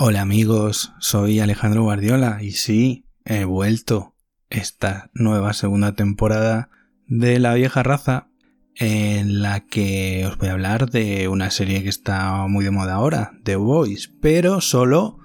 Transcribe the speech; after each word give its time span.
Hola 0.00 0.20
amigos, 0.20 0.92
soy 1.00 1.40
Alejandro 1.40 1.82
Guardiola 1.82 2.38
y 2.40 2.52
sí, 2.52 3.04
he 3.24 3.42
vuelto 3.42 4.14
esta 4.48 5.10
nueva 5.12 5.54
segunda 5.54 5.96
temporada 5.96 6.70
de 7.08 7.40
La 7.40 7.54
vieja 7.54 7.82
raza 7.82 8.28
en 8.76 9.42
la 9.42 9.66
que 9.66 10.24
os 10.24 10.38
voy 10.38 10.50
a 10.50 10.52
hablar 10.52 10.88
de 10.88 11.26
una 11.26 11.50
serie 11.50 11.82
que 11.82 11.88
está 11.88 12.46
muy 12.46 12.64
de 12.64 12.70
moda 12.70 12.94
ahora, 12.94 13.32
The 13.42 13.56
Voice, 13.56 14.08
pero 14.20 14.60
solo 14.60 15.18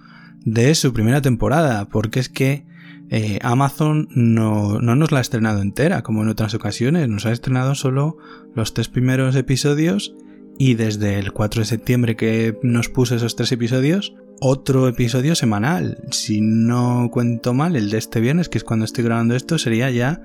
de 0.43 0.73
su 0.73 0.91
primera 0.91 1.21
temporada, 1.21 1.87
porque 1.89 2.19
es 2.19 2.29
que 2.29 2.65
eh, 3.11 3.37
Amazon 3.43 4.07
no, 4.09 4.79
no, 4.79 4.95
nos 4.95 5.11
la 5.11 5.19
ha 5.19 5.21
estrenado 5.21 5.61
entera, 5.61 6.01
como 6.01 6.23
en 6.23 6.29
otras 6.29 6.55
ocasiones, 6.55 7.07
nos 7.07 7.27
ha 7.27 7.31
estrenado 7.31 7.75
solo 7.75 8.17
los 8.55 8.73
tres 8.73 8.89
primeros 8.89 9.35
episodios 9.35 10.15
y 10.57 10.73
desde 10.73 11.19
el 11.19 11.31
4 11.31 11.61
de 11.61 11.65
septiembre 11.65 12.15
que 12.15 12.57
nos 12.63 12.89
puso 12.89 13.15
esos 13.15 13.35
tres 13.35 13.51
episodios, 13.51 14.15
otro 14.45 14.89
episodio 14.89 15.35
semanal. 15.35 15.97
Si 16.11 16.41
no 16.41 17.09
cuento 17.11 17.53
mal, 17.53 17.77
el 17.77 17.89
de 17.89 17.97
este 17.97 18.19
viernes, 18.19 18.49
que 18.49 18.57
es 18.57 18.65
cuando 18.65 18.83
estoy 18.83 19.05
grabando 19.05 19.35
esto, 19.35 19.57
sería 19.57 19.89
ya 19.89 20.21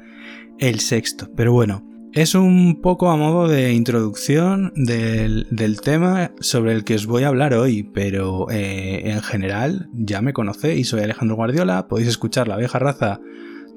el 0.58 0.80
sexto. 0.80 1.30
Pero 1.36 1.52
bueno, 1.52 1.84
es 2.12 2.34
un 2.34 2.80
poco 2.80 3.10
a 3.10 3.16
modo 3.16 3.46
de 3.46 3.72
introducción 3.72 4.72
del, 4.74 5.46
tema 5.84 6.32
sobre 6.40 6.72
el 6.72 6.82
que 6.82 6.96
os 6.96 7.06
voy 7.06 7.22
a 7.22 7.28
hablar 7.28 7.54
hoy, 7.54 7.84
pero 7.84 8.50
eh, 8.50 9.02
en 9.04 9.22
general 9.22 9.88
ya 9.92 10.20
me 10.20 10.32
conocéis, 10.32 10.88
soy 10.88 11.02
Alejandro 11.02 11.36
Guardiola, 11.36 11.86
podéis 11.86 12.08
escuchar 12.08 12.48
La 12.48 12.56
vieja 12.56 12.80
raza 12.80 13.20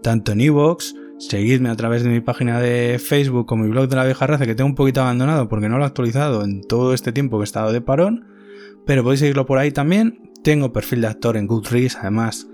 tanto 0.02 0.31
en 0.31 0.42
Evox, 0.42 0.95
seguidme 1.20 1.70
a 1.70 1.76
través 1.76 2.02
de 2.03 2.09
mi 2.09 2.22
página 2.22 2.59
de 2.59 2.98
Facebook 2.98 3.52
o 3.52 3.58
mi 3.58 3.70
blog 3.70 3.89
de 3.89 3.95
La 3.95 4.05
vieja 4.05 4.26
raza 4.26 4.48
que 4.48 4.55
tengo 4.55 4.70
un 4.70 4.76
poquito 4.76 5.02
abandonado 5.02 5.48
porque 5.48 5.70
no 5.70 5.78
lo 5.78 5.83
he 5.83 5.88
actualizado 5.88 6.44
en 6.44 6.64
todo 6.64 6.95
este 6.95 7.11
tiempo 7.11 7.38
que 7.38 7.44
he 7.44 7.45
estado 7.45 7.72
de 7.72 7.81
parón, 7.81 8.26
pero 8.88 9.03
podéis 9.03 9.20
seguirlo 9.20 9.45
por 9.45 9.59
ahí 9.59 9.72
también 9.72 10.30
tengo 10.44 10.73
perfil 10.73 11.02
de 11.02 11.08
actor 11.08 11.38
en 11.38 11.47
Goodreads, 11.47 11.97
además 11.97 12.47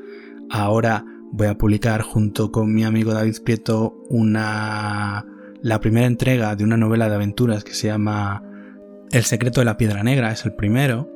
ahora 0.50 1.06
voy 1.32 1.48
a 1.48 1.58
publicar 1.58 2.02
junto 2.02 2.52
con 2.52 2.74
mi 2.74 2.84
amigo 2.84 3.14
David 3.14 3.38
Prieto 3.44 3.96
una 4.10 5.26
la 5.62 5.80
primera 5.80 6.08
entrega 6.08 6.56
de 6.56 6.64
una 6.64 6.78
novela 6.78 7.10
de 7.10 7.16
aventuras 7.16 7.64
que 7.64 7.74
se 7.74 7.88
llama 7.88 8.44
El 9.12 9.24
secreto 9.24 9.62
de 9.62 9.66
la 9.66 9.78
piedra 9.78 10.04
negra, 10.04 10.32
es 10.32 10.46
el 10.46 10.54
primero. 10.54 11.10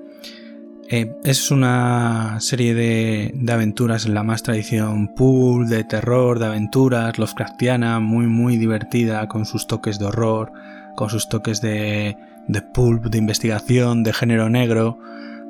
Eh, 0.89 1.16
es 1.23 1.52
una 1.52 2.38
serie 2.41 2.73
de, 2.73 3.31
de, 3.33 3.53
aventuras 3.53 4.06
en 4.06 4.13
la 4.13 4.23
más 4.23 4.44
tradición 4.44 5.13
pool, 5.16 5.69
de 5.69 5.85
terror, 5.85 6.38
de 6.40 6.47
aventuras, 6.47 7.18
Lovecraftiana, 7.18 8.00
muy 8.00 8.28
muy 8.28 8.57
divertida, 8.57 9.28
con 9.29 9.45
sus 9.45 9.68
toques 9.68 10.00
de 10.00 10.06
horror, 10.06 10.51
con 10.97 11.09
sus 11.09 11.29
toques 11.29 11.62
de, 11.62 12.18
de 12.50 12.62
pulp, 12.62 13.06
de 13.06 13.19
investigación, 13.19 14.03
de 14.03 14.12
género 14.12 14.50
negro 14.50 14.97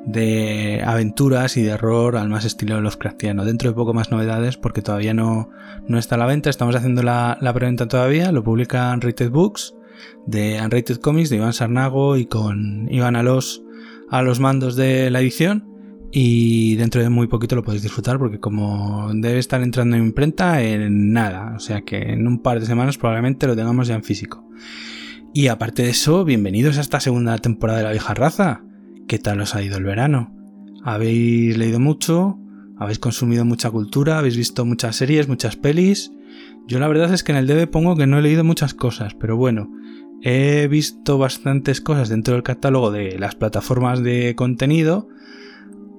de 0.06 0.82
aventuras 0.84 1.56
y 1.56 1.62
de 1.62 1.74
horror 1.74 2.16
al 2.16 2.28
más 2.28 2.44
estilo 2.44 2.80
Lovecraftiano. 2.80 3.44
Dentro 3.44 3.70
de 3.70 3.74
poco 3.74 3.94
más 3.94 4.10
novedades 4.10 4.56
porque 4.56 4.82
todavía 4.82 5.14
no, 5.14 5.50
no 5.86 5.98
está 5.98 6.16
a 6.16 6.18
la 6.18 6.26
venta, 6.26 6.50
estamos 6.50 6.74
haciendo 6.74 7.02
la, 7.02 7.38
la 7.40 7.52
preventa 7.52 7.86
todavía, 7.86 8.32
lo 8.32 8.42
publica 8.42 8.92
Unrated 8.92 9.30
Books 9.30 9.74
de 10.26 10.60
Unrated 10.62 10.96
Comics 10.96 11.30
de 11.30 11.36
Iván 11.36 11.52
Sarnago 11.52 12.16
y 12.16 12.26
con 12.26 12.88
Iván 12.90 13.16
Alos 13.16 13.62
a 14.10 14.22
los 14.22 14.40
mandos 14.40 14.76
de 14.76 15.10
la 15.10 15.20
edición 15.20 15.68
y 16.10 16.76
dentro 16.76 17.00
de 17.00 17.08
muy 17.08 17.26
poquito 17.26 17.56
lo 17.56 17.62
podéis 17.62 17.82
disfrutar 17.82 18.18
porque 18.18 18.38
como 18.38 19.10
debe 19.14 19.38
estar 19.38 19.62
entrando 19.62 19.96
en 19.96 20.04
imprenta 20.04 20.62
en 20.62 21.12
nada, 21.12 21.54
o 21.56 21.58
sea 21.58 21.82
que 21.82 21.96
en 21.96 22.26
un 22.26 22.42
par 22.42 22.60
de 22.60 22.66
semanas 22.66 22.98
probablemente 22.98 23.46
lo 23.46 23.56
tengamos 23.56 23.88
ya 23.88 23.94
en 23.94 24.04
físico. 24.04 24.46
Y 25.32 25.46
aparte 25.46 25.82
de 25.82 25.90
eso, 25.90 26.26
bienvenidos 26.26 26.76
a 26.76 26.82
esta 26.82 27.00
segunda 27.00 27.38
temporada 27.38 27.78
de 27.78 27.84
la 27.84 27.92
vieja 27.92 28.12
raza. 28.12 28.62
¿Qué 29.12 29.18
tal 29.18 29.42
os 29.42 29.54
ha 29.54 29.62
ido 29.62 29.76
el 29.76 29.84
verano? 29.84 30.34
¿Habéis 30.82 31.58
leído 31.58 31.78
mucho? 31.78 32.38
¿Habéis 32.78 32.98
consumido 32.98 33.44
mucha 33.44 33.70
cultura? 33.70 34.18
¿Habéis 34.18 34.38
visto 34.38 34.64
muchas 34.64 34.96
series, 34.96 35.28
muchas 35.28 35.54
pelis? 35.54 36.10
Yo 36.66 36.78
la 36.78 36.88
verdad 36.88 37.12
es 37.12 37.22
que 37.22 37.32
en 37.32 37.36
el 37.36 37.46
DB 37.46 37.68
pongo 37.68 37.94
que 37.94 38.06
no 38.06 38.18
he 38.18 38.22
leído 38.22 38.42
muchas 38.42 38.72
cosas, 38.72 39.12
pero 39.12 39.36
bueno, 39.36 39.70
he 40.22 40.66
visto 40.66 41.18
bastantes 41.18 41.82
cosas 41.82 42.08
dentro 42.08 42.32
del 42.32 42.42
catálogo 42.42 42.90
de 42.90 43.18
las 43.18 43.34
plataformas 43.34 44.02
de 44.02 44.34
contenido, 44.34 45.10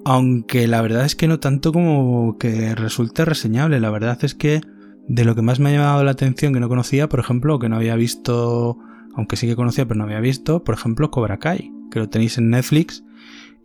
aunque 0.04 0.66
la 0.66 0.82
verdad 0.82 1.04
es 1.04 1.14
que 1.14 1.28
no 1.28 1.38
tanto 1.38 1.72
como 1.72 2.36
que 2.36 2.74
resulte 2.74 3.24
reseñable, 3.24 3.78
la 3.78 3.90
verdad 3.90 4.18
es 4.24 4.34
que 4.34 4.60
de 5.06 5.24
lo 5.24 5.36
que 5.36 5.42
más 5.42 5.60
me 5.60 5.68
ha 5.68 5.74
llamado 5.74 6.02
la 6.02 6.10
atención 6.10 6.52
que 6.52 6.58
no 6.58 6.68
conocía, 6.68 7.08
por 7.08 7.20
ejemplo, 7.20 7.60
que 7.60 7.68
no 7.68 7.76
había 7.76 7.94
visto, 7.94 8.76
aunque 9.16 9.36
sí 9.36 9.46
que 9.46 9.56
conocía 9.56 9.86
pero 9.86 9.98
no 9.98 10.04
había 10.04 10.20
visto, 10.20 10.64
por 10.64 10.74
ejemplo, 10.74 11.10
Cobra 11.10 11.38
Kai 11.38 11.74
que 11.94 12.00
lo 12.00 12.08
tenéis 12.08 12.36
en 12.36 12.50
Netflix. 12.50 13.04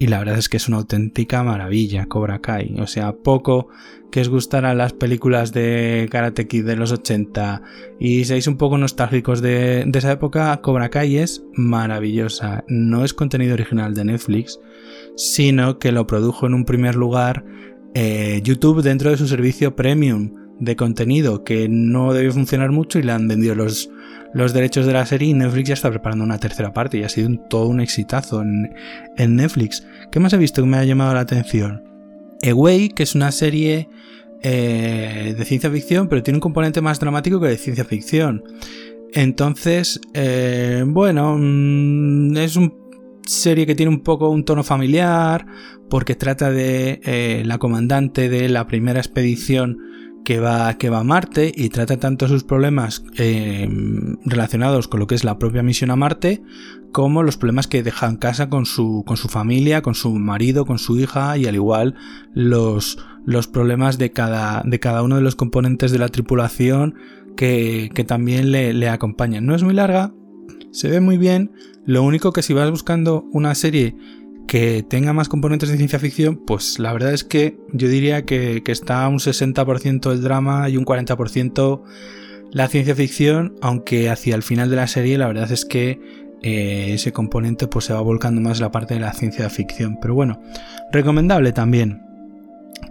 Y 0.02 0.08
la 0.08 0.20
verdad 0.20 0.38
es 0.38 0.48
que 0.48 0.56
es 0.56 0.70
una 0.70 0.78
auténtica 0.78 1.44
maravilla, 1.44 2.06
Cobra 2.06 2.40
Kai. 2.40 2.76
O 2.80 2.88
sea, 2.88 3.12
poco 3.12 3.68
que 4.12 4.22
os 4.22 4.30
gustaran 4.30 4.78
las 4.78 4.94
películas 4.94 5.52
de 5.52 6.08
Karate 6.10 6.48
Kid 6.48 6.64
de 6.64 6.78
los 6.78 6.94
80 6.94 7.62
y 8.00 8.24
seáis 8.24 8.48
un 8.48 8.56
poco 8.56 8.78
nostálgicos 8.78 9.42
de, 9.42 9.82
esa 9.94 10.14
época, 10.14 10.62
Cobra 10.62 10.90
Kai 10.90 11.18
es 11.18 11.44
maravillosa. 11.54 12.64
No 12.70 13.04
es 13.04 13.14
contenido 13.14 13.56
original 13.56 13.94
de 13.94 14.06
Netflix, 14.06 14.58
sino 15.18 15.80
que 15.80 15.92
lo 15.92 16.08
produjo 16.08 16.46
en 16.48 16.54
un 16.54 16.64
primer 16.64 16.96
lugar 16.96 17.44
eh, 17.94 18.40
YouTube 18.42 18.84
dentro 18.84 19.12
de 19.12 19.18
su 19.18 19.28
servicio 19.28 19.76
premium 19.76 20.34
de 20.60 20.78
contenido 20.78 21.44
que 21.44 21.68
no 21.68 22.14
debió 22.14 22.32
funcionar 22.32 22.72
mucho 22.72 23.00
y 23.00 23.04
le 23.04 23.12
han 23.12 23.28
vendido 23.28 23.56
los, 23.56 23.90
los 24.34 24.54
derechos 24.54 24.86
de 24.86 24.94
la 24.94 25.06
serie 25.06 25.30
y 25.30 25.34
Netflix 25.34 25.70
ya 25.70 25.74
está 25.74 25.90
preparando 25.90 26.24
una 26.24 26.38
tercera 26.38 26.74
parte 26.74 26.98
y 26.98 27.04
ha 27.04 27.10
sido 27.10 27.30
todo 27.50 27.68
un 27.68 27.82
exitazo 27.82 28.42
en, 28.42 28.72
Netflix. 29.18 29.86
¿Qué 30.12 30.20
más 30.20 30.34
he 30.34 30.38
visto 30.38 30.62
que 30.62 30.68
me 30.68 30.78
ha 30.78 30.84
llamado 30.84 31.14
la 31.14 31.22
atención? 31.22 31.84
Away, 32.44 32.90
que 32.90 33.04
es 33.04 33.16
una 33.16 33.32
serie 33.32 33.90
eh, 34.42 35.36
de 35.38 35.46
ciencia 35.46 35.70
ficción, 35.70 36.08
pero 36.08 36.24
tiene 36.24 36.38
un 36.38 36.42
componente 36.42 36.82
más 36.82 37.00
dramático 37.00 37.40
que 37.40 37.48
de 37.48 37.58
ciencia 37.58 37.86
ficción. 37.86 38.44
Entonces, 39.14 40.00
eh, 40.14 40.84
bueno, 40.86 41.36
mm, 41.38 42.38
es 42.38 42.56
una 42.56 42.72
serie 43.26 43.66
que 43.66 43.76
tiene 43.76 43.92
un 43.92 44.02
poco 44.02 44.30
un 44.30 44.46
tono 44.46 44.64
familiar, 44.64 45.46
porque 45.90 46.16
trata 46.16 46.52
de 46.52 47.02
eh, 47.04 47.44
la 47.46 47.58
comandante 47.58 48.30
de 48.30 48.48
la 48.50 48.68
primera 48.68 49.00
expedición 49.00 49.78
que 50.30 50.40
va, 50.40 50.76
que 50.76 50.92
va 50.92 51.00
a 51.00 51.04
Marte 51.04 51.52
y 51.56 51.70
trata 51.70 51.98
tanto 51.98 52.28
sus 52.28 52.44
problemas 52.44 53.04
eh, 53.18 53.68
relacionados 54.26 54.88
con 54.88 55.00
lo 55.00 55.08
que 55.08 55.16
es 55.16 55.24
la 55.24 55.40
propia 55.40 55.64
misión 55.64 55.90
a 55.90 55.96
Marte 55.96 56.44
como 56.92 57.24
los 57.24 57.36
problemas 57.36 57.66
que 57.66 57.82
deja 57.82 58.06
en 58.08 58.18
casa 58.18 58.48
con 58.48 58.68
su, 58.68 59.04
con 59.08 59.18
su 59.18 59.28
familia, 59.28 59.82
con 59.82 59.96
su 59.96 60.12
marido, 60.12 60.68
con 60.68 60.78
su 60.78 61.00
hija 61.00 61.36
y 61.36 61.48
al 61.48 61.56
igual 61.56 61.96
los, 62.36 63.00
los 63.26 63.48
problemas 63.48 63.98
de 63.98 64.12
cada, 64.12 64.62
de 64.64 64.80
cada 64.80 65.02
uno 65.02 65.16
de 65.16 65.24
los 65.24 65.36
componentes 65.36 65.92
de 65.92 65.98
la 65.98 66.10
tripulación 66.10 66.94
que, 67.36 67.90
que 67.96 68.04
también 68.04 68.52
le, 68.52 68.72
le 68.74 68.88
acompañan. 68.88 69.48
No 69.48 69.56
es 69.56 69.64
muy 69.64 69.74
larga, 69.74 70.14
se 70.72 70.90
ve 70.90 71.00
muy 71.00 71.18
bien, 71.18 71.54
lo 71.88 72.04
único 72.04 72.34
que 72.34 72.44
si 72.44 72.54
vas 72.54 72.70
buscando 72.70 73.26
una 73.32 73.56
serie 73.56 73.96
que 74.50 74.82
tenga 74.82 75.14
más 75.14 75.30
componentes 75.30 75.70
de 75.70 75.78
ciencia 75.78 76.00
ficción, 76.00 76.38
pues 76.38 76.80
la 76.80 76.92
verdad 76.92 77.14
es 77.14 77.24
que 77.24 77.60
yo 77.72 77.88
diría 77.88 78.26
que, 78.26 78.64
está 78.66 79.08
un 79.08 79.20
60% 79.20 80.12
el 80.12 80.24
drama 80.24 80.68
y 80.70 80.76
un 80.76 80.86
40% 80.86 81.84
la 82.52 82.68
ciencia 82.68 82.96
ficción, 82.96 83.58
aunque 83.62 84.10
hacia 84.10 84.34
el 84.34 84.42
final 84.42 84.72
de 84.72 84.76
la 84.76 84.88
serie 84.88 85.20
la 85.20 85.28
verdad 85.28 85.52
es 85.52 85.66
que 85.66 86.02
eh, 86.42 86.94
ese 86.96 87.14
componente 87.14 87.68
pues 87.68 87.86
se 87.86 87.94
va 87.94 88.02
volcando 88.02 88.42
más 88.42 88.60
la 88.60 88.72
parte 88.72 88.96
de 88.96 89.02
la 89.02 89.14
ciencia 89.14 89.48
ficción. 89.52 90.00
Pero 90.02 90.16
bueno, 90.16 90.42
recomendable 90.92 91.52
también. 91.52 92.02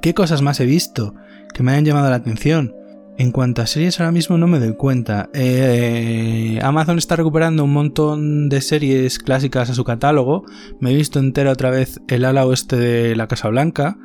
¿Qué 0.01 0.15
cosas 0.15 0.43
más 0.43 0.61
he 0.61 0.65
visto 0.65 1.17
que 1.53 1.65
me 1.65 1.73
hayan 1.73 1.87
llamado 1.87 2.09
la 2.09 2.17
atención? 2.17 2.73
En 3.19 3.33
cuanto 3.33 3.63
a 3.63 3.67
series 3.67 3.99
ahora 3.99 4.13
mismo 4.13 4.39
no 4.39 4.47
me 4.47 4.61
doy 4.61 4.75
cuenta. 4.75 5.29
Eh, 5.35 6.61
Amazon 6.63 6.99
está 6.99 7.17
recuperando 7.17 7.65
un 7.65 7.73
montón 7.73 8.49
de 8.49 8.61
series 8.61 9.19
clásicas 9.19 9.69
a 9.71 9.75
su 9.75 9.83
catálogo. 9.83 10.45
Me 10.79 10.93
he 10.93 10.95
visto 10.95 11.19
entera 11.19 11.51
otra 11.51 11.71
vez 11.71 12.01
el 12.07 12.25
ala 12.25 12.47
oeste 12.47 12.77
de 12.77 13.17
la 13.17 13.27
Casa 13.27 13.49
Blanca, 13.49 13.99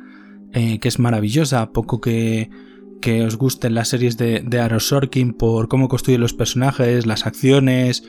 eh, 0.52 0.80
que 0.80 0.88
es 0.88 0.98
maravillosa. 0.98 1.70
Poco 1.70 2.00
que, 2.00 2.50
que 3.00 3.22
os 3.22 3.36
gusten 3.36 3.76
las 3.76 3.86
series 3.86 4.16
de, 4.16 4.40
de 4.44 4.80
Sorkin 4.80 5.32
por 5.32 5.68
cómo 5.68 5.86
construye 5.86 6.18
los 6.18 6.34
personajes, 6.34 7.06
las 7.06 7.24
acciones, 7.24 8.02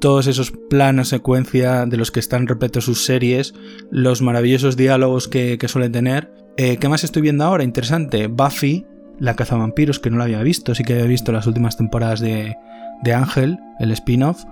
todos 0.00 0.26
esos 0.26 0.52
planos 0.70 1.08
secuencia 1.08 1.84
de 1.84 1.98
los 1.98 2.10
que 2.10 2.20
están 2.20 2.46
repletos 2.46 2.86
sus 2.86 3.04
series, 3.04 3.52
los 3.90 4.22
maravillosos 4.22 4.78
diálogos 4.78 5.28
que, 5.28 5.58
suelen 5.68 5.92
tener. 5.92 6.32
Eh, 6.56 6.78
¿Qué 6.78 6.88
más 6.88 7.04
estoy 7.04 7.20
viendo 7.20 7.44
ahora? 7.44 7.62
Interesante. 7.62 8.26
Buffy, 8.26 8.86
la 9.20 9.34
cazavampiros, 9.34 10.00
que 10.00 10.10
no 10.10 10.16
la 10.16 10.24
había 10.24 10.42
visto, 10.42 10.74
sí 10.74 10.82
que 10.82 10.94
había 10.94 11.04
visto 11.04 11.30
las 11.30 11.46
últimas 11.46 11.76
temporadas 11.76 12.18
de, 12.20 12.56
de 13.02 13.14
Ángel, 13.14 13.60
el 13.78 13.92
spin-off, 13.92 14.44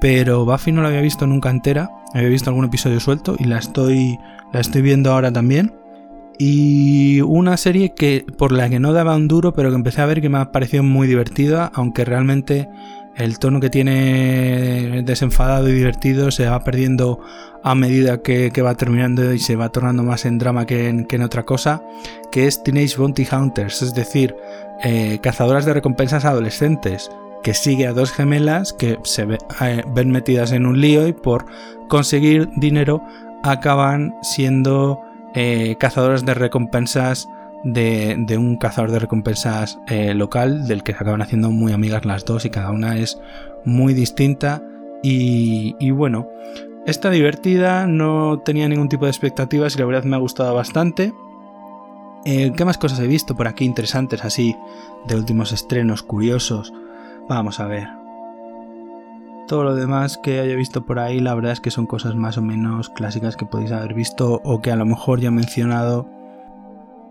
pero 0.00 0.44
Buffy 0.44 0.72
no 0.72 0.82
la 0.82 0.88
había 0.88 1.00
visto 1.00 1.26
nunca 1.26 1.50
entera, 1.50 1.90
había 2.12 2.28
visto 2.28 2.50
algún 2.50 2.64
episodio 2.64 3.00
suelto 3.00 3.36
y 3.38 3.44
la 3.44 3.58
estoy, 3.58 4.18
la 4.52 4.60
estoy 4.60 4.82
viendo 4.82 5.12
ahora 5.12 5.32
también. 5.32 5.72
Y 6.36 7.20
una 7.20 7.56
serie 7.56 7.94
que 7.94 8.26
por 8.36 8.50
la 8.50 8.68
que 8.68 8.80
no 8.80 8.92
daba 8.92 9.14
un 9.14 9.28
duro, 9.28 9.52
pero 9.52 9.70
que 9.70 9.76
empecé 9.76 10.02
a 10.02 10.06
ver 10.06 10.20
que 10.20 10.28
me 10.28 10.38
ha 10.38 10.50
parecido 10.50 10.82
muy 10.82 11.06
divertida, 11.06 11.70
aunque 11.74 12.04
realmente 12.04 12.68
el 13.16 13.38
tono 13.38 13.60
que 13.60 13.70
tiene 13.70 15.02
desenfadado 15.04 15.68
y 15.68 15.72
divertido 15.72 16.30
se 16.30 16.46
va 16.46 16.64
perdiendo 16.64 17.20
a 17.62 17.74
medida 17.74 18.18
que, 18.18 18.50
va 18.62 18.74
terminando 18.74 19.32
y 19.32 19.38
se 19.38 19.56
va 19.56 19.70
tornando 19.70 20.02
más 20.02 20.24
en 20.26 20.38
drama 20.38 20.66
que 20.66 20.88
en, 20.88 21.22
otra 21.22 21.44
cosa, 21.44 21.82
que 22.30 22.46
es 22.46 22.62
Teenage 22.62 22.96
Bounty 22.96 23.26
Hunters, 23.30 23.82
es 23.82 23.94
decir, 23.94 24.36
eh, 24.82 25.18
cazadoras 25.22 25.64
de 25.64 25.72
recompensas 25.72 26.24
adolescentes, 26.24 27.10
que 27.42 27.54
sigue 27.54 27.86
a 27.86 27.92
dos 27.92 28.12
gemelas 28.12 28.72
que 28.72 28.98
se 29.04 29.22
eh, 29.60 29.84
ven 29.94 30.10
metidas 30.10 30.52
en 30.52 30.66
un 30.66 30.80
lío 30.80 31.06
y 31.06 31.12
por 31.12 31.46
conseguir 31.88 32.48
dinero 32.56 33.02
acaban 33.42 34.14
siendo 34.22 35.00
eh, 35.34 35.76
cazadoras 35.78 36.24
de 36.24 36.34
recompensas 36.34 37.28
de, 37.64 38.36
un 38.38 38.56
cazador 38.56 38.90
de 38.90 38.98
recompensas 38.98 39.78
eh, 39.88 40.14
local 40.14 40.66
del 40.66 40.82
que 40.82 40.92
se 40.92 40.98
acaban 40.98 41.22
haciendo 41.22 41.50
muy 41.50 41.72
amigas 41.72 42.04
las 42.04 42.24
dos 42.24 42.44
y 42.44 42.50
cada 42.50 42.70
una 42.70 42.98
es 42.98 43.18
muy 43.64 43.94
distinta 43.94 44.62
y, 45.06 45.90
bueno, 45.90 46.30
está 46.86 47.10
divertida, 47.10 47.86
no 47.86 48.40
tenía 48.42 48.68
ningún 48.68 48.88
tipo 48.88 49.04
de 49.04 49.10
expectativas 49.10 49.76
y 49.76 49.78
la 49.78 49.84
verdad 49.84 50.04
me 50.04 50.16
ha 50.16 50.18
gustado 50.18 50.54
bastante. 50.54 51.12
Eh, 52.24 52.52
¿Qué 52.56 52.64
más 52.64 52.78
cosas 52.78 53.00
he 53.00 53.06
visto 53.06 53.36
por 53.36 53.46
aquí 53.46 53.66
interesantes 53.66 54.24
así 54.24 54.56
de 55.06 55.16
últimos 55.16 55.52
estrenos 55.52 56.02
curiosos? 56.02 56.72
Vamos 57.28 57.60
a 57.60 57.66
ver. 57.66 57.86
Todo 59.46 59.64
lo 59.64 59.74
demás 59.74 60.16
que 60.16 60.40
haya 60.40 60.56
visto 60.56 60.86
por 60.86 60.98
ahí, 60.98 61.20
la 61.20 61.34
verdad 61.34 61.52
es 61.52 61.60
que 61.60 61.70
son 61.70 61.84
cosas 61.84 62.14
más 62.14 62.38
o 62.38 62.42
menos 62.42 62.88
clásicas 62.88 63.36
que 63.36 63.44
podéis 63.44 63.72
haber 63.72 63.92
visto 63.92 64.40
o 64.42 64.62
que 64.62 64.70
a 64.70 64.76
lo 64.76 64.86
mejor 64.86 65.20
ya 65.20 65.28
he 65.28 65.32
mencionado 65.32 66.08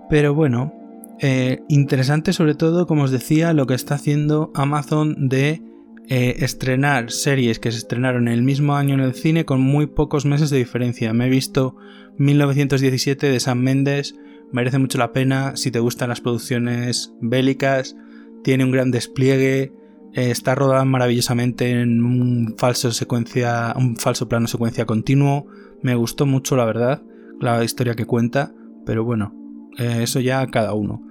pero 0.09 0.33
bueno, 0.33 0.73
eh, 1.19 1.61
interesante 1.69 2.33
sobre 2.33 2.55
todo, 2.55 2.87
como 2.87 3.03
os 3.03 3.11
decía, 3.11 3.53
lo 3.53 3.65
que 3.65 3.75
está 3.75 3.95
haciendo 3.95 4.51
Amazon 4.53 5.29
de 5.29 5.61
eh, 6.09 6.35
estrenar 6.39 7.11
series 7.11 7.59
que 7.59 7.71
se 7.71 7.77
estrenaron 7.77 8.27
el 8.27 8.43
mismo 8.43 8.75
año 8.75 8.93
en 8.95 8.99
el 8.99 9.13
cine 9.13 9.45
con 9.45 9.61
muy 9.61 9.87
pocos 9.87 10.25
meses 10.25 10.49
de 10.49 10.57
diferencia. 10.57 11.13
Me 11.13 11.27
he 11.27 11.29
visto 11.29 11.77
1917 12.17 13.29
de 13.29 13.39
Sam 13.39 13.59
Mendes, 13.59 14.15
merece 14.51 14.79
mucho 14.79 14.97
la 14.97 15.13
pena 15.13 15.55
si 15.55 15.71
te 15.71 15.79
gustan 15.79 16.09
las 16.09 16.19
producciones 16.19 17.13
bélicas, 17.21 17.95
tiene 18.43 18.65
un 18.65 18.71
gran 18.71 18.91
despliegue, 18.91 19.71
eh, 20.13 20.29
está 20.29 20.55
rodada 20.55 20.83
maravillosamente 20.83 21.71
en 21.71 22.03
un 22.03 22.55
falso 22.57 22.91
secuencia, 22.91 23.73
un 23.77 23.95
falso 23.95 24.27
plano 24.27 24.47
secuencia 24.47 24.85
continuo. 24.85 25.47
Me 25.81 25.95
gustó 25.95 26.25
mucho 26.25 26.57
la 26.57 26.65
verdad, 26.65 27.01
la 27.39 27.63
historia 27.63 27.95
que 27.95 28.05
cuenta, 28.05 28.53
pero 28.85 29.03
bueno, 29.05 29.33
eh, 29.77 29.99
eso 30.03 30.19
ya 30.19 30.45
cada 30.47 30.73
uno. 30.73 31.01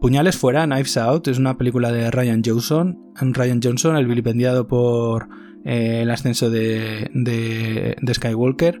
Puñales 0.00 0.36
fuera, 0.36 0.64
Knives 0.64 0.96
Out, 0.96 1.28
es 1.28 1.38
una 1.38 1.58
película 1.58 1.90
de 1.90 2.10
Ryan 2.10 2.42
Johnson. 2.44 2.98
Ryan 3.20 3.60
Johnson, 3.62 3.96
el 3.96 4.06
vilipendiado 4.06 4.68
por 4.68 5.28
eh, 5.64 6.02
el 6.02 6.10
ascenso 6.10 6.50
de, 6.50 7.10
de, 7.12 8.14
Skywalker, 8.14 8.80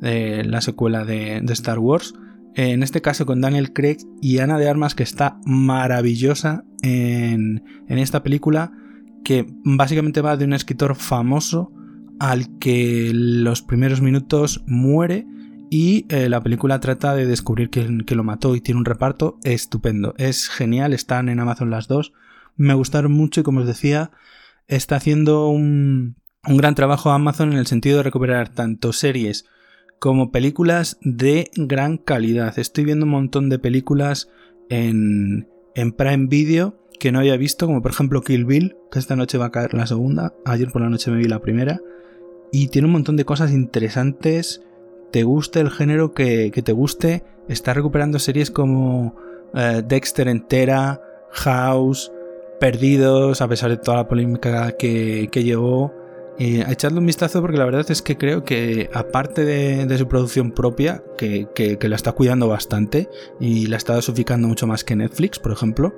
la 0.00 0.60
secuela 0.62 1.04
de, 1.04 1.42
Star 1.50 1.78
Wars. 1.78 2.14
En 2.54 2.82
este 2.82 3.00
caso 3.00 3.24
con 3.24 3.40
Daniel 3.40 3.72
Craig 3.72 3.98
y 4.20 4.38
Ana 4.38 4.58
de 4.58 4.68
Armas, 4.68 4.94
que 4.94 5.02
está 5.02 5.38
maravillosa 5.44 6.64
en, 6.82 7.64
en 7.88 7.98
esta 7.98 8.22
película, 8.22 8.72
que 9.24 9.46
básicamente 9.64 10.20
va 10.20 10.36
de 10.36 10.44
un 10.44 10.52
escritor 10.52 10.94
famoso 10.94 11.72
al 12.18 12.58
que 12.58 13.10
los 13.12 13.62
primeros 13.62 14.00
minutos 14.00 14.62
muere 14.66 15.26
y 15.74 16.04
eh, 16.10 16.28
la 16.28 16.42
película 16.42 16.80
trata 16.80 17.14
de 17.14 17.24
descubrir 17.24 17.70
quién, 17.70 18.04
lo 18.06 18.24
mató 18.24 18.54
y 18.54 18.60
tiene 18.60 18.78
un 18.78 18.84
reparto 18.84 19.38
estupendo. 19.42 20.12
Es 20.18 20.50
genial, 20.50 20.92
están 20.92 21.30
en 21.30 21.40
Amazon 21.40 21.70
las 21.70 21.88
dos. 21.88 22.12
Me 22.56 22.74
gustaron 22.74 23.12
mucho 23.12 23.40
y 23.40 23.42
como 23.42 23.60
os 23.60 23.66
decía, 23.66 24.10
está 24.66 24.96
haciendo 24.96 25.48
un, 25.48 26.16
gran 26.42 26.74
trabajo 26.74 27.10
Amazon 27.10 27.52
en 27.52 27.58
el 27.58 27.66
sentido 27.66 27.96
de 27.96 28.02
recuperar 28.02 28.50
tanto 28.50 28.92
series 28.92 29.46
como 29.98 30.30
películas 30.30 30.98
de 31.00 31.50
gran 31.56 31.96
calidad. 31.96 32.58
Estoy 32.58 32.84
viendo 32.84 33.06
un 33.06 33.12
montón 33.12 33.48
de 33.48 33.58
películas 33.58 34.28
en, 34.68 35.48
en 35.74 35.92
Prime 35.92 36.26
Video 36.26 36.86
que 37.00 37.12
no 37.12 37.20
había 37.20 37.38
visto, 37.38 37.64
como 37.64 37.80
por 37.80 37.92
ejemplo 37.92 38.20
Kill 38.20 38.44
Bill, 38.44 38.76
que 38.90 38.98
esta 38.98 39.16
noche 39.16 39.38
va 39.38 39.46
a 39.46 39.52
caer 39.52 39.72
la 39.72 39.86
segunda. 39.86 40.34
Ayer 40.44 40.70
por 40.70 40.82
la 40.82 40.90
noche 40.90 41.10
me 41.10 41.16
vi 41.16 41.28
la 41.28 41.40
primera. 41.40 41.80
Y 42.52 42.68
tiene 42.68 42.88
un 42.88 42.92
montón 42.92 43.16
de 43.16 43.24
cosas 43.24 43.52
interesantes 43.52 44.60
te 45.12 45.22
guste 45.22 45.60
el 45.60 45.70
género 45.70 46.14
que, 46.14 46.50
te 46.50 46.72
guste, 46.72 47.22
está 47.48 47.74
recuperando 47.74 48.18
series 48.18 48.50
como 48.50 49.14
eh, 49.54 49.82
Dexter 49.86 50.26
entera, 50.26 51.00
House, 51.30 52.10
Perdidos, 52.58 53.40
a 53.40 53.48
pesar 53.48 53.70
de 53.70 53.76
toda 53.76 53.98
la 53.98 54.08
polémica 54.08 54.72
que, 54.72 55.28
llevó. 55.32 55.92
Eh, 56.38 56.64
echadle 56.66 56.98
un 56.98 57.06
vistazo 57.06 57.42
porque 57.42 57.58
la 57.58 57.66
verdad 57.66 57.84
es 57.90 58.00
que 58.00 58.16
creo 58.16 58.42
que 58.42 58.88
aparte 58.94 59.44
de, 59.44 59.98
su 59.98 60.08
producción 60.08 60.50
propia, 60.52 61.04
que, 61.18 61.46
que, 61.54 61.88
la 61.88 61.96
está 61.96 62.12
cuidando 62.12 62.48
bastante 62.48 63.08
y 63.38 63.66
la 63.66 63.76
está 63.76 63.94
dosificando 63.94 64.48
mucho 64.48 64.66
más 64.66 64.82
que 64.82 64.96
Netflix, 64.96 65.38
por 65.38 65.52
ejemplo, 65.52 65.94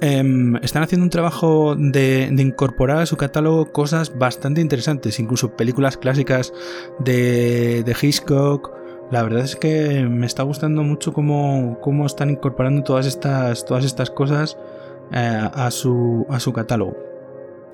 Em, 0.00 0.56
están 0.56 0.82
haciendo 0.82 1.04
un 1.04 1.10
trabajo 1.10 1.74
de, 1.74 2.30
incorporar 2.36 2.98
a 2.98 3.06
su 3.06 3.16
catálogo 3.16 3.72
cosas 3.72 4.16
bastante 4.16 4.60
interesantes, 4.60 5.18
incluso 5.18 5.56
películas 5.56 5.96
clásicas 5.96 6.52
de, 6.98 7.82
de 7.82 7.96
Hitchcock. 8.00 8.72
La 9.10 9.22
verdad 9.22 9.44
es 9.44 9.56
que 9.56 10.02
me 10.02 10.26
está 10.26 10.42
gustando 10.42 10.82
mucho 10.82 11.12
cómo, 11.12 11.78
cómo 11.80 12.06
están 12.06 12.30
incorporando 12.30 12.82
todas 12.82 13.06
estas, 13.06 13.64
todas 13.64 13.84
estas 13.84 14.10
cosas 14.10 14.58
eh, 15.12 15.48
a, 15.54 15.70
su, 15.70 16.26
a 16.28 16.40
su 16.40 16.52
catálogo. 16.52 16.96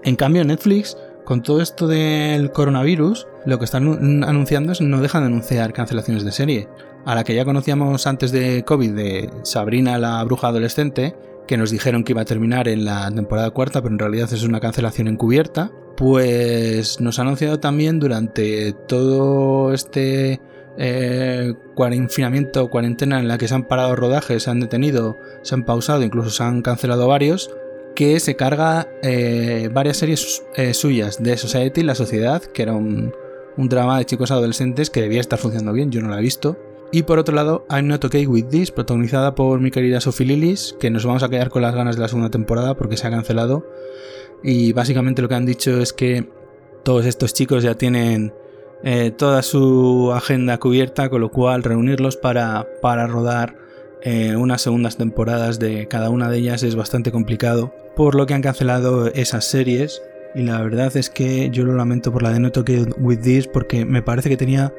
En 0.05 0.15
cambio, 0.17 0.45
Netflix, 0.45 0.97
con 1.25 1.43
todo 1.43 1.61
esto 1.61 1.89
del 1.89 2.53
coronavirus, 2.53 3.27
lo 3.47 3.59
que 3.59 3.65
están 3.65 4.23
anunciando 4.25 4.73
es 4.73 4.81
no 4.81 5.01
dejan 5.01 5.23
de 5.23 5.29
anunciar 5.29 5.73
cancelaciones 5.73 6.25
de 6.25 6.33
serie. 6.33 6.69
A 7.05 7.17
la 7.17 7.25
que 7.25 7.35
ya 7.35 7.45
conocíamos 7.45 8.07
antes 8.07 8.31
de 8.31 8.63
COVID 8.65 8.93
de 8.93 9.31
Sabrina 9.43 9.99
la 9.99 10.23
bruja 10.23 10.49
adolescente, 10.49 11.17
que 11.47 11.57
nos 11.57 11.71
dijeron 11.71 12.05
que 12.05 12.13
iba 12.13 12.23
a 12.23 12.27
terminar 12.27 12.69
en 12.69 12.85
la 12.85 13.11
temporada 13.11 13.51
cuarta, 13.51 13.83
pero 13.83 13.93
en 13.93 13.99
realidad 13.99 14.33
es 14.33 14.43
una 14.45 14.61
cancelación 14.61 15.09
encubierta, 15.09 15.73
pues 15.97 17.01
nos 17.01 17.19
ha 17.19 17.23
anunciado 17.23 17.61
también 17.61 18.01
durante 18.01 18.73
todo 18.73 19.73
este 19.73 20.41
eh, 20.79 21.55
cuarentena 21.75 23.21
en 23.21 23.29
la 23.29 23.39
que 23.39 23.49
se 23.49 23.55
han 23.55 23.65
parado 23.65 23.95
rodajes, 23.97 24.45
se 24.45 24.51
han 24.51 24.61
detenido, 24.61 25.19
se 25.43 25.55
han 25.55 25.65
pausado, 25.65 26.03
incluso 26.03 26.31
se 26.31 26.43
han 26.43 26.63
cancelado 26.63 27.09
varios, 27.09 27.51
que 27.95 28.21
se 28.21 28.37
carga 28.37 28.89
eh, 29.03 29.69
varias 29.73 29.99
series 29.99 30.43
eh, 30.57 30.73
suyas 30.75 31.23
de 31.23 31.37
Society, 31.37 31.83
La 31.83 31.95
Sociedad, 31.95 32.43
que 32.43 32.63
era 32.63 32.73
un, 32.73 33.13
un 33.57 33.69
drama 33.69 33.99
de 33.99 34.07
chicos 34.07 34.31
adolescentes 34.31 34.91
que 34.91 35.03
debía 35.03 35.21
estar 35.21 35.39
funcionando 35.39 35.73
bien, 35.73 35.91
yo 35.91 36.01
no 36.01 36.09
la 36.09 36.19
he 36.19 36.23
visto, 36.23 36.59
y 36.93 37.05
por 37.05 37.19
otro 37.19 37.35
lado, 37.35 37.65
I'm 37.71 37.89
Not 37.89 38.05
Okay 38.05 38.27
With 38.27 38.49
This, 38.51 38.71
protagonizada 38.71 39.35
por 39.35 39.61
mi 39.61 39.71
querida 39.71 40.03
Sophie 40.03 40.27
Lillis, 40.27 40.77
que 40.79 40.91
nos 40.91 41.07
vamos 41.07 41.23
a 41.23 41.31
quedar 41.31 41.49
con 41.49 41.63
las 41.63 41.75
ganas 41.75 41.97
de 41.97 42.03
la 42.03 42.09
segunda 42.09 42.29
temporada 42.29 42.77
porque 42.77 42.99
se 42.99 43.07
ha 43.07 43.11
cancelado. 43.11 43.67
Y 44.43 44.75
básicamente 44.75 45.23
lo 45.23 45.29
que 45.29 45.35
han 45.35 45.47
dicho 45.47 45.81
es 45.81 45.95
que 45.95 46.29
todos 46.85 47.07
estos 47.07 47.33
chicos 47.33 47.63
ya 47.63 47.77
tienen 47.77 48.35
eh, 48.85 49.11
toda 49.11 49.43
su 49.43 50.13
agenda 50.15 50.59
cubierta, 50.59 51.09
con 51.09 51.23
lo 51.23 51.31
cual 51.31 51.63
reunirlos 51.63 52.19
para, 52.19 52.69
para 52.83 53.07
rodar 53.07 53.57
eh, 54.03 54.37
unas 54.37 54.61
segundas 54.61 54.99
temporadas 54.99 55.59
de 55.59 55.89
cada 55.89 56.11
una 56.11 56.29
de 56.29 56.39
ellas 56.39 56.63
es 56.63 56.77
bastante 56.77 57.11
complicado, 57.11 57.73
por 57.97 58.15
lo 58.17 58.27
que 58.27 58.35
han 58.35 58.43
cancelado 58.43 59.07
esas 59.07 59.47
series. 59.47 60.03
Y 60.35 60.43
la 60.43 60.61
verdad 60.61 60.95
es 60.97 61.09
que 61.09 61.49
yo 61.49 61.65
lo 61.65 61.75
lamento 61.75 62.13
por 62.13 62.23
la 62.23 62.33
de 62.33 62.41
Not 62.41 62.59
Okay 62.59 62.85
With 62.99 63.21
This 63.21 63.47
porque 63.47 63.87
me 63.87 64.03
parece 64.03 64.29
que 64.29 64.37
tenía 64.37 64.75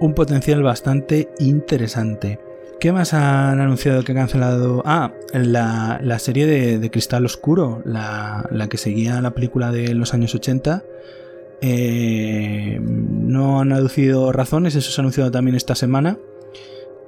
un 0.00 0.14
potencial 0.14 0.62
bastante 0.62 1.30
interesante. 1.38 2.38
¿Qué 2.78 2.92
más 2.92 3.14
han 3.14 3.58
anunciado 3.60 4.04
que 4.04 4.12
ha 4.12 4.16
cancelado? 4.16 4.82
Ah, 4.84 5.12
la, 5.32 5.98
la 6.02 6.18
serie 6.18 6.46
de, 6.46 6.90
Cristal 6.90 7.24
Oscuro, 7.24 7.80
la, 7.84 8.46
que 8.68 8.76
seguía 8.76 9.20
la 9.22 9.30
película 9.30 9.72
de 9.72 9.94
los 9.94 10.12
años 10.12 10.34
80. 10.34 10.84
Eh, 11.62 12.78
no 12.80 13.60
han 13.60 13.72
aducido 13.72 14.30
razones, 14.30 14.74
eso 14.74 14.90
se 14.90 15.00
ha 15.00 15.02
anunciado 15.02 15.30
también 15.30 15.56
esta 15.56 15.74
semana. 15.74 16.18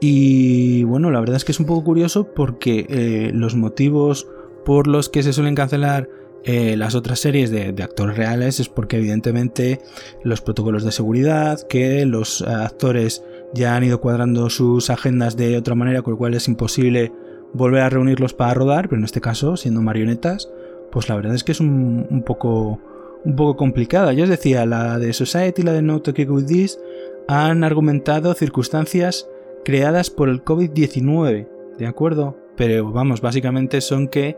Y 0.00 0.85
bueno, 0.85 1.11
la 1.11 1.21
verdad 1.21 1.37
es 1.37 1.45
que 1.45 1.52
es 1.52 1.61
un 1.61 1.66
poco 1.66 1.85
curioso 1.85 2.33
porque 2.33 2.87
eh, 2.88 3.30
los 3.35 3.54
motivos 3.54 4.26
por 4.64 4.87
los 4.87 5.09
que 5.11 5.23
se 5.23 5.35
suelen 5.35 5.54
cancelar 5.54 6.09
eh, 6.45 6.76
las 6.76 6.95
otras 6.95 7.21
series 7.21 7.50
de, 7.50 7.75
actores 7.83 8.16
reales 8.16 8.61
es 8.61 8.68
porque 8.68 8.97
evidentemente 8.97 9.80
los 10.23 10.40
protocolos 10.40 10.85
de 10.85 10.92
seguridad, 10.92 11.61
que 11.68 12.07
los 12.07 12.42
actores 12.42 13.25
ya 13.54 13.76
han 13.76 13.85
ido 13.85 14.00
cuadrando 14.00 14.49
sus 14.50 14.90
agendas 14.90 15.37
de 15.37 15.57
otra 15.57 15.75
manera, 15.75 16.02
con 16.02 16.12
lo 16.12 16.18
cual 16.18 16.35
es 16.35 16.49
imposible 16.49 17.12
volver 17.52 17.83
a 17.83 17.90
reunirlos 17.90 18.35
para 18.35 18.54
rodar, 18.54 18.88
pero 18.88 18.99
en 18.99 19.04
este 19.04 19.21
caso, 19.21 19.57
siendo 19.57 19.83
marionetas, 19.83 20.50
pues 20.90 21.09
la 21.09 21.16
verdad 21.16 21.35
es 21.35 21.45
que 21.45 21.52
es 21.52 21.61
un, 21.61 22.23
poco 22.25 22.80
un 23.25 23.37
poco 23.37 23.57
complicada. 23.57 24.12
Yo 24.12 24.25
os 24.25 24.30
decía, 24.30 24.64
la 24.66 24.99
de 24.99 25.12
Society 25.12 25.62
y 25.62 25.64
la 25.64 25.73
de 25.73 25.83
No 25.83 26.00
Talking 26.00 26.30
With 26.30 26.47
This 26.47 26.78
han 27.26 27.64
argumentado 27.64 28.33
circunstancias 28.35 29.28
creadas 29.64 30.11
por 30.11 30.28
el 30.28 30.45
COVID-19, 30.45 31.49
¿de 31.78 31.87
acuerdo? 31.87 32.37
Pero 32.58 32.90
vamos, 32.90 33.20
básicamente 33.20 33.80
son 33.80 34.08
que 34.08 34.36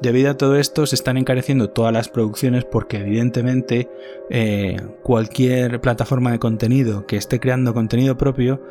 debido 0.00 0.30
a 0.30 0.36
todo 0.36 0.56
esto 0.56 0.86
se 0.86 0.94
están 0.94 1.16
encareciendo 1.16 1.68
todas 1.68 1.92
las 1.92 2.08
producciones 2.08 2.64
porque 2.64 2.98
evidentemente 2.98 3.90
eh, 4.30 4.76
cualquier 5.02 5.80
plataforma 5.80 6.30
de 6.30 6.38
contenido 6.38 7.06
que 7.06 7.16
esté 7.16 7.40
creando 7.40 7.74
contenido 7.74 8.16
propio 8.16 8.62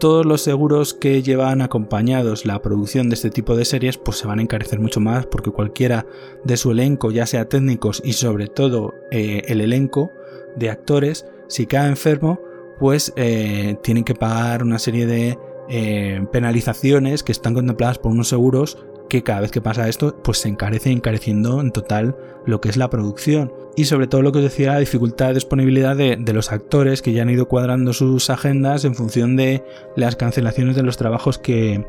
todos 0.00 0.26
los 0.26 0.42
seguros 0.42 0.92
que 0.92 1.22
llevan 1.22 1.62
acompañados 1.62 2.44
la 2.44 2.60
producción 2.60 3.08
de 3.08 3.14
este 3.14 3.30
tipo 3.30 3.54
de 3.54 3.64
series 3.64 3.96
pues 3.96 4.16
se 4.18 4.26
van 4.26 4.40
a 4.40 4.42
encarecer 4.42 4.80
mucho 4.80 4.98
más 4.98 5.26
porque 5.26 5.52
cualquiera 5.52 6.04
de 6.42 6.56
su 6.56 6.72
elenco, 6.72 7.12
ya 7.12 7.26
sea 7.26 7.48
técnicos 7.48 8.02
y 8.04 8.14
sobre 8.14 8.48
todo 8.48 8.94
eh, 9.12 9.42
el 9.46 9.60
elenco 9.60 10.10
de 10.56 10.70
actores, 10.70 11.26
si 11.46 11.66
cae 11.66 11.88
enfermo, 11.88 12.40
pues 12.80 13.12
eh, 13.14 13.76
tienen 13.84 14.02
que 14.02 14.16
pagar 14.16 14.64
una 14.64 14.80
serie 14.80 15.06
de 15.06 15.38
eh, 15.68 16.24
penalizaciones 16.32 17.22
que 17.22 17.32
están 17.32 17.54
contempladas 17.54 17.98
por 17.98 18.12
unos 18.12 18.28
seguros 18.28 18.78
que 19.08 19.22
cada 19.22 19.42
vez 19.42 19.50
que 19.50 19.60
pasa 19.60 19.90
esto, 19.90 20.16
pues 20.24 20.38
se 20.38 20.48
encarece 20.48 20.90
encareciendo 20.90 21.60
en 21.60 21.70
total 21.70 22.16
lo 22.46 22.62
que 22.62 22.70
es 22.70 22.78
la 22.78 22.88
producción. 22.88 23.52
Y 23.76 23.84
sobre 23.84 24.06
todo 24.06 24.22
lo 24.22 24.32
que 24.32 24.38
os 24.38 24.44
decía, 24.44 24.72
la 24.72 24.78
dificultad 24.78 25.28
de 25.28 25.34
disponibilidad 25.34 25.94
de, 25.94 26.32
los 26.32 26.50
actores 26.50 27.02
que 27.02 27.12
ya 27.12 27.20
han 27.20 27.28
ido 27.28 27.46
cuadrando 27.46 27.92
sus 27.92 28.30
agendas 28.30 28.86
en 28.86 28.94
función 28.94 29.36
de 29.36 29.64
las 29.96 30.16
cancelaciones 30.16 30.76
de 30.76 30.82
los 30.82 30.96
trabajos 30.96 31.38
que, 31.38 31.84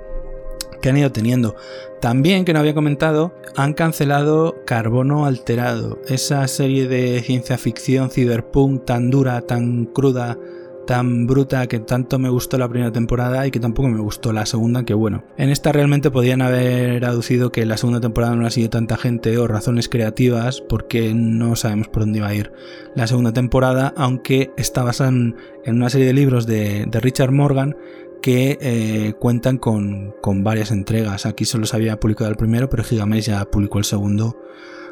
que 0.81 0.89
han 0.89 0.97
ido 0.97 1.13
teniendo. 1.13 1.55
También, 2.01 2.43
que 2.43 2.51
no 2.51 2.59
había 2.59 2.73
comentado, 2.73 3.33
han 3.55 3.73
cancelado 3.73 4.57
Carbono 4.65 5.25
Alterado, 5.25 5.99
esa 6.09 6.45
serie 6.49 6.89
de 6.89 7.21
ciencia 7.21 7.57
ficción 7.57 8.09
cyberpunk 8.09 8.83
tan 8.83 9.09
dura, 9.09 9.41
tan 9.41 9.85
cruda, 9.85 10.37
tan 10.85 11.27
bruta 11.27 11.67
que 11.67 11.79
tanto 11.79 12.19
me 12.19 12.29
gustó 12.29 12.57
la 12.57 12.69
primera 12.69 12.91
temporada 12.91 13.45
y 13.47 13.51
que 13.51 13.59
tampoco 13.59 13.89
me 13.89 13.99
gustó 13.99 14.33
la 14.33 14.45
segunda, 14.45 14.83
que 14.83 14.93
bueno, 14.93 15.23
en 15.37 15.49
esta 15.49 15.71
realmente 15.71 16.11
podían 16.11 16.41
haber 16.41 17.05
aducido 17.05 17.51
que 17.51 17.65
la 17.65 17.77
segunda 17.77 18.01
temporada 18.01 18.35
no 18.35 18.45
ha 18.45 18.51
sido 18.51 18.69
tanta 18.69 18.97
gente 18.97 19.37
o 19.37 19.47
razones 19.47 19.89
creativas 19.89 20.61
porque 20.61 21.13
no 21.13 21.55
sabemos 21.55 21.87
por 21.87 22.03
dónde 22.03 22.19
iba 22.19 22.27
a 22.27 22.35
ir 22.35 22.51
la 22.95 23.07
segunda 23.07 23.33
temporada, 23.33 23.93
aunque 23.97 24.51
está 24.57 24.83
basada 24.83 25.09
en, 25.09 25.35
una 25.65 25.89
serie 25.89 26.07
de 26.07 26.13
libros 26.13 26.45
de, 26.45 26.87
Richard 26.91 27.31
Morgan 27.31 27.75
que 28.21 28.57
eh, 28.61 29.13
cuentan 29.19 29.57
con, 29.57 30.13
varias 30.43 30.71
entregas. 30.71 31.25
Aquí 31.25 31.45
solo 31.45 31.65
se 31.65 31.75
había 31.75 31.99
publicado 31.99 32.29
el 32.29 32.37
primero, 32.37 32.69
pero 32.69 32.83
Gigamesh 32.83 33.25
ya 33.25 33.45
publicó 33.45 33.79
el 33.79 33.85
segundo 33.85 34.39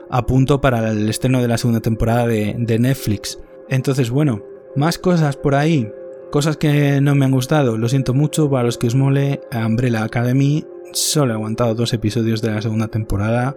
a 0.10 0.25
punto 0.25 0.60
para 0.60 0.91
el 0.91 1.10
estreno 1.10 1.41
de 1.41 1.48
la 1.48 1.57
segunda 1.57 1.79
temporada 1.79 2.27
de, 2.27 2.55
de 2.57 2.79
Netflix. 2.79 3.39
Entonces, 3.69 4.10
bueno, 4.10 4.43
más 4.75 4.97
cosas 4.97 5.37
por 5.37 5.55
ahí, 5.55 5.91
cosas 6.31 6.57
que 6.57 7.01
no 7.01 7.15
me 7.15 7.25
han 7.25 7.31
gustado, 7.31 7.77
lo 7.77 7.89
siento 7.89 8.13
mucho, 8.13 8.49
para 8.49 8.63
los 8.63 8.77
que 8.77 8.87
os 8.87 8.95
mole, 8.95 9.41
Umbrella 9.51 10.03
Academy, 10.03 10.65
solo 10.93 11.33
he 11.33 11.35
aguantado 11.35 11.75
dos 11.75 11.93
episodios 11.93 12.41
de 12.41 12.51
la 12.51 12.61
segunda 12.61 12.87
temporada. 12.87 13.55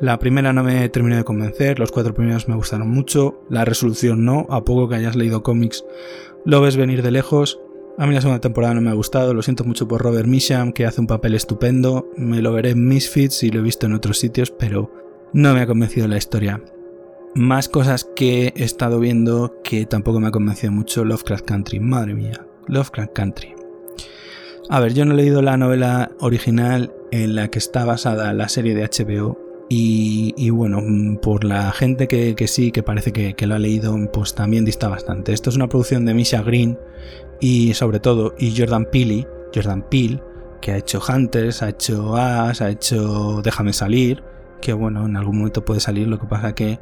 La 0.00 0.18
primera 0.18 0.52
no 0.52 0.62
me 0.62 0.88
terminó 0.88 1.16
de 1.16 1.24
convencer, 1.24 1.78
los 1.78 1.90
cuatro 1.90 2.14
primeros 2.14 2.48
me 2.48 2.54
gustaron 2.54 2.88
mucho, 2.88 3.42
la 3.50 3.64
resolución 3.64 4.24
no, 4.24 4.46
a 4.50 4.64
poco 4.64 4.88
que 4.88 4.94
hayas 4.94 5.16
leído 5.16 5.42
cómics 5.42 5.84
lo 6.44 6.60
ves 6.60 6.76
venir 6.76 7.02
de 7.02 7.10
lejos. 7.10 7.60
A 7.98 8.06
mí 8.06 8.14
la 8.14 8.20
segunda 8.20 8.40
temporada 8.40 8.74
no 8.74 8.80
me 8.80 8.90
ha 8.90 8.94
gustado, 8.94 9.34
lo 9.34 9.42
siento 9.42 9.64
mucho 9.64 9.88
por 9.88 10.02
Robert 10.02 10.28
Misham, 10.28 10.72
que 10.72 10.86
hace 10.86 11.00
un 11.00 11.06
papel 11.06 11.34
estupendo, 11.34 12.08
me 12.16 12.40
lo 12.40 12.52
veré 12.52 12.70
en 12.70 12.86
Misfits 12.86 13.42
y 13.42 13.50
lo 13.50 13.60
he 13.60 13.62
visto 13.62 13.86
en 13.86 13.92
otros 13.92 14.18
sitios, 14.18 14.50
pero 14.50 14.90
no 15.32 15.52
me 15.52 15.60
ha 15.60 15.66
convencido 15.66 16.06
la 16.06 16.16
historia. 16.16 16.62
Más 17.34 17.68
cosas 17.68 18.08
que 18.16 18.52
he 18.56 18.64
estado 18.64 19.00
viendo 19.00 19.54
que 19.62 19.86
tampoco 19.86 20.18
me 20.20 20.28
ha 20.28 20.32
convencido 20.32 20.72
mucho 20.72 21.04
Lovecraft 21.04 21.44
Country. 21.44 21.80
Madre 21.80 22.14
mía, 22.14 22.46
Lovecraft 22.66 23.12
Country. 23.12 23.54
A 24.70 24.80
ver, 24.80 24.92
yo 24.92 25.04
no 25.04 25.14
he 25.14 25.16
leído 25.16 25.40
la 25.40 25.56
novela 25.56 26.10
original 26.20 26.92
en 27.10 27.34
la 27.34 27.48
que 27.48 27.58
está 27.58 27.84
basada 27.84 28.32
la 28.34 28.48
serie 28.48 28.74
de 28.74 28.84
HBO. 28.84 29.38
Y, 29.70 30.48
bueno, 30.48 30.80
por 31.20 31.44
la 31.44 31.70
gente 31.72 32.08
que, 32.08 32.34
sí, 32.48 32.72
que 32.72 32.82
parece 32.82 33.12
que, 33.12 33.46
lo 33.46 33.54
ha 33.54 33.58
leído, 33.58 33.96
pues 34.12 34.34
también 34.34 34.64
dista 34.64 34.88
bastante. 34.88 35.32
Esto 35.32 35.50
es 35.50 35.56
una 35.56 35.68
producción 35.68 36.06
de 36.06 36.14
Misha 36.14 36.42
Green 36.42 36.78
y 37.40 37.74
sobre 37.74 38.00
todo, 38.00 38.34
y 38.38 38.56
Jordan 38.56 38.86
Peele, 38.90 39.28
Jordan 39.54 39.86
Peele, 39.90 40.22
que 40.62 40.72
ha 40.72 40.78
hecho 40.78 41.00
Hunters, 41.06 41.62
ha 41.62 41.68
hecho 41.68 42.16
As, 42.16 42.62
ha 42.62 42.70
hecho 42.70 43.42
Déjame 43.42 43.74
salir, 43.74 44.22
que 44.60 44.72
bueno, 44.72 45.06
en 45.06 45.16
algún 45.16 45.38
momento 45.38 45.64
puede 45.64 45.80
salir, 45.80 46.08
lo 46.08 46.18
que 46.18 46.26
pasa 46.26 46.54
que 46.54 46.78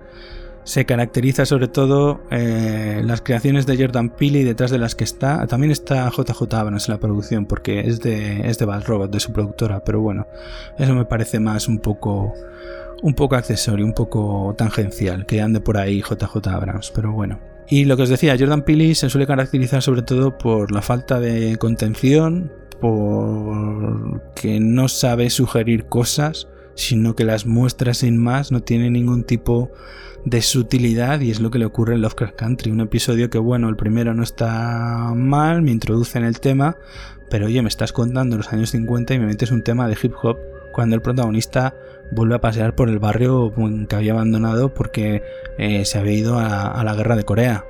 se 0.66 0.85
caracteriza 0.85 1.47
sobre 1.47 1.68
todo 1.68 2.23
eh, 2.33 3.00
las 3.04 3.21
creaciones 3.21 3.66
de 3.66 3.76
Jordan 3.76 4.11
Peele 4.11 4.40
y 4.40 4.45
detrás 4.45 4.73
de 4.73 4.78
las 4.78 4.97
que 4.97 5.04
está. 5.04 5.47
También 5.47 5.71
está 5.71 6.11
JJ 6.11 6.52
Abrams 6.54 6.88
en 6.88 6.95
la 6.95 6.99
producción 6.99 7.47
porque 7.47 7.80
es 7.80 8.00
de, 8.00 8.49
es 8.49 8.59
de 8.59 8.66
de 8.66 9.21
su 9.21 9.33
productora, 9.33 9.85
pero 9.85 10.00
bueno, 10.00 10.26
eso 10.76 10.92
me 10.92 11.04
parece 11.04 11.38
más 11.38 11.68
un 11.68 11.78
poco, 11.78 12.35
un 13.00 13.14
poco 13.14 13.37
accesorio, 13.37 13.87
un 13.87 13.95
poco 13.95 14.56
tangencial, 14.59 15.25
que 15.25 15.40
ande 15.40 15.61
por 15.61 15.78
ahí 15.78 16.02
JJ 16.02 16.49
Abrams, 16.49 16.90
pero 16.92 17.12
bueno. 17.12 17.38
Y 17.68 17.85
lo 17.85 17.97
que 17.97 18.02
os 18.02 18.09
decía, 18.09 18.37
Jordan 18.37 18.62
Peele 18.62 18.92
se 18.97 19.09
suele 19.09 19.28
caracterizar 19.28 19.83
sobre 19.83 20.02
todo 20.02 20.37
por 20.37 20.73
la 20.73 20.83
falta 20.83 21.21
de 21.21 21.59
contención, 21.59 22.50
por 22.80 24.21
que 24.35 24.59
no 24.59 24.88
sabe 24.88 25.30
sugerir 25.30 25.87
cosas, 25.87 26.49
sino 26.76 27.16
que 27.16 27.25
las 27.25 27.47
muestra 27.47 27.95
sin 27.95 28.18
más, 28.18 28.52
no 28.52 28.62
tiene 28.62 28.90
ningún 28.90 29.25
tipo 29.25 29.73
de 30.25 30.42
sutilidad 30.42 31.21
y 31.21 31.30
es 31.30 31.40
lo 31.40 31.50
que 31.50 31.59
le 31.59 31.64
ocurre 31.64 31.95
en 31.95 32.02
Lovecraft 32.02 32.37
Country. 32.37 32.71
Un 32.71 32.80
episodio 32.80 33.30
que, 33.30 33.38
bueno, 33.38 33.68
el 33.68 33.76
primero 33.76 34.14
no 34.14 34.23
está 34.23 35.12
mal, 35.14 35.62
me 35.62 35.73
introduce 35.73 36.18
en 36.18 36.25
el 36.25 36.38
tema, 36.38 36.76
pero 37.30 37.47
oye, 37.47 37.62
me 37.62 37.68
estás 37.68 37.92
contando 37.92 38.37
los 38.37 38.52
años 38.52 38.71
50 38.71 39.14
y 39.14 39.18
me 39.18 39.26
metes 39.26 39.50
un 39.50 39.62
tema 39.62 39.88
de 39.88 39.97
hip 40.00 40.12
hop 40.23 40.37
cuando 40.73 40.95
el 40.95 41.02
protagonista 41.02 41.75
vuelve 42.12 42.35
a 42.37 42.40
pasear 42.40 42.75
por 42.75 42.88
el 42.88 42.99
barrio 42.99 43.52
que 43.88 43.97
había 43.97 44.12
abandonado 44.12 44.75
porque 44.75 45.23
eh, 45.59 45.85
se 45.85 45.99
había 45.99 46.12
ido 46.12 46.38
a 46.38 46.83
la 46.85 46.95
guerra 46.95 47.16
de 47.16 47.25
Corea. 47.25 47.64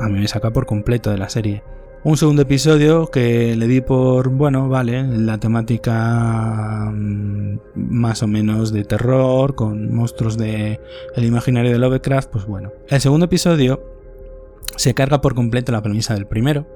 A 0.00 0.08
mí 0.08 0.20
me 0.20 0.28
saca 0.28 0.52
por 0.52 0.66
completo 0.66 1.10
de 1.10 1.18
la 1.18 1.28
serie. 1.28 1.62
Un 2.04 2.16
segundo 2.16 2.42
episodio 2.42 3.10
que 3.10 3.56
le 3.56 3.66
di 3.66 3.80
por, 3.80 4.28
bueno, 4.28 4.68
vale, 4.68 5.02
la 5.02 5.38
temática 5.38 6.90
mm, 6.92 7.58
más 7.74 8.22
o 8.22 8.28
menos 8.28 8.72
de 8.72 8.84
terror, 8.84 9.56
con 9.56 9.92
monstruos 9.92 10.38
de 10.38 10.80
el 11.16 11.24
imaginario 11.24 11.72
de 11.72 11.78
Lovecraft, 11.78 12.30
pues 12.30 12.46
bueno. 12.46 12.72
El 12.88 13.00
segundo 13.00 13.26
episodio 13.26 13.82
se 14.76 14.94
carga 14.94 15.20
por 15.20 15.34
completo 15.34 15.72
la 15.72 15.82
premisa 15.82 16.14
del 16.14 16.26
primero. 16.26 16.68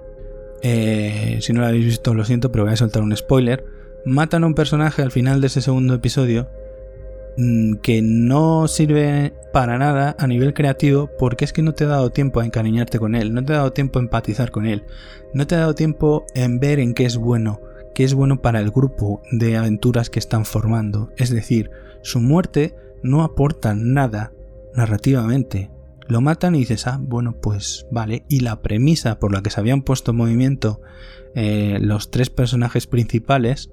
Eh, 0.61 1.38
si 1.41 1.52
no 1.52 1.61
lo 1.61 1.69
habéis 1.69 1.85
visto, 1.85 2.14
lo 2.14 2.25
siento, 2.25 2.50
pero 2.50 2.64
voy 2.64 2.73
a 2.73 2.76
soltar 2.76 3.02
un 3.02 3.17
spoiler. 3.17 3.64
Matan 4.05 4.43
a 4.43 4.49
un 4.49 4.55
personaje 4.55 5.02
al 5.02 5.12
final 5.12 5.41
de 5.41 5.47
ese 5.47 5.61
segundo 5.61 5.95
episodio 5.95 6.49
que 7.37 8.03
no 8.03 8.69
sirve 8.69 9.33
para 9.53 9.79
nada 9.79 10.15
a 10.19 10.27
nivel 10.27 10.53
creativo 10.55 11.11
porque 11.19 11.45
es 11.45 11.53
que 11.53 11.62
no 11.62 11.73
te 11.73 11.85
ha 11.85 11.89
dado 11.89 12.11
tiempo 12.11 12.41
a 12.41 12.45
encariñarte 12.45 12.99
con 12.99 13.15
él, 13.15 13.33
no 13.33 13.45
te 13.45 13.53
ha 13.53 13.57
dado 13.57 13.73
tiempo 13.73 13.99
a 13.99 14.03
empatizar 14.03 14.51
con 14.51 14.67
él, 14.67 14.85
no 15.33 15.47
te 15.47 15.55
ha 15.55 15.61
dado 15.61 15.75
tiempo 15.75 16.27
en 16.35 16.61
ver 16.61 16.79
en 16.79 16.95
qué 16.95 17.07
es 17.07 17.17
bueno, 17.17 17.61
qué 17.95 18.05
es 18.05 18.15
bueno 18.15 18.43
para 18.43 18.61
el 18.61 18.71
grupo 18.71 19.23
de 19.31 19.57
aventuras 19.57 20.11
que 20.11 20.19
están 20.19 20.45
formando. 20.45 21.11
Es 21.17 21.31
decir, 21.31 21.71
su 22.03 22.21
muerte 22.21 22.75
no 23.03 23.23
aporta 23.23 23.75
nada 23.75 24.33
narrativamente. 24.75 25.71
Lo 26.09 26.21
matan 26.21 26.55
y 26.55 26.59
dices, 26.61 26.87
ah, 26.87 26.99
bueno, 27.01 27.37
pues 27.41 27.87
vale. 27.91 28.25
Y 28.29 28.41
la 28.41 28.61
premisa 28.61 29.19
por 29.19 29.33
la 29.33 29.43
que 29.43 29.51
se 29.51 29.61
habían 29.61 29.83
puesto 29.83 30.11
en 30.11 30.19
movimiento 30.19 30.81
eh, 31.35 31.79
los 31.81 32.11
tres 32.11 32.29
personajes 32.29 32.87
principales 32.87 33.71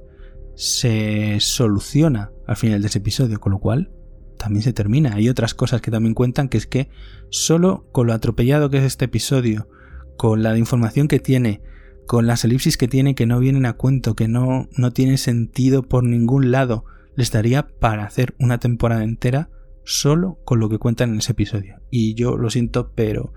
se 0.56 1.38
soluciona 1.39 2.32
al 2.50 2.58
final 2.58 2.82
de 2.82 2.88
ese 2.88 2.98
episodio, 2.98 3.39
con 3.39 3.51
lo 3.51 3.60
cual 3.60 3.91
también 4.39 4.63
se 4.63 4.74
termina. 4.74 5.13
Hay 5.13 5.29
otras 5.29 5.53
cosas 5.53 5.82
que 5.82 5.91
también 5.91 6.15
cuentan, 6.15 6.50
que 6.50 6.58
es 6.58 6.65
que 6.65 6.89
solo 7.29 7.88
con 7.91 8.08
lo 8.08 8.13
atropellado 8.13 8.72
que 8.72 8.79
es 8.79 8.86
este 8.86 9.06
episodio, 9.06 9.70
con 10.18 10.41
la 10.41 10.58
información 10.58 11.08
que 11.08 11.20
tiene, 11.20 11.62
con 12.08 12.25
las 12.25 12.44
elipsis 12.46 12.75
que 12.75 12.88
tiene 12.88 13.13
que 13.13 13.27
no 13.27 13.39
vienen 13.39 13.68
a 13.68 13.74
cuento, 13.74 14.15
que 14.15 14.27
no, 14.27 14.68
no 14.75 14.91
tienen 14.94 15.20
sentido 15.20 15.84
por 15.84 16.03
ningún 16.03 16.50
lado, 16.50 16.86
les 17.15 17.32
daría 17.32 17.68
para 17.68 18.03
hacer 18.03 18.34
una 18.39 18.58
temporada 18.58 19.03
entera 19.03 19.51
solo 19.84 20.39
con 20.44 20.60
lo 20.60 20.70
que 20.70 20.79
cuentan 20.79 21.12
en 21.12 21.20
ese 21.20 21.34
episodio. 21.34 21.79
Y 21.91 22.15
yo 22.15 22.36
lo 22.36 22.50
siento, 22.50 22.94
pero 22.96 23.32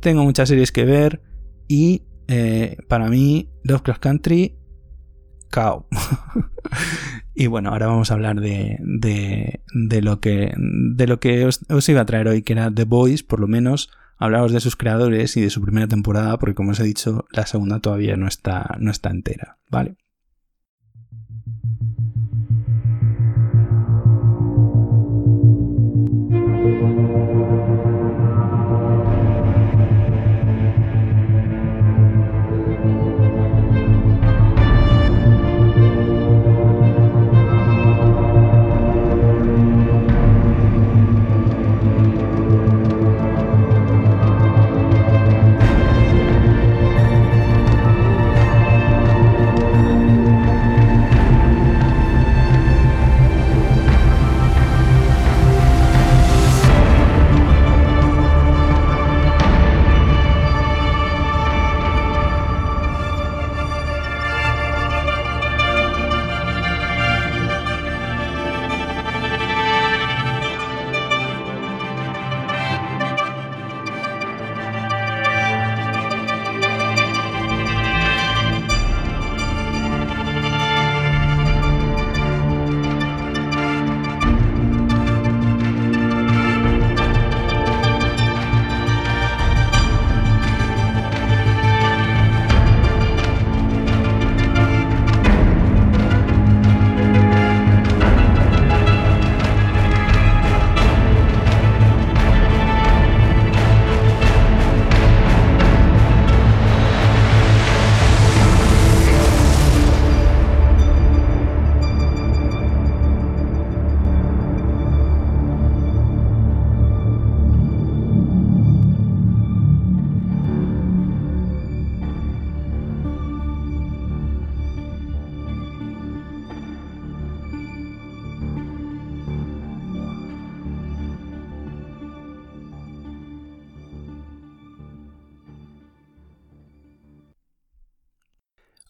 tengo 0.00 0.22
muchas 0.22 0.50
series 0.50 0.70
que 0.70 0.84
ver 0.84 1.22
y 1.66 2.02
eh, 2.28 2.76
para 2.88 3.08
mí 3.08 3.48
Lovecraft 3.62 4.02
Country 4.02 4.58
Cao. 5.48 5.86
y 7.34 7.46
bueno, 7.46 7.70
ahora 7.70 7.86
vamos 7.86 8.10
a 8.10 8.14
hablar 8.14 8.40
de, 8.40 8.78
de, 8.82 10.02
lo 10.02 10.20
que, 10.20 10.52
de 10.56 11.06
lo 11.06 11.20
que 11.20 11.46
os, 11.46 11.88
iba 11.88 12.00
a 12.00 12.06
traer 12.06 12.28
hoy, 12.28 12.42
que 12.42 12.52
era 12.52 12.70
The 12.70 12.84
Boys, 12.84 13.22
por 13.22 13.40
lo 13.40 13.46
menos 13.46 13.90
hablaros 14.18 14.52
de 14.52 14.60
sus 14.60 14.76
creadores 14.76 15.36
y 15.36 15.40
de 15.40 15.50
su 15.50 15.62
primera 15.62 15.88
temporada, 15.88 16.38
porque 16.38 16.54
como 16.54 16.72
os 16.72 16.80
he 16.80 16.84
dicho, 16.84 17.26
la 17.30 17.46
segunda 17.46 17.80
todavía 17.80 18.16
no 18.16 18.26
está, 18.26 18.76
no 18.80 18.90
está 18.90 19.10
entera, 19.10 19.58
¿vale? 19.70 19.96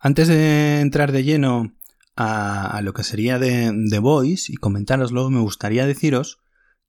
Antes 0.03 0.29
de 0.29 0.81
entrar 0.81 1.13
de 1.13 1.25
lleno 1.25 1.75
a, 2.17 2.81
lo 2.83 2.95
que 2.95 3.05
sería 3.05 3.39
de 3.39 3.71
The 3.91 3.99
Voice 3.99 4.51
y 4.51 4.57
comentároslo, 4.57 5.29
me 5.29 5.41
gustaría 5.41 5.87
deciros 5.87 6.39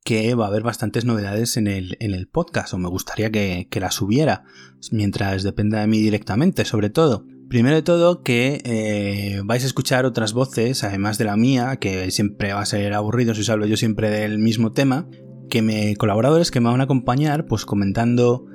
que 0.06 0.34
va 0.34 0.46
a 0.46 0.48
haber 0.48 0.64
bastantes 0.64 1.04
novedades 1.04 1.58
en 1.58 1.68
el, 1.68 1.98
en 2.00 2.14
el 2.14 2.30
podcast, 2.30 2.74
o 2.74 2.78
me 2.78 2.88
gustaría 2.88 3.30
que, 3.30 3.68
que 3.70 3.82
las 3.82 4.02
hubiera, 4.02 4.46
mientras 4.92 5.44
dependa 5.44 5.82
de 5.82 5.88
mí 5.88 6.00
directamente, 6.00 6.64
sobre 6.64 6.90
todo. 6.90 7.26
Primero 7.50 7.76
de 7.76 7.82
todo, 7.82 8.24
que 8.24 8.62
eh, 8.64 9.42
vais 9.44 9.64
a 9.64 9.68
escuchar 9.68 10.06
otras 10.06 10.32
voces, 10.32 10.86
además 10.86 11.18
de 11.18 11.26
la 11.26 11.36
mía, 11.36 11.76
que 11.76 12.10
siempre 12.12 12.54
va 12.54 12.62
a 12.62 12.66
ser 12.66 12.94
aburrido 12.94 13.36
si 13.36 13.42
os 13.42 13.50
hablo 13.50 13.66
yo 13.66 13.76
siempre 13.76 14.10
del 14.10 14.40
mismo 14.40 14.72
tema, 14.72 15.10
que 15.50 15.62
me 15.62 15.98
colaboradores 15.98 16.50
que 16.50 16.62
me 16.62 16.70
van 16.70 16.80
a 16.80 16.86
acompañar, 16.86 17.46
pues 17.46 17.66
comentando 17.66 18.46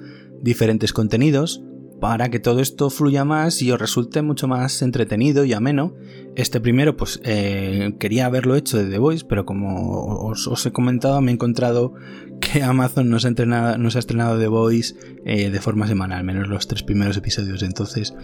diferentes 0.41 0.95
contenidos, 0.95 1.63
para 2.01 2.29
que 2.31 2.39
todo 2.39 2.61
esto 2.61 2.91
fluya 2.91 3.25
más 3.25 3.63
y 3.63 3.73
os 3.73 3.81
resulte 3.81 4.21
mucho 4.23 4.49
más 4.49 4.83
entretenido 4.83 5.45
y 5.45 5.53
ameno. 5.53 5.95
Este 6.35 6.61
primero, 6.61 6.97
pues 6.97 7.21
eh, 7.25 7.95
quería 7.99 8.27
haberlo 8.27 8.55
hecho 8.57 8.77
de 8.77 8.85
The 8.91 8.99
Voice, 8.99 9.25
pero 9.27 9.47
como 9.47 10.27
os, 10.27 10.67
he 10.67 10.73
comentado, 10.73 11.21
me 11.23 11.31
he 11.31 11.35
encontrado 11.35 11.95
que 12.41 12.63
Amazon 12.63 13.09
nos 13.09 13.25
ha, 13.25 13.29
entrenado, 13.29 13.79
nos 13.79 13.97
ha 13.97 14.01
estrenado 14.01 14.39
The 14.39 14.49
Voice 14.49 14.95
eh, 15.25 15.51
de 15.51 15.61
forma 15.61 15.87
semanal, 15.87 16.25
menos 16.25 16.49
los 16.49 16.69
tres 16.69 16.83
primeros 16.83 17.17
episodios. 17.17 17.63
Entonces 17.63 18.15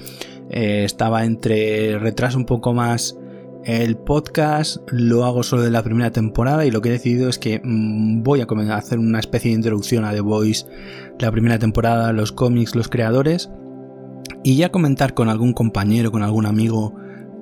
eh, 0.51 0.85
estaba 0.85 1.25
entre 1.25 1.99
retraso 1.99 2.37
un 2.37 2.47
poco 2.47 2.75
más 2.75 3.17
el 3.65 3.97
podcast 3.97 4.79
lo 4.89 5.25
hago 5.25 5.45
solo 5.45 5.63
de 5.63 5.71
la 5.71 5.85
primera 5.85 6.11
temporada 6.11 6.67
y 6.67 6.73
lo 6.73 6.81
que 6.81 6.89
he 6.89 6.93
decidido 6.93 7.29
es 7.29 7.39
que 7.39 7.61
mm, 7.63 8.25
voy 8.25 8.41
a 8.41 8.77
hacer 8.77 8.99
una 8.99 9.21
especie 9.21 9.53
de 9.53 9.57
introducción 9.57 10.05
a 10.05 10.13
The 10.13 10.21
Voice, 10.21 10.67
la 11.21 11.31
primera 11.31 11.61
temporada, 11.61 12.13
los 12.13 12.33
cómics, 12.33 12.75
los 12.75 12.89
creadores 12.89 13.51
y 14.43 14.57
ya 14.57 14.71
comentar 14.71 15.15
con 15.15 15.29
algún 15.29 15.53
compañero, 15.53 16.11
con 16.11 16.23
algún 16.23 16.47
amigo, 16.47 16.95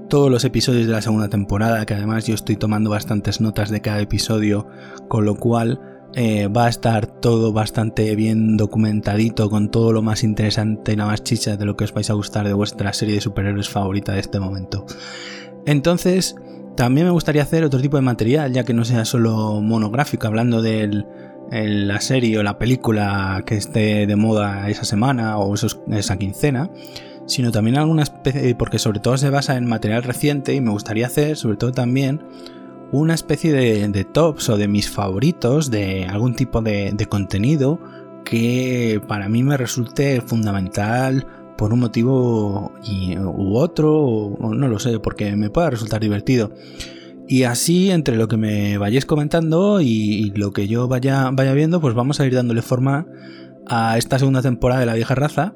todos 0.08 0.30
los 0.30 0.44
episodios 0.44 0.86
de 0.86 0.92
la 0.92 1.02
segunda 1.02 1.28
temporada, 1.28 1.86
que 1.86 1.94
además 1.94 2.26
yo 2.26 2.34
estoy 2.34 2.56
tomando 2.56 2.90
bastantes 2.90 3.40
notas 3.40 3.70
de 3.70 3.80
cada 3.80 4.00
episodio, 4.00 4.66
con 5.08 5.24
lo 5.24 5.36
cual 5.36 5.80
eh, 6.14 6.48
va 6.48 6.66
a 6.66 6.68
estar 6.68 7.06
todo 7.06 7.52
bastante 7.52 8.16
bien 8.16 8.56
documentadito, 8.56 9.48
con 9.48 9.70
todo 9.70 9.92
lo 9.92 10.02
más 10.02 10.24
interesante 10.24 10.92
y 10.92 10.96
la 10.96 11.06
más 11.06 11.22
chicha 11.22 11.56
de 11.56 11.64
lo 11.64 11.76
que 11.76 11.84
os 11.84 11.94
vais 11.94 12.10
a 12.10 12.14
gustar 12.14 12.46
de 12.46 12.52
vuestra 12.52 12.92
serie 12.92 13.14
de 13.14 13.20
superhéroes 13.20 13.68
favorita 13.68 14.12
de 14.12 14.20
este 14.20 14.40
momento. 14.40 14.84
Entonces, 15.66 16.34
también 16.76 17.06
me 17.06 17.12
gustaría 17.12 17.42
hacer 17.42 17.62
otro 17.62 17.80
tipo 17.80 17.96
de 17.96 18.02
material, 18.02 18.52
ya 18.52 18.64
que 18.64 18.74
no 18.74 18.84
sea 18.84 19.04
solo 19.04 19.60
monográfico, 19.60 20.26
hablando 20.26 20.62
de 21.50 21.68
la 21.68 22.00
serie 22.00 22.38
o 22.38 22.42
la 22.42 22.58
película 22.58 23.42
que 23.46 23.56
esté 23.56 24.06
de 24.06 24.16
moda 24.16 24.68
esa 24.70 24.84
semana 24.84 25.38
o 25.38 25.54
esa 25.54 26.18
quincena, 26.18 26.70
sino 27.26 27.50
también 27.50 27.76
alguna 27.76 28.02
especie, 28.02 28.54
porque 28.54 28.78
sobre 28.78 29.00
todo 29.00 29.16
se 29.16 29.30
basa 29.30 29.56
en 29.56 29.66
material 29.66 30.02
reciente 30.02 30.54
y 30.54 30.60
me 30.60 30.70
gustaría 30.70 31.06
hacer, 31.06 31.36
sobre 31.36 31.56
todo 31.56 31.72
también, 31.72 32.22
una 32.92 33.14
especie 33.14 33.52
de, 33.52 34.04
tops 34.04 34.48
o 34.48 34.56
de 34.56 34.68
mis 34.68 34.90
favoritos 34.90 35.70
de 35.70 36.06
algún 36.06 36.34
tipo 36.34 36.60
de, 36.60 36.92
de 36.92 37.06
contenido 37.06 37.78
que 38.24 39.00
para 39.06 39.28
mí 39.28 39.42
me 39.42 39.56
resulte 39.56 40.20
fundamental 40.20 41.26
por 41.60 41.74
un 41.74 41.80
motivo 41.80 42.72
u 42.82 43.56
otro, 43.58 43.94
o, 43.94 44.54
no 44.54 44.66
lo 44.66 44.78
sé, 44.78 44.98
porque 44.98 45.36
me 45.36 45.50
pueda 45.50 45.68
resultar 45.68 46.00
divertido. 46.00 46.52
Y 47.30 47.44
así, 47.44 47.92
entre 47.92 48.16
lo 48.16 48.26
que 48.26 48.36
me 48.36 48.76
vayáis 48.76 49.06
comentando 49.06 49.80
y, 49.80 50.32
lo 50.34 50.52
que 50.52 50.66
yo 50.66 50.88
vaya, 50.88 51.30
vaya 51.32 51.54
viendo, 51.54 51.80
pues 51.80 51.94
vamos 51.94 52.18
a 52.18 52.26
ir 52.26 52.34
dándole 52.34 52.60
forma 52.60 53.06
a 53.68 53.96
esta 53.98 54.18
segunda 54.18 54.42
temporada 54.42 54.80
de 54.80 54.86
La 54.86 54.94
Vieja 54.94 55.14
Raza, 55.14 55.54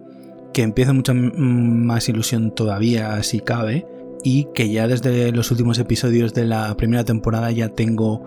que 0.52 0.62
empieza 0.62 0.92
mucha 0.92 1.14
más 1.14 2.08
ilusión 2.08 2.54
todavía, 2.54 3.20
si 3.24 3.40
cabe, 3.40 3.88
y 4.22 4.46
que 4.54 4.70
ya 4.70 4.87
desde 4.87 5.32
los 5.32 5.50
últimos 5.50 5.80
episodios 5.80 6.32
de 6.32 6.44
la 6.44 6.76
primera 6.76 7.02
temporada 7.02 7.50
ya 7.50 7.70
tengo 7.70 8.22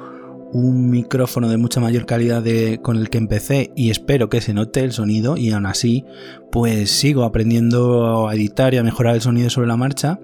un 0.51 0.89
micrófono 0.89 1.47
de 1.47 1.55
mucha 1.55 1.79
mayor 1.79 2.05
calidad 2.05 2.43
de, 2.43 2.81
con 2.83 2.97
el 2.97 3.10
que 3.10 3.17
empecé 3.17 3.71
y 3.77 3.91
espero 3.91 4.27
que 4.27 4.41
se 4.41 4.53
note 4.53 4.81
el 4.81 4.91
sonido 4.91 5.38
y 5.38 5.51
aún 5.51 5.65
así 5.65 6.03
pues 6.51 6.91
sigo 6.91 7.23
aprendiendo 7.23 8.27
a 8.27 8.36
editar 8.36 8.73
y 8.73 8.77
a 8.77 8.83
mejorar 8.83 9.15
el 9.15 9.21
sonido 9.21 9.49
sobre 9.49 9.67
la 9.67 9.75
marcha 9.75 10.19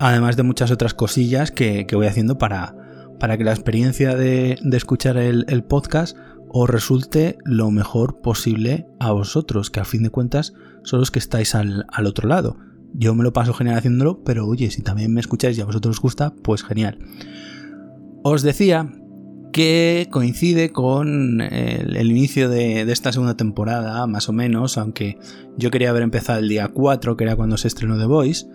además 0.00 0.36
de 0.36 0.42
muchas 0.42 0.70
otras 0.70 0.94
cosillas 0.94 1.52
que, 1.52 1.86
voy 1.92 2.06
haciendo 2.06 2.38
para, 2.38 2.74
para 3.20 3.36
que 3.36 3.44
la 3.44 3.52
experiencia 3.52 4.16
de, 4.16 4.58
escuchar 4.72 5.18
el, 5.18 5.62
podcast 5.64 6.16
os 6.48 6.68
resulte 6.68 7.38
lo 7.44 7.70
mejor 7.70 8.20
posible 8.22 8.88
a 8.98 9.12
vosotros 9.12 9.70
que 9.70 9.78
a 9.78 9.84
fin 9.84 10.02
de 10.02 10.10
cuentas 10.10 10.54
son 10.82 10.98
los 10.98 11.10
que 11.10 11.20
estáis 11.20 11.54
al, 11.54 11.86
al 11.92 12.06
otro 12.06 12.28
lado. 12.28 12.56
Yo 12.94 13.14
me 13.14 13.22
lo 13.22 13.32
paso 13.32 13.52
genial 13.52 13.76
haciéndolo 13.76 14.24
pero 14.24 14.48
oye 14.48 14.70
si 14.70 14.82
también 14.82 15.14
me 15.14 15.20
escucháis 15.20 15.56
y 15.58 15.60
a 15.60 15.66
vosotros 15.66 15.98
os 15.98 16.02
gusta 16.02 16.32
pues 16.42 16.64
genial. 16.64 16.98
Os 18.24 18.42
decía 18.42 18.90
que 19.52 20.08
coincide 20.10 20.70
con 20.70 21.40
el, 21.40 22.10
inicio 22.10 22.48
de, 22.48 22.82
esta 22.82 23.12
segunda 23.12 23.36
temporada, 23.36 24.06
más 24.06 24.28
o 24.28 24.32
menos, 24.32 24.78
aunque 24.78 25.18
yo 25.56 25.70
quería 25.70 25.90
haber 25.90 26.02
empezado 26.02 26.38
el 26.38 26.48
día 26.48 26.68
4, 26.68 27.16
que 27.16 27.24
era 27.24 27.36
cuando 27.36 27.56
se 27.56 27.68
estrenó 27.68 27.98
The 27.98 28.06
Voice, 28.06 28.46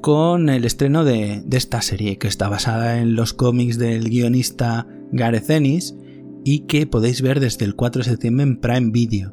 con 0.00 0.48
el 0.48 0.64
estreno 0.64 1.04
de, 1.04 1.44
esta 1.50 1.82
serie, 1.82 2.18
que 2.18 2.28
está 2.28 2.48
basada 2.48 2.98
en 2.98 3.14
los 3.14 3.32
cómics 3.32 3.78
del 3.78 4.08
guionista 4.08 4.86
Gareth 5.12 5.50
Ennis 5.50 5.94
y 6.44 6.60
que 6.60 6.86
podéis 6.86 7.22
ver 7.22 7.40
desde 7.40 7.64
el 7.64 7.74
4 7.74 8.00
de 8.00 8.10
septiembre 8.10 8.44
en 8.44 8.60
Prime 8.60 8.90
Video. 8.90 9.32